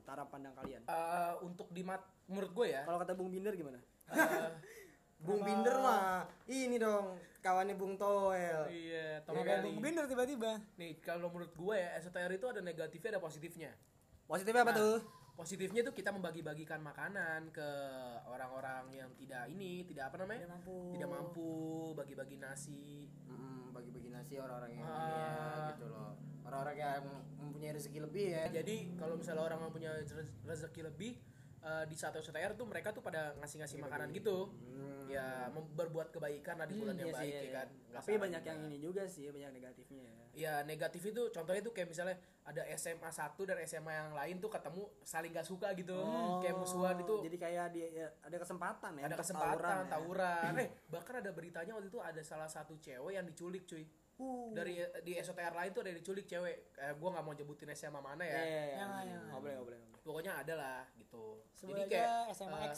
cara 0.00 0.24
pandang 0.24 0.52
kalian? 0.54 0.80
Eh, 0.82 1.34
untuk 1.40 1.68
di 1.68 1.80
mat 1.80 2.00
menurut 2.24 2.50
gue 2.50 2.66
ya 2.70 2.82
Kalau 2.82 2.96
kata 2.96 3.12
Bung 3.12 3.28
Binder 3.28 3.52
gimana? 3.52 3.76
eh, 4.08 4.50
Bung 5.20 5.40
Binder 5.40 5.76
mah 5.76 6.24
ini 6.46 6.76
dong 6.76 7.14
kawannya 7.38 7.72
Bung 7.72 7.94
Toel. 7.94 8.68
iya 8.68 9.20
Tom 9.22 9.32
Kenapa 9.34 9.48
Kelly. 9.54 9.64
Bung 9.66 9.78
Binder 9.80 10.04
tiba-tiba? 10.06 10.52
nih 10.74 10.92
kalau 10.98 11.28
menurut 11.28 11.52
gue 11.52 11.74
ya 11.74 11.88
STR 11.98 12.30
itu 12.30 12.46
ada 12.46 12.60
negatifnya 12.60 13.10
ada 13.10 13.20
positifnya 13.20 13.72
Positifnya 14.24 14.62
apa 14.62 14.70
Nah, 14.70 14.78
tuh? 14.78 14.98
positifnya 15.32 15.80
tuh 15.82 15.92
kita 15.92 16.10
membagi-bagikan 16.10 16.78
makanan 16.78 17.48
ke 17.48 17.68
orang-orang 18.26 18.92
yang 18.94 19.08
tidak 19.14 19.48
ini 19.48 19.82
tidak 19.84 20.08
apa 20.08 20.20
namanya 20.20 20.44
Tidak 20.44 20.52
mampu. 20.54 20.76
tidak 20.92 21.08
mampu 21.10 21.48
bagi-bagi 21.94 22.36
nasi 22.36 23.08
Mm, 23.24 23.70
bagi-bagi 23.70 24.08
nasi 24.08 24.34
orang-orang 24.36 24.70
yang 24.74 24.84
Ah. 24.84 24.98
ini 24.98 25.12
ya, 25.14 25.34
gitu 25.70 25.86
loh. 25.86 26.12
Orang-orang 26.42 26.76
yang 26.76 27.02
mempunyai 27.38 27.72
rezeki 27.72 27.98
lebih 28.02 28.26
ya. 28.28 28.44
jadi 28.52 28.76
kalau 28.94 29.14
misalnya 29.14 29.42
orang 29.44 29.60
rez- 29.70 30.12
rezeki 30.42 30.80
lebih 30.84 31.12
eh, 31.60 31.84
di 31.84 31.94
satu 31.94 32.18
STR 32.18 32.52
tuh 32.52 32.64
mereka 32.64 32.90
tuh 32.90 33.00
pada 33.00 33.36
ngasih-ngasih 33.36 33.78
makanan 33.78 34.08
gitu 34.10 34.48
ya 35.06 35.50
mem- 35.50 35.74
berbuat 35.74 36.08
kebaikan 36.10 36.54
lah 36.54 36.64
di 36.64 36.74
bulan 36.76 36.94
yang 36.94 37.10
Iya 37.10 37.12
sih, 37.12 37.18
baik 37.20 37.28
iya, 37.28 37.36
ya 37.36 37.42
iya. 37.42 37.52
kan 37.52 37.68
Nggak 37.90 38.00
Tapi 38.00 38.12
banyak 38.16 38.40
juga. 38.40 38.48
yang 38.48 38.58
ini 38.64 38.78
juga 38.78 39.02
sih, 39.04 39.24
banyak 39.26 39.50
negatifnya. 39.52 40.04
ya 40.30 40.62
negatif 40.62 41.02
itu 41.04 41.22
contohnya 41.28 41.58
tuh 41.60 41.74
kayak 41.74 41.88
misalnya 41.90 42.14
ada 42.40 42.62
SMA 42.72 43.10
1 43.10 43.34
dan 43.42 43.58
SMA 43.60 43.90
yang 43.92 44.10
lain 44.14 44.38
tuh 44.38 44.46
ketemu 44.46 44.82
saling 45.02 45.30
gak 45.30 45.42
suka 45.42 45.74
gitu 45.74 45.98
kayak 46.38 46.54
musuhan 46.54 46.94
itu 46.96 47.16
Jadi 47.20 47.36
kayak 47.36 47.66
di, 47.68 47.80
ya, 47.92 48.06
ada 48.20 48.36
kesempatan 48.38 48.92
ya. 48.94 49.04
ada 49.04 49.16
kesempatan 49.18 49.58
tawuran 49.58 49.74
ya. 49.76 49.90
tawuran 49.90 50.52
eh 50.62 50.68
bahkan 50.86 51.14
ada 51.18 51.30
beritanya 51.30 51.74
waktu 51.74 51.88
itu 51.88 51.98
ada 51.98 52.22
salah 52.22 52.46
satu 52.46 52.78
cewek 52.78 53.10
yang 53.12 53.26
diculik 53.26 53.66
cuy 53.66 53.82
Uh. 54.20 54.52
dari 54.52 54.76
di 55.00 55.16
SOTR 55.16 55.50
lain 55.50 55.70
tuh 55.70 55.80
ada 55.80 55.88
yang 55.88 55.98
diculik 55.98 56.24
cewek 56.24 56.56
eh, 56.74 56.92
gua 56.94 57.08
nggak 57.10 57.24
mau 57.24 57.32
nyebutin 57.32 57.72
SMA 57.72 57.98
mana 57.98 58.20
Iya, 58.20 58.32
ya 58.32 58.44
iya, 58.44 58.64
iya. 59.02 59.18
Nggak 59.24 59.40
boleh, 59.40 59.54
nggak 59.54 59.66
boleh. 59.66 59.78
pokoknya 60.00 60.32
ada 60.36 60.54
lah 60.54 60.80
gitu 60.94 61.40
Sebut 61.54 61.72
jadi 61.74 61.88
kayak 61.88 62.12
SMA 62.30 62.58
eh, 62.58 62.68
X. 62.68 62.76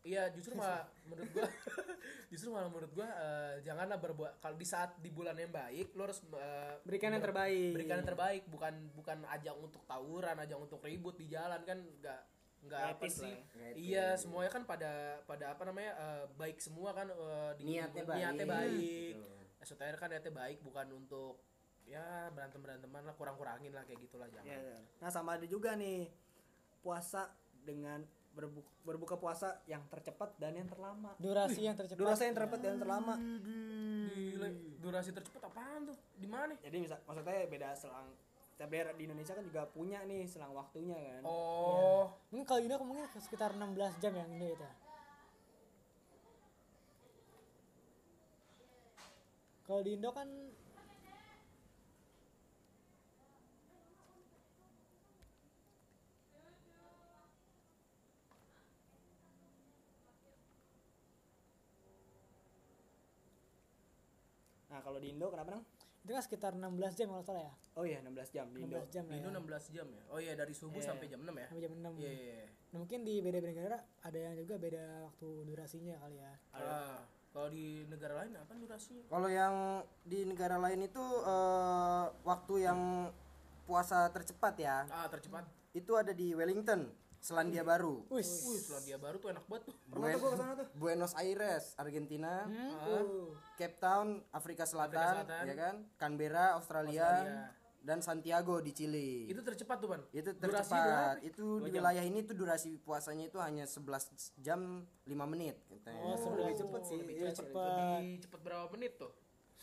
iya 0.00 0.22
justru 0.28 0.54
malah 0.54 0.86
menurut 1.08 1.30
gua 1.32 1.46
justru 2.30 2.48
malah 2.48 2.68
menurut 2.68 2.92
gua 2.92 3.08
eh, 3.08 3.54
janganlah 3.60 3.96
berbuat 3.96 4.32
kalau 4.38 4.54
di 4.54 4.64
saat 4.64 4.94
di 4.96 5.08
bulan 5.08 5.34
yang 5.34 5.50
baik 5.50 5.90
lu 5.92 6.02
harus 6.02 6.22
eh, 6.22 6.74
Berikan 6.80 7.10
yang 7.10 7.20
terbaik. 7.20 7.72
berikan 7.72 7.96
yang 7.96 8.08
terbaik 8.08 8.42
bukan 8.46 8.74
bukan 8.92 9.18
ajang 9.28 9.58
untuk 9.58 9.82
tawuran 9.84 10.36
ajang 10.36 10.60
untuk 10.60 10.78
ribut 10.80 11.14
di 11.14 11.26
jalan 11.26 11.58
kan 11.62 11.78
nggak 11.78 12.22
nggak 12.60 12.80
apa 12.92 13.06
sih 13.06 13.30
ya. 13.30 13.70
Iya 13.72 14.06
semuanya 14.14 14.50
kan 14.50 14.62
pada 14.62 14.90
pada 15.24 15.54
apa 15.54 15.62
namanya 15.64 15.92
eh, 15.94 16.24
baik 16.32 16.58
semua 16.58 16.90
kan 16.90 17.06
eh, 17.06 17.50
di- 17.56 17.66
Niatnya 17.68 18.02
baik. 18.04 18.18
niatnya 18.18 18.46
baik 18.46 19.14
Gitu. 19.14 19.26
SOTR 19.62 19.96
kan 19.98 20.08
niatnya 20.10 20.32
baik 20.32 20.62
bukan 20.62 20.86
untuk 20.94 21.42
ya 21.88 22.28
berantem 22.36 22.60
beranteman 22.60 23.00
lah 23.00 23.16
kurang 23.16 23.40
kurangin 23.40 23.72
lah 23.72 23.82
kayak 23.88 24.04
gitulah 24.04 24.28
jangan 24.28 24.44
Iya, 24.44 24.60
iya. 24.60 24.78
Nah, 25.00 25.08
sama 25.08 25.40
ada 25.40 25.46
juga 25.48 25.72
nih 25.72 26.12
puasa 26.84 27.32
dengan 27.64 28.04
berbuka, 28.36 28.70
berbuka 28.86 29.14
puasa 29.18 29.58
yang 29.66 29.82
tercepat 29.90 30.36
dan 30.38 30.54
yang 30.54 30.68
terlama. 30.70 31.16
Durasi 31.18 31.66
yang 31.66 31.74
tercepat. 31.74 31.98
Durasi 31.98 32.22
yang 32.30 32.36
tercepat 32.36 32.58
dan 32.62 32.70
yang 32.76 32.82
terlama. 32.86 33.14
Gila, 33.18 34.48
durasi 34.78 35.10
tercepat 35.10 35.42
apaan 35.50 35.90
tuh 35.90 35.96
di 36.14 36.28
mana 36.30 36.54
Jadi 36.62 36.76
misal 36.78 37.02
maksudnya 37.02 37.48
beda 37.50 37.68
selang 37.74 38.08
setiap 38.54 38.74
daerah 38.74 38.90
di 38.94 39.06
Indonesia 39.06 39.38
kan 39.38 39.44
juga 39.46 39.62
punya 39.70 40.02
nih 40.02 40.26
selang 40.26 40.50
waktunya 40.50 40.98
kan. 40.98 41.22
oh 41.26 42.10
Mungkin 42.34 42.46
kalau 42.46 42.60
Indo 42.62 42.74
mungkin 42.82 43.06
sekitar 43.18 43.54
16 43.54 44.02
jam 44.02 44.12
yang 44.14 44.28
Indo 44.30 44.46
itu. 44.50 44.66
Kalau 49.68 49.84
di 49.84 49.90
Indo 50.00 50.10
kan 50.16 50.28
Nah, 64.68 64.80
kalau 64.84 64.98
di 65.00 65.08
Indo 65.12 65.32
kenapa, 65.32 65.56
Nang? 65.56 65.64
Itu 66.04 66.16
kan 66.16 66.22
sekitar 66.24 66.52
16 66.56 66.94
jam 66.96 67.08
kalau 67.12 67.24
salah 67.24 67.44
ya. 67.44 67.54
Oh 67.76 67.84
iya, 67.84 67.98
16 68.00 68.32
jam 68.32 68.46
di 68.52 68.64
Indo. 68.64 68.80
16 68.80 68.94
jam 68.94 69.04
Di 69.08 69.16
Indo 69.20 69.28
ya. 69.28 69.36
16 69.40 69.74
jam 69.74 69.86
ya. 69.92 70.02
Oh 70.12 70.18
iya 70.20 70.32
dari 70.36 70.54
subuh 70.56 70.80
Iya. 70.80 70.88
sampai 70.88 71.06
jam 71.10 71.20
6 71.24 71.34
ya. 71.36 71.46
Sampai 71.48 71.62
jam 71.64 71.72
6. 71.76 71.92
Iya. 71.98 72.08
iya, 72.08 72.12
iya. 72.44 72.46
Nah, 72.68 72.78
mungkin 72.84 73.00
di 73.04 73.14
beda-beda 73.24 73.48
negara 73.52 73.76
ada 74.04 74.18
yang 74.18 74.34
juga 74.36 74.54
beda 74.60 74.84
waktu 75.08 75.28
durasinya 75.48 75.96
kali 76.00 76.16
ya. 76.20 76.32
Ah, 76.52 77.00
kalau 77.32 77.48
di 77.52 77.84
negara 77.86 78.24
lain 78.24 78.32
apa 78.34 78.52
durasinya? 78.56 79.02
Kalau 79.06 79.28
yang 79.28 79.54
di 80.02 80.18
negara 80.24 80.56
lain 80.56 80.80
itu 80.84 81.04
eh, 81.24 82.04
waktu 82.24 82.54
yang 82.64 82.80
puasa 83.68 84.08
tercepat 84.08 84.54
ya. 84.56 84.88
Ah, 84.88 85.06
tercepat. 85.12 85.44
Itu 85.76 85.94
ada 86.00 86.16
di 86.16 86.32
Wellington, 86.32 86.88
Selandia 87.20 87.60
Baru. 87.60 88.08
Wih. 88.08 88.24
Wih, 88.24 88.60
Selandia 88.60 88.96
Baru 88.96 89.20
tuh 89.20 89.28
enak 89.30 89.44
banget 89.44 89.68
tuh. 89.68 89.76
Pernah 89.92 90.08
tuh 90.08 90.20
gua 90.24 90.30
ke 90.32 90.38
sana 90.40 90.52
tuh. 90.56 90.66
Buenos 90.74 91.12
Aires, 91.20 91.64
Argentina. 91.76 92.48
Ah, 92.48 93.04
Cape 93.60 93.76
Town, 93.76 94.24
Afrika 94.32 94.64
Selatan, 94.64 95.22
Selatan. 95.28 95.44
ya 95.44 95.54
kan? 95.54 95.74
Canberra, 96.00 96.56
Australia, 96.56 97.04
Australia. 97.04 97.67
Dan 97.88 97.98
Santiago 97.98 98.60
di 98.60 98.68
Chili. 98.70 99.24
itu 99.24 99.40
tercepat 99.40 99.80
tuh, 99.80 99.88
Ban. 99.88 100.04
itu 100.12 100.28
Durasi 100.28 100.76
tercepat. 100.76 101.16
Itu 101.24 101.44
di 101.58 101.70
wilayah 101.72 102.04
ini 102.04 102.20
tuh 102.20 102.36
durasi 102.36 102.76
puasanya 102.76 103.24
itu 103.24 103.40
hanya 103.40 103.64
11 103.64 104.36
jam 104.36 104.60
5 105.02 105.16
menit 105.24 105.56
katanya. 105.64 106.04
Oh, 106.04 106.12
lebih 106.12 106.44
lebih 106.44 106.56
cepet 106.58 106.82
sih. 106.84 106.98
Lebih 107.00 107.14
Iya, 107.16 107.30
cepet. 107.32 107.56
Lebih 107.56 108.20
cepet 108.20 108.40
berapa 108.44 108.66
menit 108.68 108.92
tuh? 108.94 109.12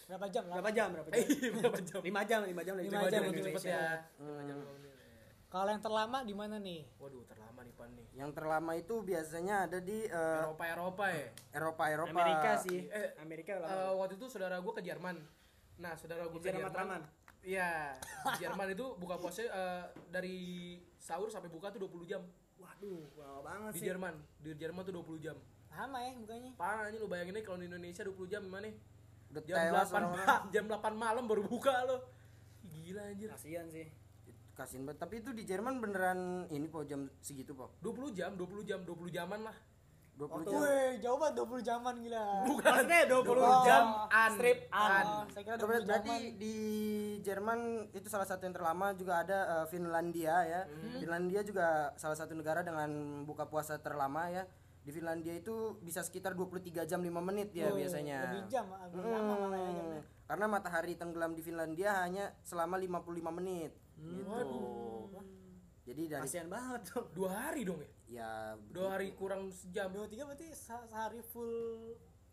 Berapa 0.05 0.25
jam 0.27 0.43
lah? 0.43 0.53
Berapa 0.57 0.71
jam? 0.73 0.87
Berapa 0.91 1.09
jam? 1.11 1.21
berapa 1.61 1.79
jam? 1.79 1.99
5 2.09 2.29
jam, 2.29 2.39
5 2.41 2.65
jam 2.65 2.73
lebih 2.75 2.89
Lima 2.89 2.97
cepet 2.97 3.05
jam 3.05 3.21
dari 3.21 3.29
lebih 3.29 3.41
Indonesia. 3.45 3.69
ya. 3.69 3.93
Lima 4.17 4.41
jam. 4.43 4.57
Kalau 5.45 5.69
yang 5.69 5.79
terlama 5.79 6.17
di 6.19 6.33
mana 6.33 6.55
nih? 6.57 6.81
Waduh, 6.97 7.23
terlama 7.23 7.59
nih 7.61 7.73
Pan 7.77 7.89
nih. 7.93 8.05
Yang 8.11 8.31
terlama 8.33 8.71
itu 8.73 8.95
biasanya 8.99 9.55
ada 9.63 9.77
di 9.79 10.03
eh, 10.03 10.41
Eropa 10.41 10.65
Eropa 10.65 11.05
ya. 11.07 11.27
Eropa 11.53 11.83
Eropa. 11.87 12.09
Amerika 12.11 12.49
sih. 12.59 12.79
Eh, 12.83 13.09
Amerika 13.21 13.51
Eh, 13.53 13.61
lama. 13.61 13.95
waktu 13.95 14.17
itu 14.17 14.25
saudara 14.27 14.57
gue 14.57 14.73
ke 14.73 14.81
Jerman. 14.81 15.15
Nah, 15.77 15.93
saudara 15.93 16.25
gue 16.25 16.39
ke 16.39 16.49
Jerman. 16.49 17.05
Iya, 17.45 17.93
di 18.25 18.37
Jerman 18.41 18.67
itu 18.69 18.85
buka 18.97 19.15
puasa 19.15 19.39
eh, 19.39 19.83
dari 20.07 20.37
sahur 20.97 21.29
sampai 21.29 21.47
buka 21.47 21.69
tuh 21.69 21.85
20 21.85 22.03
jam. 22.05 22.21
Waduh, 22.57 23.05
lama 23.15 23.39
banget 23.41 23.71
Di 23.71 23.79
sih. 23.79 23.87
Jerman, 23.87 24.13
di 24.35 24.49
Jerman 24.51 24.81
tuh 24.81 24.93
20 24.97 25.21
jam. 25.21 25.37
Lama 25.69 25.97
ya 25.99 26.11
bukannya? 26.15 26.51
Parah 26.55 26.87
ini 26.87 26.97
lu 26.97 27.05
bayangin 27.05 27.37
kalau 27.39 27.59
di 27.59 27.67
Indonesia 27.67 28.01
20 28.01 28.25
jam 28.27 28.41
gimana? 28.41 28.65
nih? 28.65 28.75
Udah 29.27 29.41
Jam 29.43 29.55
tewas 29.59 29.87
8 29.87 29.93
orang-orang. 29.93 30.25
ma- 30.25 30.43
jam 30.49 30.63
8 30.65 30.95
malam 30.95 31.23
baru 31.25 31.43
buka 31.43 31.75
lo. 31.83 31.97
Gila 32.63 33.01
anjir. 33.05 33.29
Kasihan 33.29 33.67
sih. 33.67 33.85
Kasihin 34.53 34.83
banget. 34.83 34.99
Tapi 34.99 35.19
itu 35.19 35.29
di 35.29 35.43
Jerman 35.43 35.77
beneran 35.77 36.19
ini 36.49 36.65
po 36.65 36.81
jam 36.81 37.11
segitu 37.19 37.51
po. 37.51 37.75
20 37.79 38.09
jam, 38.09 38.33
20 38.33 38.63
jam, 38.63 38.79
20 38.81 39.11
jaman 39.11 39.43
lah. 39.43 39.57
20 40.15 40.31
Waktu- 40.31 40.47
jam. 40.49 40.61
Wih, 40.63 40.91
jauh 41.03 41.17
banget 41.19 41.35
20 41.35 41.59
jaman 41.61 41.93
gila. 41.99 42.23
Maksudnya 42.47 42.99
20 43.05 43.35
Oh. 43.35 43.63
jam 43.67 43.83
an. 44.07 44.31
strip 44.31 44.59
Oh, 44.65 44.79
an. 44.79 45.05
saya 45.27 45.43
kira 45.43 45.55
Coba 45.59 45.73
20 45.75 45.83
berarti 45.83 46.07
jaman. 46.07 46.39
di 46.39 46.55
Jerman 47.35 47.59
itu 47.91 48.07
salah 48.07 48.23
satu 48.23 48.47
yang 48.47 48.55
terlama 48.55 48.95
juga 48.95 49.19
ada 49.19 49.39
eh, 49.43 49.65
Finlandia 49.67 50.35
ya. 50.47 50.61
Finlandia 50.95 51.43
juga 51.43 51.91
salah 51.99 52.15
satu 52.15 52.31
negara 52.31 52.63
dengan 52.63 52.87
buka 53.27 53.43
puasa 53.43 53.75
terlama 53.75 54.31
ya. 54.31 54.47
Di 54.79 54.95
Finlandia 54.95 55.35
itu 55.35 55.75
bisa 55.83 55.99
sekitar 55.99 56.31
23 56.31 56.87
jam 56.87 57.03
5 57.03 57.11
menit 57.19 57.51
ya 57.51 57.67
Oh, 57.67 57.75
biasanya. 57.75 58.31
Lebih 58.31 58.43
jam, 58.47 58.65
lebih 58.71 59.11
lama 59.11 59.33
malah 59.35 59.57
ya 59.57 59.67
jamnya. 59.67 59.83
Hmm, 59.99 60.01
Karena 60.29 60.45
matahari 60.47 60.93
tenggelam 60.95 61.35
di 61.35 61.41
Finlandia 61.43 61.91
hanya 61.99 62.31
selama 62.39 62.79
55 62.79 63.03
menit. 63.33 63.75
Hmm. 63.99 64.15
Gitu. 64.15 64.39
Jadi 65.85 66.03
dari 66.07 66.23
Kasihan 66.23 66.47
banget 66.47 66.81
tuh. 66.87 67.03
Dua 67.17 67.29
hari 67.33 67.67
dong 67.67 67.83
ya? 67.83 67.89
ya 68.07 68.31
Dua 68.71 68.95
hari 68.95 69.11
kurang 69.11 69.51
sejam. 69.51 69.91
Dua 69.91 70.07
tiga 70.07 70.23
berarti 70.23 70.55
se- 70.55 70.87
sehari 70.87 71.19
full. 71.19 71.51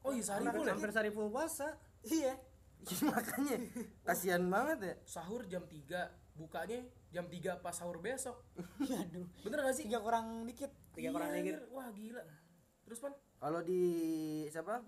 Oh 0.07 0.15
iya 0.15 0.23
sehari 0.23 0.47
full 0.47 0.63
ya? 0.63 0.73
hampir 0.79 0.91
sehari 0.95 1.11
full 1.11 1.27
puasa. 1.27 1.75
Iya. 2.07 2.37
makanya 3.09 3.57
kasihan 4.03 4.43
banget 4.45 4.79
ya. 4.81 4.95
Sahur 5.05 5.43
jam 5.47 5.63
3, 5.63 5.79
bukanya 6.35 6.81
jam 7.09 7.25
3 7.27 7.59
pas 7.59 7.71
sahur 7.71 7.99
besok. 7.99 8.37
Aduh. 9.03 9.27
Bener 9.41 9.59
gak 9.61 9.75
sih? 9.75 9.85
Tiga 9.87 10.01
kurang 10.01 10.43
dikit. 10.45 10.71
Tiga 10.93 11.11
kurang 11.11 11.31
Iya, 11.31 11.37
dikit. 11.39 11.55
anjir. 11.59 11.71
Wah 11.71 11.89
gila. 11.91 12.23
Terus 12.83 12.99
pan? 12.99 13.13
Kalau 13.39 13.61
di 13.61 13.83
siapa? 14.49 14.83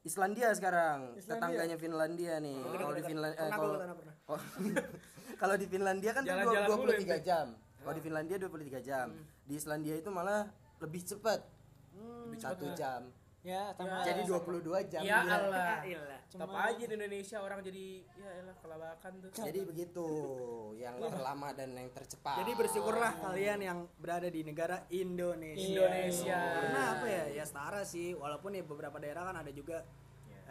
Islandia 0.00 0.48
sekarang, 0.56 1.12
Islandia. 1.12 1.44
tetangganya 1.44 1.76
Finlandia 1.76 2.34
nih. 2.40 2.56
Kalau 2.56 2.96
di 2.96 3.04
Finlandia 3.04 3.36
eh, 3.36 3.50
kalau. 3.52 3.72
Oh, 5.40 5.56
di 5.56 5.66
Finlandia 5.66 6.10
kan 6.12 6.22
dua- 6.24 6.68
mulu 6.72 6.88
23 6.88 7.04
ente. 7.04 7.16
jam. 7.20 7.46
Kalau 7.80 7.94
di 7.96 8.02
Finlandia 8.02 8.36
23 8.38 8.80
jam. 8.80 9.06
Di 9.44 9.54
Islandia 9.56 9.94
itu 9.96 10.08
malah 10.08 10.48
lebih 10.80 11.04
cepat. 11.04 11.44
Satu 12.36 12.72
jam. 12.72 13.12
Ya, 13.40 13.72
tambah. 13.72 14.04
Jadi 14.04 14.22
22 14.28 14.84
jam. 14.84 15.00
Ya 15.00 15.24
dia. 15.24 15.32
Allah. 15.32 15.64
Ya 15.64 15.96
iyalah. 15.96 16.20
Tetap 16.28 16.50
aja 16.52 16.84
di 16.84 16.94
Indonesia 16.94 17.36
orang 17.40 17.60
jadi 17.64 17.86
ya 18.04 18.30
elah 18.44 18.56
kelabakan 18.60 19.12
tuh. 19.24 19.30
Jadi 19.32 19.60
begitu, 19.64 20.08
yang 20.76 20.94
terlama 21.00 21.48
dan 21.56 21.72
yang 21.72 21.88
tercepat. 21.90 22.36
Jadi 22.44 22.52
bersyukurlah 22.52 23.12
kalian 23.24 23.58
yang 23.64 23.78
berada 23.96 24.28
di 24.28 24.44
negara 24.44 24.84
Indonesia. 24.92 25.56
Indonesia. 25.56 26.36
Karena 26.36 26.80
apa 27.00 27.06
ya? 27.08 27.24
Ya 27.32 27.44
setara 27.48 27.80
sih. 27.88 28.12
Walaupun 28.12 28.60
ya 28.60 28.62
beberapa 28.62 29.00
daerah 29.00 29.32
kan 29.32 29.36
ada 29.40 29.50
juga 29.50 29.88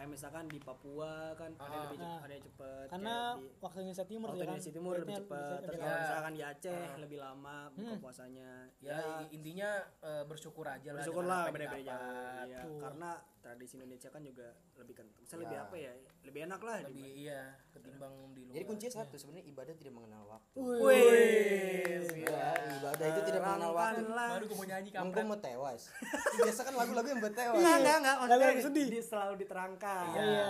kayak 0.00 0.10
misalkan 0.10 0.48
di 0.48 0.56
Papua 0.58 1.36
kan 1.36 1.52
ada 1.54 1.68
yang 1.70 1.84
lebih 1.84 1.98
Nah, 1.98 2.08
cepet, 2.08 2.24
ada 2.24 2.32
yang 2.32 2.44
cepet. 2.46 2.86
Karena 2.88 3.14
di- 3.36 3.52
waktu 3.60 3.78
Indonesia 3.78 4.06
Timur 4.06 4.26
Waktu 4.26 4.32
ya 4.32 4.40
kan. 4.40 4.48
Indonesia 4.50 4.72
Timur 4.72 4.92
lebih 4.96 5.14
cepat. 5.14 5.58
Terus 5.60 5.76
kalau 5.76 5.92
Ya. 5.92 6.00
misalkan 6.00 6.32
di 6.32 6.42
Aceh 6.42 6.84
lebih 6.96 7.18
lama 7.20 7.56
buka 7.70 7.94
puasanya. 8.00 8.50
Ya 8.80 8.96
i- 9.20 9.30
intinya 9.30 9.70
eh, 10.00 10.24
bersyukur 10.24 10.64
aja 10.64 10.90
lah. 10.90 11.04
Apa 11.04 11.12
yang 11.12 11.52
beda-beda 11.52 11.68
jauh. 11.76 11.84
didapat. 12.00 12.46
Ya, 12.48 12.60
Tuh. 12.64 12.80
karena 12.80 13.10
tradisi 13.40 13.72
Indonesia 13.76 14.08
kan 14.08 14.22
juga 14.22 14.46
lebih 14.74 14.94
kental. 14.94 15.16
Misalnya 15.18 15.36
Ya. 15.36 15.44
lebih 15.44 15.60
apa 15.62 15.76
ya? 15.76 15.92
Lebih 16.22 16.40
enak 16.42 16.60
lah. 16.62 16.78
Lebih 16.82 17.04
iya 17.18 17.42
ketimbang 17.70 18.14
di 18.30 18.40
luar. 18.42 18.54
Jadi 18.54 18.64
kuncinya 18.66 18.92
satu 18.94 19.14
sebenarnya 19.14 19.44
ibadah 19.46 19.74
tidak 19.74 19.92
mengenal 19.94 20.22
waktu. 20.26 20.56
Wih, 20.56 22.00
Ya, 22.20 22.52
ibadah 22.78 23.06
itu 23.06 23.20
tidak 23.22 23.42
mengenal 23.42 23.72
waktu. 23.72 24.02
Baru 24.06 24.44
gue 24.46 24.56
mau 24.56 24.66
nyanyi 24.66 24.88
gue 24.90 25.24
mau 25.26 25.38
tewas. 25.38 25.82
Biasa 26.38 26.60
kan 26.62 26.74
lagu-lagu 26.74 27.06
yang 27.06 27.18
buat 27.18 27.34
tewas. 27.34 27.58
Enggak, 27.58 27.76
enggak, 27.78 27.96
enggak. 27.96 28.16
Lagu 28.30 28.62
sedih. 28.62 28.86
di, 28.88 29.00
selalu 29.02 29.34
diterangkan. 29.38 29.89
Iya. 30.12 30.46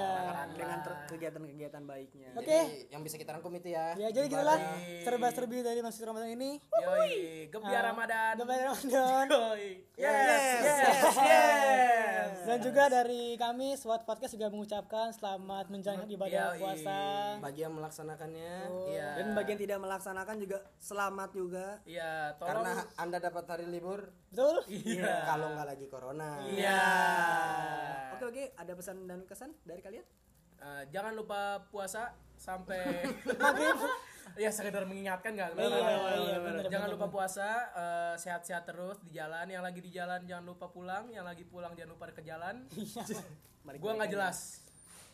Dengan 0.51 0.79
ter- 0.81 0.99
kegiatan-kegiatan 1.09 1.83
baiknya. 1.83 2.29
Oke. 2.33 2.45
Jadi, 2.45 2.59
yang 2.91 3.01
bisa 3.01 3.17
kita 3.17 3.33
rangkum 3.33 3.53
itu 3.53 3.69
ya. 3.71 3.95
Ya, 3.95 4.09
jadi 4.09 4.27
ibadah. 4.27 4.31
gitulah 4.31 4.59
serba-serbi 5.01 5.57
dari 5.61 5.81
masjid 5.81 6.05
Ramadan 6.05 6.31
ini. 6.31 6.61
Yoi, 6.61 7.15
gebiar 7.49 7.81
Ah, 7.81 7.89
Ramadan. 7.91 8.33
Gebiar 8.37 8.63
Ramadan. 8.69 9.25
Yoi. 9.33 9.69
Yes, 9.95 10.43
yes, 10.61 11.17
yes. 11.17 12.31
Dan 12.43 12.59
juga 12.61 12.89
dari 12.89 13.37
kami 13.37 13.75
SWAT 13.75 14.03
Podcast 14.03 14.33
juga 14.33 14.49
mengucapkan 14.49 15.11
selamat 15.11 15.69
menjalankan 15.69 16.09
ibadah 16.09 16.47
Yoi. 16.51 16.59
puasa. 16.59 16.99
Bagi 17.41 17.61
yang 17.61 17.75
melaksanakannya, 17.75 18.55
Iya. 18.91 19.09
Dan 19.17 19.27
bagian 19.33 19.59
tidak 19.59 19.79
melaksanakan 19.79 20.37
juga 20.37 20.59
selamat 20.79 21.29
juga. 21.31 21.67
Iya, 21.85 22.35
tolong. 22.35 22.49
karena 22.65 22.73
anda 22.97 23.19
dapat 23.19 23.45
hari 23.47 23.67
libur, 23.67 24.09
Betul? 24.31 24.57
Iya. 24.71 25.27
kalau 25.27 25.47
nggak 25.59 25.69
lagi 25.75 25.87
corona. 25.91 26.29
Iya. 26.47 26.83
Oke 28.15 28.25
oke, 28.31 28.45
ada 28.55 28.73
pesan 28.79 29.11
dan 29.11 29.27
kesan 29.27 29.51
dari 29.67 29.83
kalian? 29.83 30.07
Eh, 30.61 30.83
jangan 30.95 31.19
lupa 31.19 31.67
puasa 31.73 32.15
sampai 32.39 33.03
ya 34.43 34.55
sekedar 34.55 34.87
mengingatkan 34.87 35.35
nggak? 35.35 35.59
Iya, 35.59 35.67
iya, 36.15 36.37
bener, 36.39 36.65
jangan 36.71 36.89
bener, 36.93 37.01
lupa 37.01 37.09
puasa, 37.11 37.49
eh, 37.75 38.15
sehat-sehat 38.23 38.71
terus 38.71 39.03
di 39.03 39.19
jalan. 39.19 39.51
Yang 39.51 39.63
lagi 39.67 39.81
di 39.83 39.91
jalan 39.91 40.21
jangan 40.31 40.45
lupa 40.47 40.71
pulang. 40.71 41.11
Yang 41.11 41.27
lagi 41.27 41.45
pulang 41.49 41.73
jangan 41.75 41.91
lupa 41.99 42.15
ke 42.15 42.23
jalan. 42.23 42.71
Mari 43.67 43.77
Gua 43.83 43.99
nggak 43.99 44.15
jelas. 44.15 44.63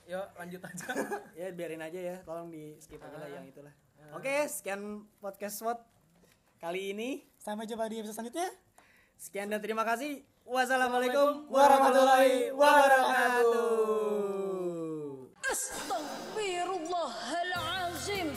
Yuk 0.07 0.27
lanjut 0.37 0.61
aja. 0.61 0.87
Ya 1.41 1.49
biarin 1.57 1.83
aja 1.83 2.01
ya, 2.01 2.17
tolong 2.25 2.53
di 2.53 2.77
skip 2.85 3.01
aja 3.01 3.17
lah 3.17 3.29
yang 3.33 3.49
itulah. 3.49 3.73
Oke, 4.15 4.45
sekian 4.47 5.09
podcast 5.19 5.63
SWOT 5.63 5.81
kali 6.61 6.93
ini. 6.93 7.25
Sampai 7.41 7.65
jumpa 7.65 7.89
di 7.89 8.03
episode 8.03 8.19
selanjutnya. 8.19 8.66
Sekian 9.17 9.49
dan 9.49 9.65
terima 9.65 9.81
kasih. 9.83 10.23
Wassalamualaikum 10.47 11.51
warahmatullahi 11.51 12.55
wabarakatuh. 12.55 13.59
Astagfirullahalazim. 15.51 18.31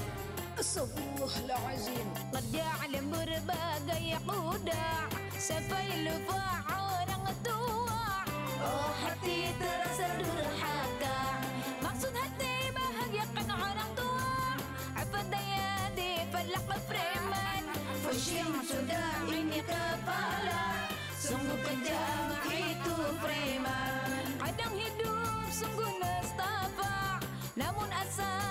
Astagfirullahalazim. 0.57 2.01
Qad 2.33 2.41
ja'ala 2.49 2.97
berbagai 3.13 4.17
kuda 4.25 5.05
sampai 5.37 6.09
orang 6.65 7.29
tua. 7.45 8.25
Oh, 8.63 9.08
Fushing 18.29 18.61
sudah 18.61 19.25
ini 19.33 19.57
kepala. 19.65 20.85
Sungguh 21.17 21.57
kejam 21.65 22.29
itu 22.53 22.97
preman. 23.25 24.21
Kadang 24.37 24.73
hidup 24.77 25.49
sungguh 25.49 25.89
nestapa. 25.97 27.25
Namun 27.57 27.89
asa 27.89 28.48